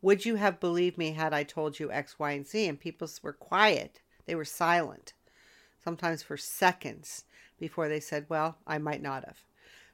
would 0.00 0.24
you 0.24 0.36
have 0.36 0.60
believed 0.60 0.98
me 0.98 1.12
had 1.12 1.32
I 1.34 1.42
told 1.42 1.78
you 1.78 1.90
X, 1.90 2.18
Y, 2.18 2.32
and 2.32 2.46
Z? 2.46 2.66
And 2.66 2.80
people 2.80 3.08
were 3.22 3.32
quiet. 3.32 4.00
They 4.26 4.34
were 4.34 4.44
silent, 4.44 5.12
sometimes 5.82 6.22
for 6.22 6.36
seconds 6.36 7.24
before 7.58 7.88
they 7.88 8.00
said, 8.00 8.26
well, 8.28 8.58
I 8.66 8.78
might 8.78 9.02
not 9.02 9.24
have. 9.24 9.38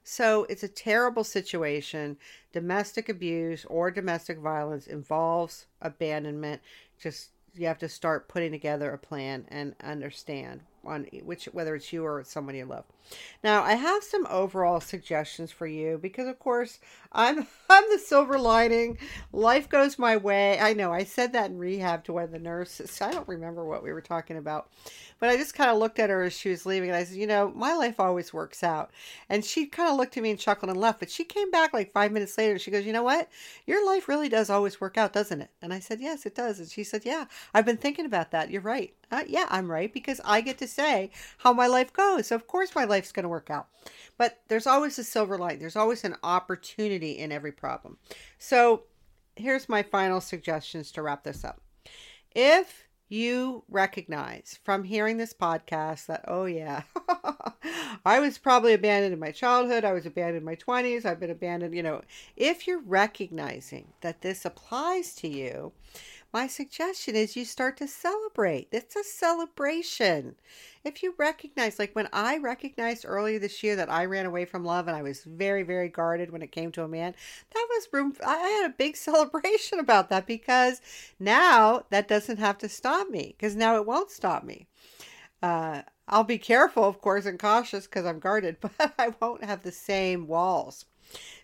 So 0.02 0.44
it's 0.50 0.62
a 0.62 0.68
terrible 0.68 1.24
situation. 1.24 2.18
Domestic 2.52 3.08
abuse 3.08 3.64
or 3.64 3.90
domestic 3.90 4.38
violence 4.38 4.86
involves 4.86 5.66
abandonment. 5.80 6.60
Just 6.98 7.30
you 7.54 7.66
have 7.66 7.78
to 7.78 7.88
start 7.88 8.28
putting 8.28 8.52
together 8.52 8.92
a 8.92 8.98
plan 8.98 9.46
and 9.48 9.74
understand 9.82 10.60
on 10.86 11.06
which 11.22 11.46
whether 11.46 11.74
it's 11.74 11.92
you 11.92 12.04
or 12.04 12.20
it's 12.20 12.32
someone 12.32 12.54
you 12.54 12.64
love. 12.64 12.84
Now, 13.42 13.62
I 13.62 13.74
have 13.74 14.02
some 14.02 14.26
overall 14.30 14.80
suggestions 14.80 15.52
for 15.52 15.66
you 15.66 15.98
because 16.00 16.26
of 16.26 16.38
course, 16.38 16.80
I'm 17.14 17.46
I'm 17.70 17.84
the 17.90 17.98
silver 17.98 18.38
lining. 18.38 18.98
Life 19.32 19.68
goes 19.68 19.98
my 19.98 20.16
way. 20.16 20.60
I 20.60 20.74
know. 20.74 20.92
I 20.92 21.04
said 21.04 21.32
that 21.32 21.50
in 21.50 21.58
rehab 21.58 22.04
to 22.04 22.12
one 22.12 22.24
of 22.24 22.30
the 22.30 22.38
nurses. 22.38 23.00
I 23.02 23.10
don't 23.10 23.26
remember 23.26 23.64
what 23.64 23.82
we 23.82 23.92
were 23.92 24.02
talking 24.02 24.36
about. 24.36 24.70
But 25.18 25.30
I 25.30 25.36
just 25.36 25.54
kind 25.54 25.70
of 25.70 25.78
looked 25.78 25.98
at 25.98 26.10
her 26.10 26.24
as 26.24 26.34
she 26.34 26.50
was 26.50 26.66
leaving 26.66 26.90
and 26.90 26.96
I 26.96 27.04
said, 27.04 27.16
You 27.16 27.26
know, 27.26 27.52
my 27.54 27.74
life 27.74 27.98
always 27.98 28.34
works 28.34 28.62
out. 28.62 28.90
And 29.28 29.44
she 29.44 29.66
kind 29.66 29.88
of 29.88 29.96
looked 29.96 30.16
at 30.16 30.22
me 30.22 30.30
and 30.30 30.38
chuckled 30.38 30.70
and 30.70 30.78
left. 30.78 31.00
But 31.00 31.10
she 31.10 31.24
came 31.24 31.50
back 31.50 31.72
like 31.72 31.92
five 31.92 32.12
minutes 32.12 32.36
later 32.36 32.52
and 32.52 32.60
she 32.60 32.70
goes, 32.70 32.84
You 32.84 32.92
know 32.92 33.02
what? 33.02 33.28
Your 33.66 33.84
life 33.86 34.08
really 34.08 34.28
does 34.28 34.50
always 34.50 34.80
work 34.80 34.98
out, 34.98 35.12
doesn't 35.12 35.40
it? 35.40 35.50
And 35.62 35.72
I 35.72 35.80
said, 35.80 36.00
Yes, 36.00 36.26
it 36.26 36.34
does. 36.34 36.58
And 36.58 36.68
she 36.68 36.84
said, 36.84 37.04
Yeah, 37.04 37.24
I've 37.54 37.66
been 37.66 37.78
thinking 37.78 38.06
about 38.06 38.30
that. 38.32 38.50
You're 38.50 38.60
right. 38.60 38.92
Uh, 39.10 39.22
yeah, 39.28 39.46
I'm 39.48 39.70
right 39.70 39.92
because 39.92 40.20
I 40.24 40.40
get 40.40 40.58
to 40.58 40.66
say 40.66 41.10
how 41.38 41.52
my 41.52 41.66
life 41.66 41.92
goes. 41.92 42.26
So, 42.26 42.34
of 42.34 42.46
course, 42.46 42.74
my 42.74 42.84
life's 42.84 43.12
going 43.12 43.22
to 43.22 43.28
work 43.28 43.48
out. 43.48 43.68
But 44.16 44.40
there's 44.48 44.66
always 44.66 44.98
a 44.98 45.04
silver 45.04 45.38
light, 45.38 45.60
there's 45.60 45.76
always 45.76 46.04
an 46.04 46.16
opportunity 46.22 47.03
in 47.12 47.32
every 47.32 47.52
problem. 47.52 47.98
So, 48.38 48.84
here's 49.36 49.68
my 49.68 49.82
final 49.82 50.20
suggestions 50.20 50.92
to 50.92 51.02
wrap 51.02 51.24
this 51.24 51.44
up. 51.44 51.60
If 52.34 52.84
you 53.08 53.62
recognize 53.68 54.58
from 54.64 54.84
hearing 54.84 55.16
this 55.18 55.32
podcast 55.32 56.06
that, 56.06 56.24
oh, 56.26 56.46
yeah, 56.46 56.82
I 58.04 58.18
was 58.18 58.38
probably 58.38 58.72
abandoned 58.72 59.12
in 59.12 59.20
my 59.20 59.30
childhood, 59.30 59.84
I 59.84 59.92
was 59.92 60.06
abandoned 60.06 60.38
in 60.38 60.44
my 60.44 60.56
20s, 60.56 61.04
I've 61.04 61.20
been 61.20 61.30
abandoned, 61.30 61.74
you 61.74 61.82
know, 61.82 62.02
if 62.36 62.66
you're 62.66 62.80
recognizing 62.80 63.88
that 64.00 64.22
this 64.22 64.44
applies 64.44 65.14
to 65.16 65.28
you, 65.28 65.72
my 66.34 66.48
suggestion 66.48 67.14
is 67.14 67.36
you 67.36 67.44
start 67.44 67.76
to 67.76 67.86
celebrate. 67.86 68.66
It's 68.72 68.96
a 68.96 69.04
celebration. 69.04 70.34
If 70.82 71.00
you 71.00 71.14
recognize, 71.16 71.78
like 71.78 71.94
when 71.94 72.08
I 72.12 72.38
recognized 72.38 73.04
earlier 73.06 73.38
this 73.38 73.62
year 73.62 73.76
that 73.76 73.88
I 73.88 74.04
ran 74.04 74.26
away 74.26 74.44
from 74.44 74.64
love 74.64 74.88
and 74.88 74.96
I 74.96 75.02
was 75.02 75.22
very, 75.22 75.62
very 75.62 75.88
guarded 75.88 76.32
when 76.32 76.42
it 76.42 76.50
came 76.50 76.72
to 76.72 76.82
a 76.82 76.88
man, 76.88 77.14
that 77.52 77.66
was 77.70 77.88
room. 77.92 78.14
I 78.26 78.36
had 78.36 78.68
a 78.68 78.74
big 78.76 78.96
celebration 78.98 79.78
about 79.78 80.08
that 80.08 80.26
because 80.26 80.80
now 81.20 81.84
that 81.90 82.08
doesn't 82.08 82.38
have 82.38 82.58
to 82.58 82.68
stop 82.68 83.08
me 83.08 83.36
because 83.38 83.54
now 83.54 83.76
it 83.76 83.86
won't 83.86 84.10
stop 84.10 84.42
me. 84.42 84.66
Uh, 85.40 85.82
I'll 86.08 86.24
be 86.24 86.38
careful, 86.38 86.82
of 86.82 87.00
course, 87.00 87.26
and 87.26 87.38
cautious 87.38 87.84
because 87.84 88.06
I'm 88.06 88.18
guarded, 88.18 88.56
but 88.60 88.92
I 88.98 89.14
won't 89.20 89.44
have 89.44 89.62
the 89.62 89.70
same 89.70 90.26
walls. 90.26 90.86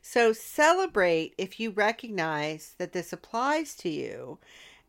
So 0.02 0.32
celebrate 0.32 1.34
if 1.38 1.60
you 1.60 1.70
recognize 1.70 2.74
that 2.78 2.92
this 2.92 3.12
applies 3.12 3.76
to 3.76 3.88
you 3.88 4.38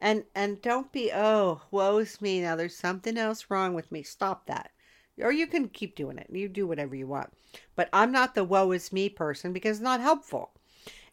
and 0.02 0.24
and 0.36 0.62
don't 0.62 0.92
be 0.92 1.12
oh 1.14 1.62
woe's 1.72 2.20
me 2.20 2.42
now 2.42 2.56
there's 2.56 2.76
something 2.76 3.18
else 3.18 3.46
wrong 3.50 3.74
with 3.74 3.92
me. 3.92 4.04
Stop 4.04 4.48
that. 4.48 4.72
Or 5.20 5.32
you 5.32 5.46
can 5.46 5.70
keep 5.70 5.96
doing 5.96 6.18
it. 6.18 6.28
You 6.32 6.50
do 6.50 6.66
whatever 6.66 6.96
you 6.96 7.08
want. 7.08 7.32
But 7.76 7.90
i'm 7.94 8.12
not 8.12 8.36
the 8.36 8.44
woe 8.44 8.72
is 8.72 8.92
me 8.92 9.08
person 9.08 9.54
because 9.54 9.78
it's 9.78 9.84
not 9.84 10.02
helpful. 10.02 10.52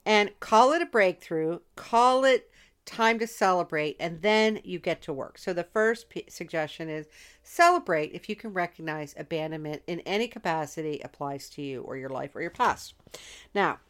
And 0.07 0.30
call 0.41 0.72
it 0.72 0.82
a 0.82 0.86
breakthrough 0.86 1.61
call 1.76 2.24
it 2.24 2.51
time 2.89 3.18
to 3.18 3.26
celebrate 3.26 3.97
and 4.01 4.22
then 4.22 4.61
you 4.64 4.78
get 4.78 5.03
to 5.03 5.12
work. 5.12 5.36
So 5.36 5.53
the 5.53 5.64
first 5.64 6.09
p- 6.09 6.24
suggestion 6.28 6.89
is 6.89 7.07
celebrate 7.43 8.12
if 8.14 8.30
you 8.30 8.34
can 8.34 8.55
recognize 8.55 9.14
abandonment 9.18 9.82
in 9.86 10.01
any 10.01 10.26
capacity 10.26 10.99
applies 11.05 11.51
to 11.51 11.62
you 11.62 11.82
or 11.82 11.99
your 11.99 12.09
life 12.09 12.34
or 12.34 12.41
your 12.41 12.51
past. 12.51 12.95
Now 13.55 13.80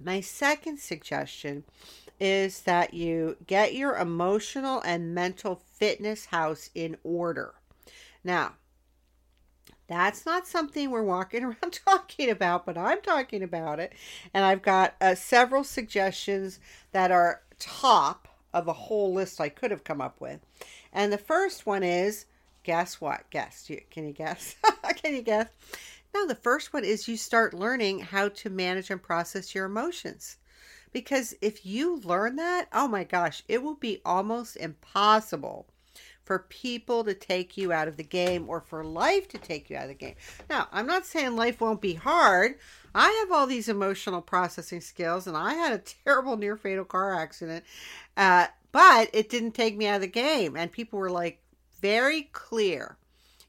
my 0.00 0.20
second 0.20 0.78
suggestion 0.78 1.64
is 2.20 2.62
that 2.62 2.94
you 2.94 3.36
get 3.46 3.74
your 3.74 3.96
emotional 3.96 4.80
and 4.80 5.14
mental 5.14 5.62
fitness 5.74 6.26
house 6.26 6.70
in 6.74 6.96
order. 7.04 7.54
Now, 8.24 8.54
that's 9.86 10.26
not 10.26 10.46
something 10.46 10.90
we're 10.90 11.02
walking 11.02 11.44
around 11.44 11.80
talking 11.84 12.30
about, 12.30 12.66
but 12.66 12.76
I'm 12.76 13.00
talking 13.00 13.42
about 13.42 13.80
it. 13.80 13.92
And 14.34 14.44
I've 14.44 14.62
got 14.62 14.94
uh, 15.00 15.14
several 15.14 15.64
suggestions 15.64 16.60
that 16.92 17.10
are 17.10 17.42
top 17.58 18.28
of 18.52 18.68
a 18.68 18.72
whole 18.72 19.12
list 19.12 19.40
I 19.40 19.48
could 19.48 19.70
have 19.70 19.84
come 19.84 20.00
up 20.00 20.20
with. 20.20 20.40
And 20.92 21.12
the 21.12 21.18
first 21.18 21.66
one 21.66 21.82
is 21.82 22.26
guess 22.62 23.00
what? 23.00 23.24
Guess. 23.30 23.70
Can 23.90 24.06
you 24.06 24.12
guess? 24.12 24.56
can 25.02 25.14
you 25.14 25.22
guess? 25.22 25.48
No, 26.14 26.26
the 26.26 26.34
first 26.34 26.72
one 26.72 26.84
is 26.84 27.08
you 27.08 27.16
start 27.16 27.54
learning 27.54 28.00
how 28.00 28.28
to 28.28 28.50
manage 28.50 28.90
and 28.90 29.02
process 29.02 29.54
your 29.54 29.66
emotions. 29.66 30.36
Because 30.92 31.34
if 31.40 31.66
you 31.66 31.96
learn 32.00 32.36
that, 32.36 32.68
oh 32.72 32.88
my 32.88 33.04
gosh, 33.04 33.42
it 33.48 33.62
will 33.62 33.74
be 33.74 34.00
almost 34.04 34.56
impossible 34.56 35.68
for 36.24 36.40
people 36.50 37.04
to 37.04 37.14
take 37.14 37.56
you 37.56 37.72
out 37.72 37.88
of 37.88 37.96
the 37.96 38.02
game 38.02 38.48
or 38.48 38.60
for 38.60 38.84
life 38.84 39.28
to 39.28 39.38
take 39.38 39.70
you 39.70 39.76
out 39.76 39.84
of 39.84 39.88
the 39.88 39.94
game. 39.94 40.14
Now, 40.50 40.68
I'm 40.72 40.86
not 40.86 41.06
saying 41.06 41.36
life 41.36 41.60
won't 41.60 41.80
be 41.80 41.94
hard. 41.94 42.58
I 42.94 43.08
have 43.20 43.32
all 43.32 43.46
these 43.46 43.68
emotional 43.68 44.20
processing 44.20 44.82
skills, 44.82 45.26
and 45.26 45.36
I 45.36 45.54
had 45.54 45.72
a 45.72 45.78
terrible 46.04 46.36
near 46.36 46.56
fatal 46.56 46.84
car 46.84 47.14
accident, 47.14 47.64
uh, 48.16 48.48
but 48.72 49.08
it 49.14 49.30
didn't 49.30 49.52
take 49.52 49.76
me 49.76 49.86
out 49.86 49.96
of 49.96 50.00
the 50.02 50.06
game. 50.06 50.56
And 50.56 50.70
people 50.70 50.98
were 50.98 51.10
like 51.10 51.40
very 51.80 52.28
clear 52.32 52.96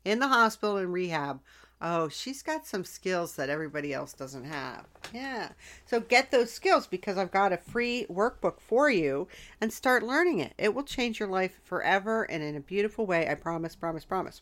in 0.05 0.20
the 0.20 0.28
hospital 0.28 0.78
and 0.78 0.93
rehab 0.93 1.41
Oh, 1.82 2.09
she's 2.09 2.43
got 2.43 2.67
some 2.67 2.84
skills 2.84 3.38
that 3.38 3.49
everybody 3.49 3.93
else 3.93 4.11
doesn't 4.11 4.43
have. 4.43 4.86
Yeah. 5.13 5.49
So 5.86 6.01
get 6.01 6.30
those 6.30 6.51
skills 6.51 6.88
because 6.88 7.17
I've 7.17 7.32
got 7.32 7.53
a 7.53 7.57
free 7.57 8.05
workbook 8.09 8.59
for 8.59 8.89
you 8.89 9.30
and 9.61 9.71
start 9.71 10.03
learning 10.03 10.39
it. 10.39 10.53
It 10.57 10.73
will 10.75 10.84
change 10.84 11.21
your 11.21 11.30
life 11.30 11.61
forever 11.63 12.23
and 12.23 12.43
in 12.43 12.57
a 12.57 12.61
beautiful 12.61 13.05
way. 13.05 13.30
I 13.30 13.36
promise, 13.36 13.77
promise, 13.77 14.03
promise. 14.03 14.41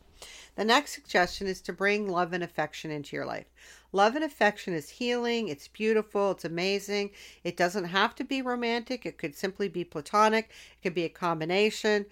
The 0.55 0.65
next 0.65 0.93
suggestion 0.93 1.45
is 1.45 1.61
to 1.61 1.73
bring 1.73 2.09
love 2.09 2.33
and 2.33 2.43
affection 2.43 2.89
into 2.89 3.15
your 3.15 3.25
life. 3.25 3.45
Love 3.91 4.15
and 4.15 4.25
affection 4.25 4.73
is 4.73 4.89
healing, 4.89 5.47
it's 5.47 5.67
beautiful, 5.67 6.31
it's 6.31 6.43
amazing. 6.43 7.11
It 7.43 7.55
doesn't 7.55 7.85
have 7.85 8.15
to 8.15 8.23
be 8.23 8.41
romantic, 8.41 9.05
it 9.05 9.17
could 9.17 9.35
simply 9.35 9.69
be 9.69 9.83
platonic, 9.83 10.49
it 10.49 10.83
could 10.83 10.95
be 10.95 11.05
a 11.05 11.09
combination 11.09 12.07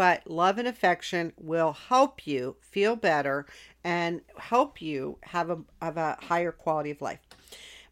but 0.00 0.26
love 0.26 0.56
and 0.56 0.66
affection 0.66 1.30
will 1.36 1.74
help 1.74 2.26
you 2.26 2.56
feel 2.62 2.96
better 2.96 3.44
and 3.84 4.22
help 4.38 4.80
you 4.80 5.18
have 5.20 5.50
a, 5.50 5.58
have 5.82 5.98
a 5.98 6.16
higher 6.22 6.52
quality 6.52 6.90
of 6.90 7.02
life. 7.02 7.18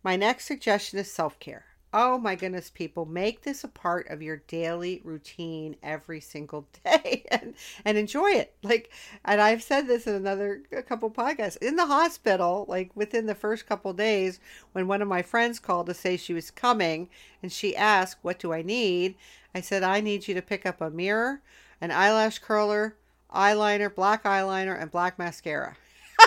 My 0.03 0.17
next 0.17 0.47
suggestion 0.47 0.99
is 0.99 1.13
self 1.13 1.39
care. 1.39 1.67
Oh 1.93 2.17
my 2.17 2.35
goodness, 2.35 2.71
people, 2.71 3.05
make 3.05 3.43
this 3.43 3.63
a 3.63 3.69
part 3.69 4.09
of 4.09 4.23
your 4.23 4.39
daily 4.49 5.03
routine 5.05 5.77
every 5.83 6.23
single 6.23 6.67
day 6.85 7.27
and, 7.31 7.53
and 7.85 7.99
enjoy 7.99 8.31
it. 8.31 8.55
Like, 8.63 8.91
and 9.27 9.39
I've 9.39 9.63
said 9.63 9.87
this 9.87 10.07
in 10.07 10.15
another 10.15 10.63
couple 10.89 11.11
podcasts. 11.11 11.59
In 11.59 11.77
the 11.77 11.85
hospital, 11.85 12.65
like 12.71 12.91
within 12.95 13.27
the 13.27 13.35
first 13.35 13.67
couple 13.67 13.93
days, 13.93 14.41
when 14.73 14.89
one 14.89 15.03
of 15.03 15.09
my 15.09 15.21
friends 15.21 15.59
called 15.59 15.85
to 15.89 15.95
say 15.95 16.17
she 16.17 16.33
was 16.33 16.51
coming 16.51 17.11
and 17.43 17.53
she 17.53 17.77
asked, 17.77 18.17
What 18.23 18.39
do 18.39 18.55
I 18.55 18.63
need? 18.63 19.17
I 19.55 19.61
said, 19.61 19.83
I 19.83 20.01
need 20.01 20.27
you 20.27 20.33
to 20.33 20.43
pick 20.43 20.65
up 20.65 20.81
a 20.81 20.89
mirror, 20.89 21.43
an 21.81 21.91
eyelash 21.91 22.39
curler, 22.39 22.97
eyeliner, 23.35 23.95
black 23.95 24.25
eyeliner, 24.25 24.81
and 24.81 24.91
black 24.91 25.19
mascara. 25.19 25.77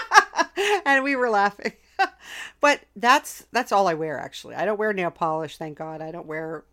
and 0.85 1.03
we 1.03 1.15
were 1.15 1.29
laughing. 1.29 1.73
but 2.61 2.81
that's 2.95 3.45
that's 3.51 3.71
all 3.71 3.87
I 3.87 3.93
wear 3.93 4.17
actually. 4.17 4.55
I 4.55 4.65
don't 4.65 4.77
wear 4.77 4.93
nail 4.93 5.11
polish, 5.11 5.57
thank 5.57 5.77
God. 5.77 6.01
I 6.01 6.11
don't 6.11 6.27
wear 6.27 6.63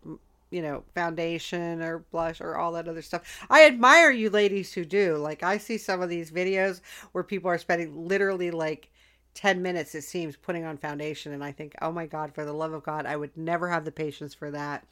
you 0.51 0.63
know, 0.63 0.83
foundation 0.95 1.83
or 1.83 1.99
blush 1.99 2.41
or 2.41 2.57
all 2.57 2.73
that 2.73 2.89
other 2.89 3.03
stuff. 3.03 3.45
I 3.51 3.67
admire 3.67 4.11
you 4.11 4.31
ladies 4.31 4.73
who 4.73 4.85
do. 4.85 5.17
Like 5.17 5.43
I 5.43 5.59
see 5.59 5.77
some 5.77 6.01
of 6.01 6.09
these 6.09 6.31
videos 6.31 6.81
where 7.13 7.25
people 7.25 7.51
are 7.51 7.59
spending 7.59 8.09
literally 8.09 8.51
like 8.51 8.91
10 9.35 9.63
minutes 9.63 9.95
it 9.95 10.03
seems 10.03 10.37
putting 10.37 10.65
on 10.65 10.79
foundation 10.79 11.33
and 11.33 11.45
I 11.45 11.53
think, 11.53 11.75
"Oh 11.83 11.93
my 11.93 12.07
god, 12.07 12.35
for 12.35 12.45
the 12.45 12.53
love 12.53 12.73
of 12.73 12.83
God, 12.83 13.07
I 13.07 13.17
would 13.17 13.37
never 13.37 13.69
have 13.69 13.85
the 13.85 13.93
patience 13.93 14.35
for 14.35 14.51
that." 14.51 14.85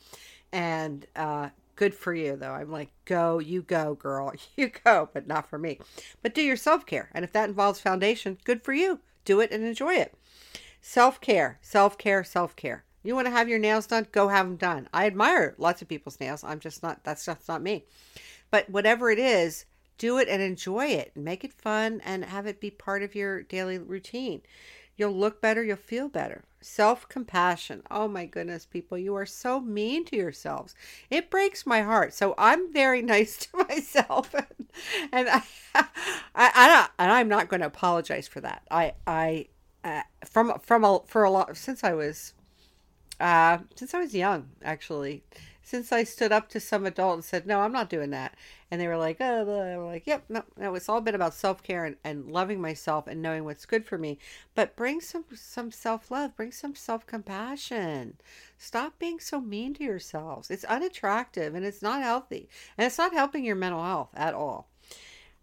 And 0.53 1.07
uh 1.17 1.49
Good 1.77 1.95
for 1.95 2.15
you, 2.15 2.37
though. 2.37 2.53
I'm 2.53 2.71
like, 2.71 2.91
go, 3.05 3.39
you 3.39 3.63
go, 3.63 3.95
girl. 3.95 4.33
You 4.57 4.71
go, 4.85 5.11
but 5.13 5.27
not 5.27 5.49
for 5.49 5.59
me. 5.59 5.79
But 6.23 6.35
do 6.35 6.43
your 6.43 6.57
self 6.57 6.87
care. 6.87 7.11
And 7.13 7.25
if 7.25 7.33
that 7.33 7.49
involves 7.49 7.81
foundation, 7.81 8.39
good 8.45 8.65
for 8.65 8.73
you. 8.73 9.01
Do 9.27 9.41
it 9.41 9.53
and 9.53 9.63
enjoy 9.63 9.95
it. 9.95 10.15
Self 10.81 11.21
care, 11.21 11.59
self 11.61 11.99
care, 11.99 12.25
self 12.25 12.57
care. 12.57 12.85
You 13.03 13.15
want 13.15 13.27
to 13.27 13.33
have 13.33 13.49
your 13.49 13.59
nails 13.59 13.87
done? 13.87 14.07
Go 14.11 14.29
have 14.29 14.47
them 14.47 14.57
done. 14.57 14.89
I 14.93 15.07
admire 15.07 15.55
lots 15.59 15.83
of 15.83 15.89
people's 15.89 16.19
nails. 16.19 16.43
I'm 16.43 16.59
just 16.59 16.83
not, 16.83 17.05
that's 17.05 17.27
just 17.27 17.47
not 17.47 17.63
me. 17.63 17.85
But 18.51 18.71
whatever 18.71 19.11
it 19.11 19.19
is, 19.19 19.67
do 19.99 20.19
it 20.19 20.29
and 20.29 20.43
enjoy 20.43 20.87
it. 20.87 21.17
Make 21.17 21.45
it 21.45 21.53
fun 21.53 22.01
and 22.05 22.25
have 22.25 22.47
it 22.47 22.61
be 22.61 22.71
part 22.71 23.03
of 23.03 23.15
your 23.15 23.43
daily 23.43 23.79
routine. 23.79 24.43
You'll 24.97 25.13
look 25.13 25.41
better, 25.41 25.63
you'll 25.63 25.77
feel 25.77 26.09
better. 26.09 26.45
Self 26.69 27.09
compassion. 27.09 27.85
Oh 27.93 28.09
my 28.09 28.27
goodness, 28.27 28.67
people, 28.67 28.99
you 28.99 29.15
are 29.15 29.25
so 29.25 29.61
mean 29.61 30.05
to 30.07 30.17
yourselves. 30.17 30.75
It 31.11 31.31
breaks 31.31 31.65
my 31.65 31.83
heart. 31.83 32.13
So 32.13 32.35
I'm 32.37 32.73
very 32.73 33.03
nice 33.15 33.37
to 33.47 33.65
myself, 33.69 34.35
and, 34.35 34.67
and 35.13 35.29
I, 35.29 35.43
I, 35.75 35.85
I 36.35 36.89
and 36.99 37.13
I'm 37.13 37.29
not 37.29 37.49
going 37.49 37.61
to 37.61 37.69
apologize 37.69 38.27
for 38.27 38.41
that. 38.41 38.63
I, 38.69 38.95
I, 39.07 39.47
uh, 39.85 40.03
from 40.29 40.59
from 40.59 40.83
a, 40.83 41.01
for 41.07 41.23
a 41.23 41.31
lot 41.31 41.57
since 41.57 41.85
I 41.85 41.95
was, 41.95 42.35
uh, 43.21 43.59
since 43.77 43.95
I 43.95 44.01
was 44.01 44.13
young, 44.13 44.49
actually, 44.65 45.23
since 45.67 45.91
I 45.91 46.05
stood 46.05 46.31
up 46.31 46.49
to 46.51 46.61
some 46.61 46.87
adult 46.87 47.15
and 47.15 47.25
said, 47.25 47.45
"No, 47.45 47.59
I'm 47.59 47.73
not 47.73 47.91
doing 47.91 48.11
that," 48.11 48.37
and 48.71 48.81
they 48.81 48.87
were 48.87 48.97
like, 48.97 49.21
"Oh," 49.21 49.85
like, 49.91 50.07
"Yep, 50.07 50.27
no, 50.29 50.45
no." 50.57 50.77
It's 50.77 50.89
all 50.89 51.01
been 51.01 51.17
about 51.17 51.35
self 51.35 51.61
care 51.61 51.85
and, 51.85 51.97
and 52.05 52.31
loving 52.31 52.61
myself 52.61 53.09
and 53.09 53.21
knowing 53.21 53.43
what's 53.45 53.67
good 53.67 53.85
for 53.85 53.99
me. 53.99 54.17
But 54.55 54.77
bring 54.77 55.01
some 55.01 55.25
some 55.35 55.73
self 55.73 56.09
love, 56.09 56.37
bring 56.37 56.53
some 56.53 56.77
self 56.77 57.05
compassion. 57.05 58.17
Stop 58.57 58.97
being 59.01 59.19
so 59.19 59.41
mean 59.41 59.75
to 59.75 59.83
yourselves. 59.83 60.53
It's 60.53 60.63
unattractive 60.63 61.57
and 61.57 61.67
it's 61.67 61.83
not 61.83 62.01
healthy, 62.01 62.49
and 62.79 62.87
it's 62.87 62.99
not 62.99 63.13
helping 63.13 63.45
your 63.45 63.57
mental 63.57 63.83
health 63.83 64.11
at 64.15 64.35
all. 64.35 64.69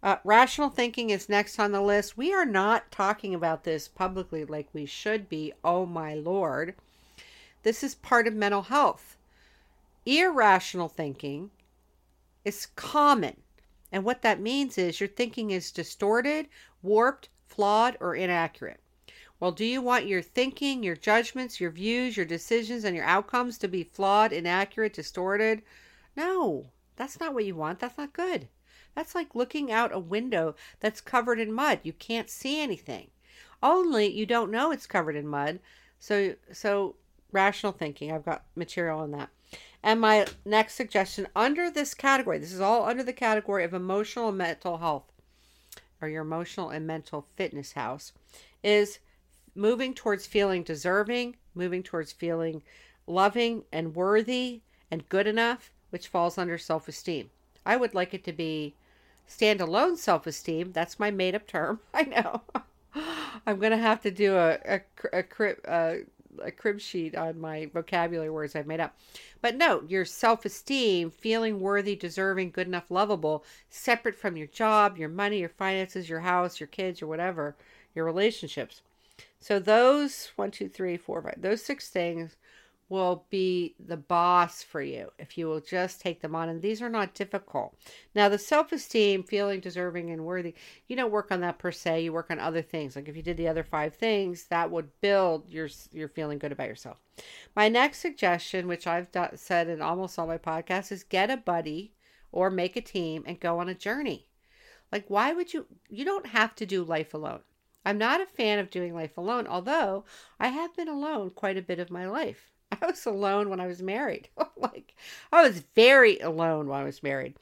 Uh, 0.02 0.16
rational 0.24 0.70
thinking 0.70 1.10
is 1.10 1.28
next 1.28 1.58
on 1.58 1.72
the 1.72 1.82
list. 1.82 2.16
We 2.16 2.32
are 2.32 2.46
not 2.46 2.90
talking 2.90 3.34
about 3.34 3.64
this 3.64 3.88
publicly 3.88 4.46
like 4.46 4.68
we 4.72 4.86
should 4.86 5.28
be. 5.28 5.52
Oh 5.62 5.84
my 5.84 6.14
lord. 6.14 6.76
This 7.62 7.84
is 7.84 7.94
part 7.94 8.26
of 8.26 8.32
mental 8.32 8.62
health. 8.62 9.18
Irrational 10.06 10.88
thinking 10.88 11.50
is 12.44 12.66
common. 12.76 13.42
And 13.90 14.04
what 14.04 14.22
that 14.22 14.40
means 14.40 14.76
is 14.76 15.00
your 15.00 15.08
thinking 15.08 15.50
is 15.50 15.70
distorted, 15.70 16.48
warped, 16.82 17.28
flawed, 17.46 17.96
or 18.00 18.14
inaccurate. 18.14 18.80
Well, 19.40 19.52
do 19.52 19.64
you 19.64 19.80
want 19.80 20.06
your 20.06 20.22
thinking, 20.22 20.82
your 20.82 20.96
judgments, 20.96 21.60
your 21.60 21.70
views, 21.70 22.16
your 22.16 22.26
decisions, 22.26 22.84
and 22.84 22.94
your 22.96 23.04
outcomes 23.04 23.58
to 23.58 23.68
be 23.68 23.84
flawed, 23.84 24.32
inaccurate, 24.32 24.92
distorted? 24.92 25.62
No, 26.16 26.70
that's 26.96 27.18
not 27.20 27.34
what 27.34 27.44
you 27.44 27.54
want. 27.54 27.78
That's 27.78 27.98
not 27.98 28.12
good. 28.12 28.48
That's 28.94 29.14
like 29.14 29.34
looking 29.34 29.72
out 29.72 29.92
a 29.92 29.98
window 29.98 30.54
that's 30.80 31.00
covered 31.00 31.40
in 31.40 31.52
mud. 31.52 31.80
You 31.82 31.92
can't 31.92 32.30
see 32.30 32.60
anything. 32.60 33.10
Only 33.62 34.06
you 34.06 34.26
don't 34.26 34.50
know 34.50 34.70
it's 34.70 34.86
covered 34.86 35.16
in 35.16 35.26
mud. 35.26 35.60
So 35.98 36.36
so 36.52 36.96
rational 37.32 37.72
thinking. 37.72 38.12
I've 38.12 38.24
got 38.24 38.44
material 38.54 39.00
on 39.00 39.10
that. 39.12 39.30
And 39.84 40.00
my 40.00 40.26
next 40.46 40.76
suggestion 40.76 41.28
under 41.36 41.70
this 41.70 41.92
category, 41.92 42.38
this 42.38 42.54
is 42.54 42.60
all 42.60 42.86
under 42.86 43.02
the 43.02 43.12
category 43.12 43.64
of 43.64 43.74
emotional 43.74 44.30
and 44.30 44.38
mental 44.38 44.78
health 44.78 45.04
or 46.00 46.08
your 46.08 46.22
emotional 46.22 46.70
and 46.70 46.86
mental 46.86 47.26
fitness 47.36 47.72
house, 47.72 48.12
is 48.62 48.98
moving 49.54 49.92
towards 49.92 50.26
feeling 50.26 50.62
deserving, 50.62 51.36
moving 51.54 51.82
towards 51.82 52.12
feeling 52.12 52.62
loving 53.06 53.64
and 53.70 53.94
worthy 53.94 54.62
and 54.90 55.08
good 55.10 55.26
enough, 55.26 55.70
which 55.90 56.08
falls 56.08 56.38
under 56.38 56.56
self 56.56 56.88
esteem. 56.88 57.28
I 57.66 57.76
would 57.76 57.94
like 57.94 58.14
it 58.14 58.24
to 58.24 58.32
be 58.32 58.74
standalone 59.28 59.98
self 59.98 60.26
esteem. 60.26 60.72
That's 60.72 60.98
my 60.98 61.10
made 61.10 61.34
up 61.34 61.46
term. 61.46 61.80
I 61.94 62.04
know. 62.04 62.40
I'm 63.46 63.58
going 63.58 63.72
to 63.72 63.76
have 63.76 64.00
to 64.02 64.10
do 64.10 64.34
a, 64.36 64.58
a, 64.64 64.80
a, 65.12 65.24
a, 65.66 66.00
a 66.42 66.50
crib 66.50 66.80
sheet 66.80 67.14
on 67.14 67.40
my 67.40 67.66
vocabulary 67.72 68.30
words 68.30 68.56
I've 68.56 68.66
made 68.66 68.80
up. 68.80 68.96
But 69.40 69.56
no, 69.56 69.82
your 69.88 70.04
self 70.04 70.44
esteem, 70.44 71.10
feeling 71.10 71.60
worthy, 71.60 71.96
deserving, 71.96 72.50
good 72.50 72.66
enough, 72.66 72.90
lovable, 72.90 73.44
separate 73.70 74.16
from 74.16 74.36
your 74.36 74.46
job, 74.46 74.98
your 74.98 75.08
money, 75.08 75.40
your 75.40 75.48
finances, 75.48 76.08
your 76.08 76.20
house, 76.20 76.60
your 76.60 76.66
kids, 76.66 77.02
or 77.02 77.06
whatever, 77.06 77.56
your 77.94 78.04
relationships. 78.04 78.82
So 79.40 79.58
those 79.58 80.32
one, 80.36 80.50
two, 80.50 80.68
three, 80.68 80.96
four, 80.96 81.20
five, 81.22 81.34
those 81.36 81.62
six 81.62 81.88
things 81.90 82.36
will 82.94 83.26
be 83.28 83.74
the 83.84 83.96
boss 83.96 84.62
for 84.62 84.80
you 84.80 85.10
if 85.18 85.36
you 85.36 85.46
will 85.46 85.60
just 85.60 86.00
take 86.00 86.20
them 86.20 86.34
on. 86.34 86.48
And 86.48 86.62
these 86.62 86.80
are 86.80 86.88
not 86.88 87.14
difficult. 87.14 87.76
Now, 88.14 88.28
the 88.28 88.38
self 88.38 88.70
esteem, 88.72 89.24
feeling 89.24 89.60
deserving 89.60 90.10
and 90.10 90.24
worthy, 90.24 90.54
you 90.86 90.94
don't 90.94 91.10
work 91.10 91.32
on 91.32 91.40
that 91.40 91.58
per 91.58 91.72
se. 91.72 92.04
You 92.04 92.12
work 92.12 92.30
on 92.30 92.38
other 92.38 92.62
things. 92.62 92.94
Like 92.94 93.08
if 93.08 93.16
you 93.16 93.22
did 93.22 93.36
the 93.36 93.48
other 93.48 93.64
five 93.64 93.94
things, 93.94 94.44
that 94.44 94.70
would 94.70 94.88
build 95.00 95.50
your, 95.50 95.68
your 95.92 96.08
feeling 96.08 96.38
good 96.38 96.52
about 96.52 96.68
yourself. 96.68 96.98
My 97.56 97.68
next 97.68 97.98
suggestion, 97.98 98.68
which 98.68 98.86
I've 98.86 99.08
said 99.34 99.68
in 99.68 99.82
almost 99.82 100.18
all 100.18 100.26
my 100.26 100.38
podcasts, 100.38 100.92
is 100.92 101.02
get 101.02 101.30
a 101.30 101.36
buddy 101.36 101.92
or 102.32 102.48
make 102.50 102.76
a 102.76 102.80
team 102.80 103.24
and 103.26 103.40
go 103.40 103.58
on 103.58 103.68
a 103.68 103.74
journey. 103.74 104.26
Like, 104.92 105.06
why 105.08 105.32
would 105.32 105.52
you? 105.52 105.66
You 105.88 106.04
don't 106.04 106.26
have 106.26 106.54
to 106.56 106.66
do 106.66 106.84
life 106.84 107.14
alone. 107.14 107.40
I'm 107.84 107.98
not 107.98 108.20
a 108.20 108.26
fan 108.26 108.58
of 108.58 108.70
doing 108.70 108.94
life 108.94 109.18
alone, 109.18 109.46
although 109.46 110.04
I 110.40 110.48
have 110.48 110.74
been 110.74 110.88
alone 110.88 111.30
quite 111.30 111.58
a 111.58 111.62
bit 111.62 111.78
of 111.78 111.90
my 111.90 112.08
life. 112.08 112.53
I 112.82 112.86
was 112.86 113.06
alone 113.06 113.48
when 113.48 113.60
I 113.60 113.66
was 113.66 113.82
married. 113.82 114.28
like, 114.56 114.94
I 115.32 115.42
was 115.42 115.64
very 115.74 116.18
alone 116.18 116.68
when 116.68 116.80
I 116.80 116.84
was 116.84 117.02
married. 117.02 117.34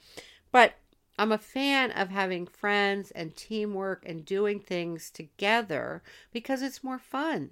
But 0.50 0.74
I'm 1.18 1.32
a 1.32 1.38
fan 1.38 1.90
of 1.92 2.08
having 2.08 2.46
friends 2.46 3.10
and 3.10 3.36
teamwork 3.36 4.02
and 4.06 4.24
doing 4.24 4.60
things 4.60 5.10
together 5.10 6.02
because 6.32 6.62
it's 6.62 6.84
more 6.84 6.98
fun. 6.98 7.50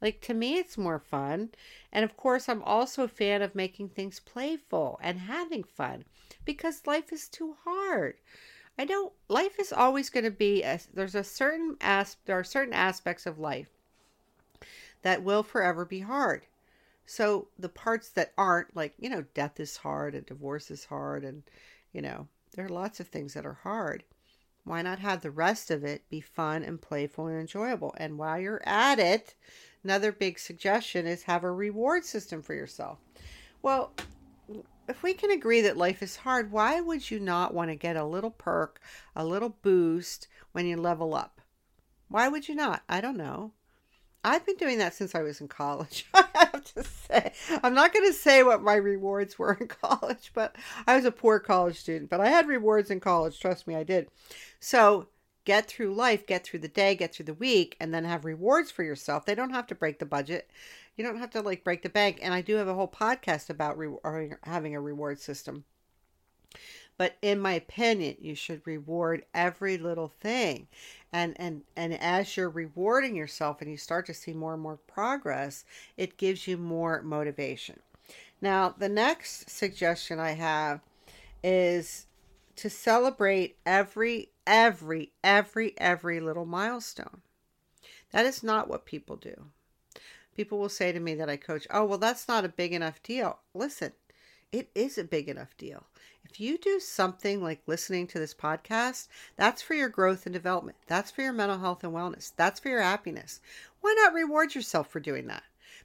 Like, 0.00 0.20
to 0.22 0.34
me, 0.34 0.56
it's 0.56 0.78
more 0.78 0.98
fun. 0.98 1.50
And 1.92 2.04
of 2.04 2.16
course, 2.16 2.48
I'm 2.48 2.62
also 2.62 3.02
a 3.02 3.08
fan 3.08 3.42
of 3.42 3.54
making 3.54 3.88
things 3.88 4.20
playful 4.20 5.00
and 5.02 5.18
having 5.18 5.64
fun 5.64 6.04
because 6.44 6.86
life 6.86 7.12
is 7.12 7.28
too 7.28 7.56
hard. 7.64 8.14
I 8.78 8.84
don't, 8.84 9.12
life 9.28 9.58
is 9.58 9.72
always 9.72 10.08
going 10.08 10.24
to 10.24 10.30
be, 10.30 10.62
a, 10.62 10.78
there's 10.94 11.16
a 11.16 11.24
certain, 11.24 11.76
as, 11.80 12.16
there 12.26 12.38
are 12.38 12.44
certain 12.44 12.74
aspects 12.74 13.26
of 13.26 13.40
life 13.40 13.70
that 15.02 15.24
will 15.24 15.42
forever 15.42 15.84
be 15.84 16.00
hard. 16.00 16.46
So 17.10 17.48
the 17.58 17.70
parts 17.70 18.10
that 18.10 18.34
aren't, 18.36 18.76
like, 18.76 18.92
you 18.98 19.08
know, 19.08 19.24
death 19.32 19.58
is 19.60 19.78
hard 19.78 20.14
and 20.14 20.26
divorce 20.26 20.70
is 20.70 20.84
hard, 20.84 21.24
and, 21.24 21.42
you 21.90 22.02
know, 22.02 22.28
there 22.54 22.66
are 22.66 22.68
lots 22.68 23.00
of 23.00 23.08
things 23.08 23.32
that 23.32 23.46
are 23.46 23.60
hard. 23.62 24.04
Why 24.64 24.82
not 24.82 24.98
have 24.98 25.22
the 25.22 25.30
rest 25.30 25.70
of 25.70 25.84
it 25.84 26.02
be 26.10 26.20
fun 26.20 26.62
and 26.62 26.82
playful 26.82 27.26
and 27.26 27.40
enjoyable? 27.40 27.94
And 27.96 28.18
while 28.18 28.38
you're 28.38 28.60
at 28.66 28.98
it, 28.98 29.34
another 29.82 30.12
big 30.12 30.38
suggestion 30.38 31.06
is 31.06 31.22
have 31.22 31.44
a 31.44 31.50
reward 31.50 32.04
system 32.04 32.42
for 32.42 32.52
yourself. 32.52 32.98
Well, 33.62 33.94
if 34.86 35.02
we 35.02 35.14
can 35.14 35.30
agree 35.30 35.62
that 35.62 35.78
life 35.78 36.02
is 36.02 36.16
hard, 36.16 36.52
why 36.52 36.82
would 36.82 37.10
you 37.10 37.20
not 37.20 37.54
want 37.54 37.70
to 37.70 37.74
get 37.74 37.96
a 37.96 38.04
little 38.04 38.32
perk, 38.32 38.82
a 39.16 39.24
little 39.24 39.56
boost 39.62 40.28
when 40.52 40.66
you 40.66 40.76
level 40.76 41.14
up? 41.14 41.40
Why 42.08 42.28
would 42.28 42.48
you 42.48 42.54
not? 42.54 42.82
I 42.86 43.00
don't 43.00 43.16
know. 43.16 43.52
I've 44.22 44.44
been 44.44 44.56
doing 44.56 44.76
that 44.76 44.92
since 44.92 45.14
I 45.14 45.22
was 45.22 45.40
in 45.40 45.48
college. 45.48 46.06
To 46.74 46.84
say, 46.84 47.32
I'm 47.62 47.74
not 47.74 47.92
going 47.92 48.06
to 48.06 48.12
say 48.12 48.42
what 48.42 48.62
my 48.62 48.74
rewards 48.74 49.38
were 49.38 49.54
in 49.54 49.68
college, 49.68 50.30
but 50.34 50.56
I 50.86 50.96
was 50.96 51.04
a 51.04 51.10
poor 51.10 51.38
college 51.38 51.78
student. 51.78 52.10
But 52.10 52.20
I 52.20 52.28
had 52.28 52.46
rewards 52.46 52.90
in 52.90 53.00
college. 53.00 53.40
Trust 53.40 53.66
me, 53.66 53.74
I 53.74 53.82
did. 53.82 54.08
So 54.60 55.08
get 55.44 55.66
through 55.66 55.94
life, 55.94 56.26
get 56.26 56.44
through 56.44 56.60
the 56.60 56.68
day, 56.68 56.94
get 56.94 57.14
through 57.14 57.24
the 57.24 57.34
week, 57.34 57.76
and 57.80 57.92
then 57.92 58.04
have 58.04 58.24
rewards 58.24 58.70
for 58.70 58.82
yourself. 58.82 59.24
They 59.24 59.34
don't 59.34 59.54
have 59.54 59.66
to 59.68 59.74
break 59.74 59.98
the 59.98 60.06
budget. 60.06 60.50
You 60.96 61.04
don't 61.04 61.18
have 61.18 61.30
to 61.30 61.40
like 61.40 61.64
break 61.64 61.82
the 61.82 61.88
bank. 61.88 62.18
And 62.22 62.34
I 62.34 62.42
do 62.42 62.56
have 62.56 62.68
a 62.68 62.74
whole 62.74 62.88
podcast 62.88 63.48
about 63.48 63.78
re- 63.78 64.34
having 64.42 64.74
a 64.74 64.80
reward 64.80 65.20
system. 65.20 65.64
But 66.98 67.16
in 67.22 67.38
my 67.40 67.52
opinion, 67.52 68.16
you 68.20 68.34
should 68.34 68.66
reward 68.66 69.24
every 69.32 69.78
little 69.78 70.08
thing. 70.08 70.66
And 71.12 71.34
and 71.40 71.62
and 71.76 71.94
as 71.94 72.36
you're 72.36 72.50
rewarding 72.50 73.16
yourself 73.16 73.62
and 73.62 73.70
you 73.70 73.76
start 73.76 74.04
to 74.06 74.14
see 74.14 74.34
more 74.34 74.52
and 74.52 74.62
more 74.62 74.76
progress, 74.76 75.64
it 75.96 76.18
gives 76.18 76.46
you 76.46 76.58
more 76.58 77.00
motivation. 77.00 77.80
Now, 78.40 78.74
the 78.76 78.88
next 78.88 79.48
suggestion 79.48 80.18
I 80.18 80.32
have 80.32 80.80
is 81.42 82.06
to 82.56 82.68
celebrate 82.68 83.56
every 83.64 84.30
every 84.44 85.12
every 85.22 85.78
every 85.78 86.18
little 86.20 86.46
milestone. 86.46 87.22
That 88.10 88.26
is 88.26 88.42
not 88.42 88.68
what 88.68 88.84
people 88.84 89.16
do. 89.16 89.46
People 90.34 90.58
will 90.58 90.68
say 90.68 90.90
to 90.92 91.00
me 91.00 91.14
that 91.14 91.30
I 91.30 91.36
coach, 91.36 91.66
"Oh, 91.70 91.84
well 91.84 91.98
that's 91.98 92.26
not 92.26 92.44
a 92.44 92.48
big 92.48 92.72
enough 92.72 93.02
deal." 93.04 93.38
Listen, 93.54 93.92
it 94.52 94.70
is 94.74 94.98
a 94.98 95.04
big 95.04 95.28
enough 95.28 95.56
deal. 95.56 95.86
If 96.24 96.40
you 96.40 96.58
do 96.58 96.78
something 96.80 97.42
like 97.42 97.62
listening 97.66 98.06
to 98.08 98.18
this 98.18 98.34
podcast, 98.34 99.08
that's 99.36 99.62
for 99.62 99.74
your 99.74 99.88
growth 99.88 100.26
and 100.26 100.32
development. 100.32 100.76
That's 100.86 101.10
for 101.10 101.22
your 101.22 101.32
mental 101.32 101.58
health 101.58 101.84
and 101.84 101.92
wellness. 101.92 102.32
That's 102.36 102.60
for 102.60 102.68
your 102.68 102.82
happiness. 102.82 103.40
Why 103.80 103.94
not 103.96 104.12
reward 104.12 104.54
yourself 104.54 104.90
for 104.90 105.00
doing 105.00 105.26
that? 105.28 105.42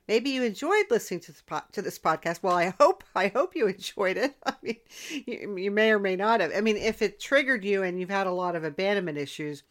Maybe 0.08 0.32
you 0.32 0.44
enjoyed 0.44 0.86
listening 0.90 1.22
to 1.22 1.32
this, 1.32 1.44
to 1.72 1.82
this 1.82 2.00
podcast. 2.00 2.44
Well, 2.44 2.56
I 2.56 2.74
hope 2.80 3.04
I 3.16 3.30
hope 3.30 3.56
you 3.56 3.68
enjoyed 3.68 4.18
it. 4.18 4.36
I 4.46 4.54
mean, 4.62 4.78
you, 5.26 5.58
you 5.58 5.72
may 5.72 5.92
or 5.92 6.00
may 6.00 6.16
not 6.16 6.42
have. 6.42 6.52
I 6.56 6.62
mean, 6.62 6.78
if 6.78 7.02
it 7.02 7.20
triggered 7.20 7.64
you 7.64 7.84
and 7.84 8.00
you've 8.00 8.10
had 8.10 8.28
a 8.28 8.32
lot 8.32 8.56
of 8.56 8.64
abandonment 8.64 9.18
issues, 9.18 9.64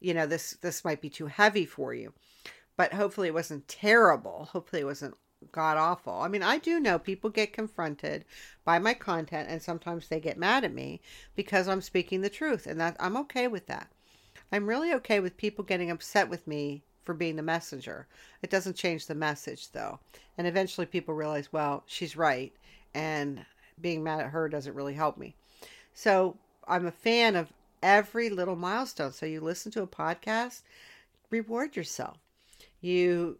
you 0.00 0.14
know 0.14 0.26
this 0.26 0.52
this 0.60 0.84
might 0.84 1.00
be 1.00 1.10
too 1.10 1.26
heavy 1.26 1.64
for 1.64 1.94
you. 1.94 2.12
But 2.76 2.92
hopefully, 2.92 3.28
it 3.28 3.34
wasn't 3.34 3.68
terrible. 3.68 4.48
Hopefully, 4.52 4.82
it 4.82 4.86
wasn't 4.86 5.16
god 5.52 5.76
awful. 5.76 6.14
I 6.14 6.28
mean, 6.28 6.42
I 6.42 6.58
do 6.58 6.80
know 6.80 6.98
people 6.98 7.30
get 7.30 7.52
confronted 7.52 8.24
by 8.64 8.78
my 8.78 8.94
content 8.94 9.48
and 9.48 9.62
sometimes 9.62 10.08
they 10.08 10.20
get 10.20 10.38
mad 10.38 10.64
at 10.64 10.72
me 10.72 11.00
because 11.36 11.68
I'm 11.68 11.80
speaking 11.80 12.20
the 12.20 12.30
truth 12.30 12.66
and 12.66 12.80
that 12.80 12.96
I'm 13.00 13.16
okay 13.18 13.48
with 13.48 13.66
that. 13.66 13.88
I'm 14.50 14.68
really 14.68 14.92
okay 14.94 15.20
with 15.20 15.36
people 15.36 15.64
getting 15.64 15.90
upset 15.90 16.28
with 16.28 16.46
me 16.46 16.82
for 17.04 17.14
being 17.14 17.36
the 17.36 17.42
messenger. 17.42 18.06
It 18.42 18.50
doesn't 18.50 18.76
change 18.76 19.06
the 19.06 19.14
message 19.14 19.70
though. 19.72 20.00
And 20.36 20.46
eventually 20.46 20.86
people 20.86 21.14
realize, 21.14 21.52
well, 21.52 21.82
she's 21.86 22.16
right 22.16 22.52
and 22.94 23.44
being 23.80 24.02
mad 24.02 24.20
at 24.20 24.30
her 24.30 24.48
doesn't 24.48 24.74
really 24.74 24.94
help 24.94 25.16
me. 25.16 25.34
So, 25.94 26.36
I'm 26.68 26.86
a 26.86 26.92
fan 26.92 27.34
of 27.34 27.52
every 27.82 28.28
little 28.28 28.56
milestone. 28.56 29.12
So 29.12 29.26
you 29.26 29.40
listen 29.40 29.72
to 29.72 29.82
a 29.82 29.86
podcast, 29.86 30.62
reward 31.30 31.76
yourself. 31.76 32.18
You 32.80 33.38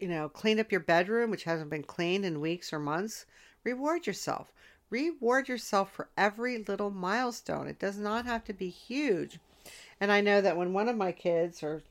you 0.00 0.08
know, 0.08 0.28
clean 0.28 0.58
up 0.58 0.72
your 0.72 0.80
bedroom, 0.80 1.30
which 1.30 1.44
hasn't 1.44 1.70
been 1.70 1.82
cleaned 1.82 2.24
in 2.24 2.40
weeks 2.40 2.72
or 2.72 2.78
months, 2.78 3.26
Reward 3.64 4.06
yourself. 4.06 4.52
Reward 4.88 5.48
yourself 5.48 5.92
for 5.92 6.08
every 6.16 6.64
little 6.64 6.90
milestone. 6.90 7.68
It 7.68 7.78
does 7.78 7.98
not 7.98 8.24
have 8.24 8.44
to 8.44 8.52
be 8.52 8.70
huge. 8.70 9.38
And 10.00 10.10
I 10.10 10.20
know 10.20 10.40
that 10.40 10.56
when 10.56 10.72
one 10.72 10.88
of 10.88 10.96
my 10.96 11.12
kids, 11.12 11.62
or 11.62 11.82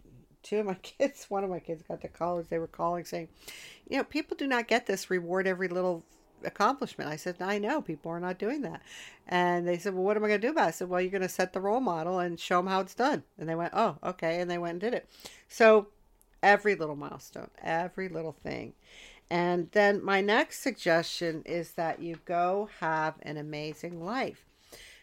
two 0.41 0.59
of 0.59 0.65
my 0.65 0.73
kids, 0.81 1.29
one 1.29 1.43
of 1.43 1.49
my 1.49 1.59
kids 1.59 1.83
got 1.87 2.01
to 2.01 2.07
college, 2.07 2.47
they 2.49 2.57
were 2.57 2.67
calling 2.67 3.05
saying, 3.05 3.29
you 3.87 3.97
know, 3.97 4.03
people 4.03 4.35
do 4.35 4.47
not 4.47 4.67
get 4.67 4.87
this 4.87 5.09
reward 5.09 5.47
every 5.47 5.67
little 5.67 6.03
accomplishment. 6.43 7.09
I 7.09 7.17
said, 7.17 7.35
I 7.39 7.59
know 7.59 7.81
people 7.81 8.11
are 8.11 8.19
not 8.19 8.39
doing 8.39 8.61
that. 8.61 8.81
And 9.27 9.67
they 9.67 9.77
said, 9.77 9.93
Well, 9.93 10.03
what 10.03 10.17
am 10.17 10.23
I 10.23 10.29
going 10.29 10.41
to 10.41 10.47
do 10.47 10.51
about 10.51 10.65
it? 10.65 10.69
I 10.69 10.71
said, 10.71 10.89
Well, 10.89 11.01
you're 11.01 11.11
going 11.11 11.21
to 11.21 11.29
set 11.29 11.53
the 11.53 11.61
role 11.61 11.81
model 11.81 12.19
and 12.19 12.39
show 12.39 12.57
them 12.57 12.67
how 12.67 12.79
it's 12.79 12.95
done. 12.95 13.23
And 13.37 13.47
they 13.47 13.55
went, 13.55 13.73
Oh, 13.75 13.97
okay. 14.03 14.41
And 14.41 14.49
they 14.49 14.57
went 14.57 14.71
and 14.71 14.81
did 14.81 14.93
it. 14.93 15.07
So 15.47 15.87
every 16.41 16.75
little 16.75 16.95
milestone, 16.95 17.49
every 17.61 18.09
little 18.09 18.31
thing. 18.31 18.73
And 19.29 19.69
then 19.71 20.03
my 20.03 20.21
next 20.21 20.59
suggestion 20.59 21.43
is 21.45 21.71
that 21.71 22.01
you 22.01 22.19
go 22.25 22.69
have 22.79 23.15
an 23.21 23.37
amazing 23.37 24.03
life 24.03 24.45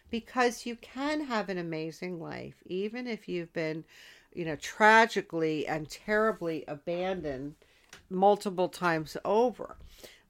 because 0.09 0.65
you 0.65 0.75
can 0.75 1.25
have 1.25 1.49
an 1.49 1.57
amazing 1.57 2.19
life 2.19 2.55
even 2.65 3.07
if 3.07 3.27
you've 3.27 3.53
been, 3.53 3.85
you 4.33 4.45
know, 4.45 4.55
tragically 4.57 5.65
and 5.67 5.89
terribly 5.89 6.65
abandoned 6.67 7.55
multiple 8.09 8.69
times 8.69 9.15
over. 9.23 9.77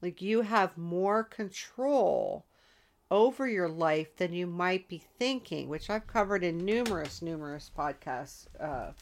Like 0.00 0.22
you 0.22 0.42
have 0.42 0.78
more 0.78 1.24
control 1.24 2.44
over 3.10 3.48
your 3.48 3.68
life 3.68 4.14
than 4.16 4.32
you 4.32 4.46
might 4.46 4.88
be 4.88 5.02
thinking, 5.18 5.68
which 5.68 5.90
I've 5.90 6.06
covered 6.06 6.44
in 6.44 6.58
numerous, 6.58 7.22
numerous 7.22 7.70
podcasts 7.76 8.46
uh, 8.60 8.92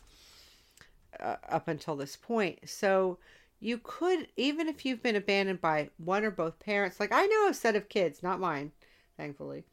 uh, 1.21 1.37
up 1.49 1.69
until 1.69 1.97
this 1.97 2.17
point. 2.17 2.59
So 2.69 3.19
you 3.61 3.79
could, 3.83 4.29
even 4.37 4.69
if 4.69 4.85
you've 4.85 5.03
been 5.03 5.17
abandoned 5.17 5.61
by 5.61 5.91
one 5.99 6.25
or 6.25 6.31
both 6.31 6.59
parents, 6.59 7.01
like 7.01 7.12
I 7.12 7.27
know 7.27 7.49
a 7.49 7.55
set 7.55 7.77
of 7.77 7.89
kids, 7.89 8.23
not 8.23 8.41
mine, 8.41 8.73
thankfully, 9.17 9.64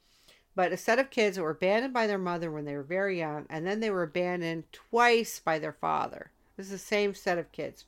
but 0.56 0.72
a 0.72 0.78
set 0.78 1.00
of 1.00 1.10
kids 1.10 1.36
that 1.36 1.44
were 1.44 1.50
abandoned 1.50 1.94
by 1.94 2.08
their 2.08 2.18
mother 2.18 2.52
when 2.52 2.66
they 2.66 2.76
were 2.76 2.84
very 2.84 3.18
young, 3.18 3.46
and 3.50 3.66
then 3.66 3.80
they 3.80 3.90
were 3.90 4.04
abandoned 4.04 4.64
twice 4.72 5.40
by 5.40 5.60
their 5.60 5.74
father. 5.74 6.32
This 6.56 6.68
is 6.68 6.72
the 6.72 6.78
same 6.78 7.14
set 7.14 7.38
of 7.38 7.52
kids. 7.52 7.86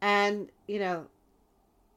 And, 0.00 0.50
you 0.66 0.78
know, 0.78 1.06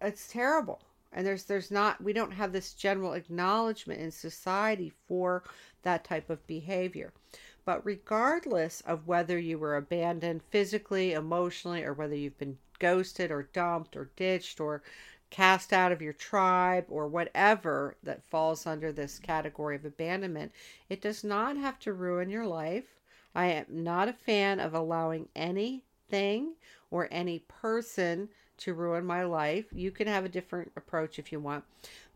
it's 0.02 0.28
terrible 0.28 0.82
and 1.18 1.26
there's 1.26 1.46
there's 1.46 1.72
not 1.72 2.02
we 2.04 2.14
don't 2.14 2.32
have 2.32 2.52
this 2.52 2.74
general 2.74 3.14
acknowledgement 3.14 4.00
in 4.00 4.12
society 4.12 4.92
for 5.08 5.44
that 5.84 6.04
type 6.04 6.30
of 6.30 6.46
behavior 6.48 7.12
but 7.68 7.86
regardless 7.86 8.80
of 8.88 9.08
whether 9.08 9.38
you 9.38 9.60
were 9.60 9.76
abandoned 9.76 10.42
physically 10.42 11.12
emotionally 11.12 11.84
or 11.84 11.92
whether 11.92 12.16
you've 12.16 12.38
been 12.38 12.58
ghosted 12.80 13.30
or 13.30 13.50
dumped 13.52 13.98
or 13.98 14.10
ditched 14.16 14.62
or 14.62 14.82
cast 15.30 15.74
out 15.74 15.92
of 15.92 16.02
your 16.02 16.14
tribe 16.14 16.86
or 16.88 17.10
whatever 17.10 17.98
that 18.02 18.24
falls 18.24 18.66
under 18.66 18.94
this 18.94 19.20
category 19.20 19.76
of 19.76 19.84
abandonment 19.84 20.50
it 20.88 21.02
does 21.02 21.26
not 21.26 21.58
have 21.58 21.78
to 21.78 21.92
ruin 21.92 22.30
your 22.30 22.46
life 22.46 22.86
i 23.36 23.48
am 23.48 23.66
not 23.68 24.08
a 24.08 24.14
fan 24.14 24.62
of 24.62 24.74
allowing 24.74 25.28
anything 25.36 26.54
or 26.90 27.10
any 27.12 27.40
person 27.50 28.30
to 28.56 28.74
ruin 28.74 29.06
my 29.06 29.24
life. 29.24 29.66
You 29.72 29.92
can 29.92 30.08
have 30.08 30.26
a 30.26 30.30
different 30.30 30.72
approach 30.76 31.20
if 31.20 31.32
you 31.32 31.40
want, 31.40 31.64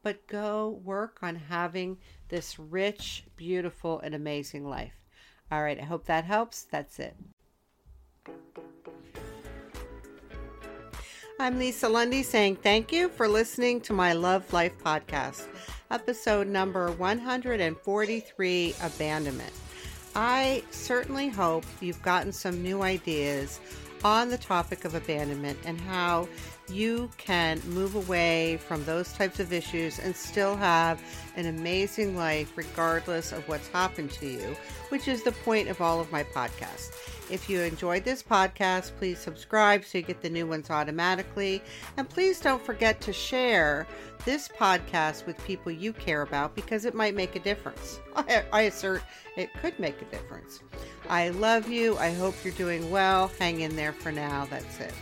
but 0.01 0.25
go 0.25 0.81
work 0.83 1.19
on 1.21 1.35
having 1.35 1.97
this 2.29 2.57
rich, 2.57 3.25
beautiful, 3.35 3.99
and 3.99 4.15
amazing 4.15 4.67
life. 4.67 5.00
All 5.51 5.61
right, 5.61 5.77
I 5.77 5.83
hope 5.83 6.05
that 6.05 6.23
helps. 6.23 6.63
That's 6.63 6.97
it. 6.99 7.15
I'm 11.39 11.59
Lisa 11.59 11.89
Lundy 11.89 12.23
saying 12.23 12.57
thank 12.57 12.91
you 12.91 13.09
for 13.09 13.27
listening 13.27 13.81
to 13.81 13.93
my 13.93 14.13
Love 14.13 14.53
Life 14.53 14.77
podcast, 14.81 15.47
episode 15.89 16.47
number 16.47 16.91
143 16.91 18.75
Abandonment. 18.81 19.53
I 20.15 20.63
certainly 20.71 21.27
hope 21.27 21.65
you've 21.81 22.01
gotten 22.01 22.31
some 22.31 22.61
new 22.63 22.83
ideas 22.83 23.59
on 24.03 24.29
the 24.29 24.37
topic 24.37 24.85
of 24.85 24.95
abandonment 24.95 25.57
and 25.65 25.81
how 25.81 26.29
you 26.71 27.09
can 27.17 27.61
move 27.67 27.95
away 27.95 28.57
from 28.57 28.83
those 28.85 29.13
types 29.13 29.39
of 29.39 29.53
issues 29.53 29.99
and 29.99 30.15
still 30.15 30.55
have 30.55 31.01
an 31.35 31.45
amazing 31.47 32.15
life 32.15 32.51
regardless 32.55 33.31
of 33.31 33.47
what's 33.47 33.67
happened 33.69 34.11
to 34.11 34.27
you, 34.27 34.55
which 34.89 35.07
is 35.07 35.23
the 35.23 35.31
point 35.31 35.69
of 35.69 35.81
all 35.81 35.99
of 35.99 36.11
my 36.11 36.23
podcasts. 36.23 36.91
If 37.29 37.49
you 37.49 37.61
enjoyed 37.61 38.03
this 38.03 38.21
podcast, 38.21 38.91
please 38.97 39.17
subscribe 39.17 39.85
so 39.85 39.99
you 39.99 40.03
get 40.03 40.21
the 40.21 40.29
new 40.29 40.45
ones 40.45 40.69
automatically. 40.69 41.61
And 41.95 42.09
please 42.09 42.41
don't 42.41 42.63
forget 42.63 42.99
to 43.01 43.13
share 43.13 43.87
this 44.25 44.49
podcast 44.49 45.25
with 45.25 45.43
people 45.45 45.71
you 45.71 45.93
care 45.93 46.23
about 46.23 46.55
because 46.55 46.85
it 46.85 46.93
might 46.93 47.15
make 47.15 47.35
a 47.35 47.39
difference. 47.39 48.01
I, 48.15 48.43
I 48.51 48.61
assert 48.63 49.03
it 49.37 49.49
could 49.61 49.79
make 49.79 50.01
a 50.01 50.05
difference. 50.05 50.59
I 51.09 51.29
love 51.29 51.69
you. 51.69 51.97
I 51.97 52.11
hope 52.11 52.35
you're 52.43 52.53
doing 52.53 52.91
well. 52.91 53.31
Hang 53.39 53.61
in 53.61 53.75
there 53.75 53.93
for 53.93 54.11
now. 54.11 54.45
That's 54.49 54.79
it. 54.79 54.93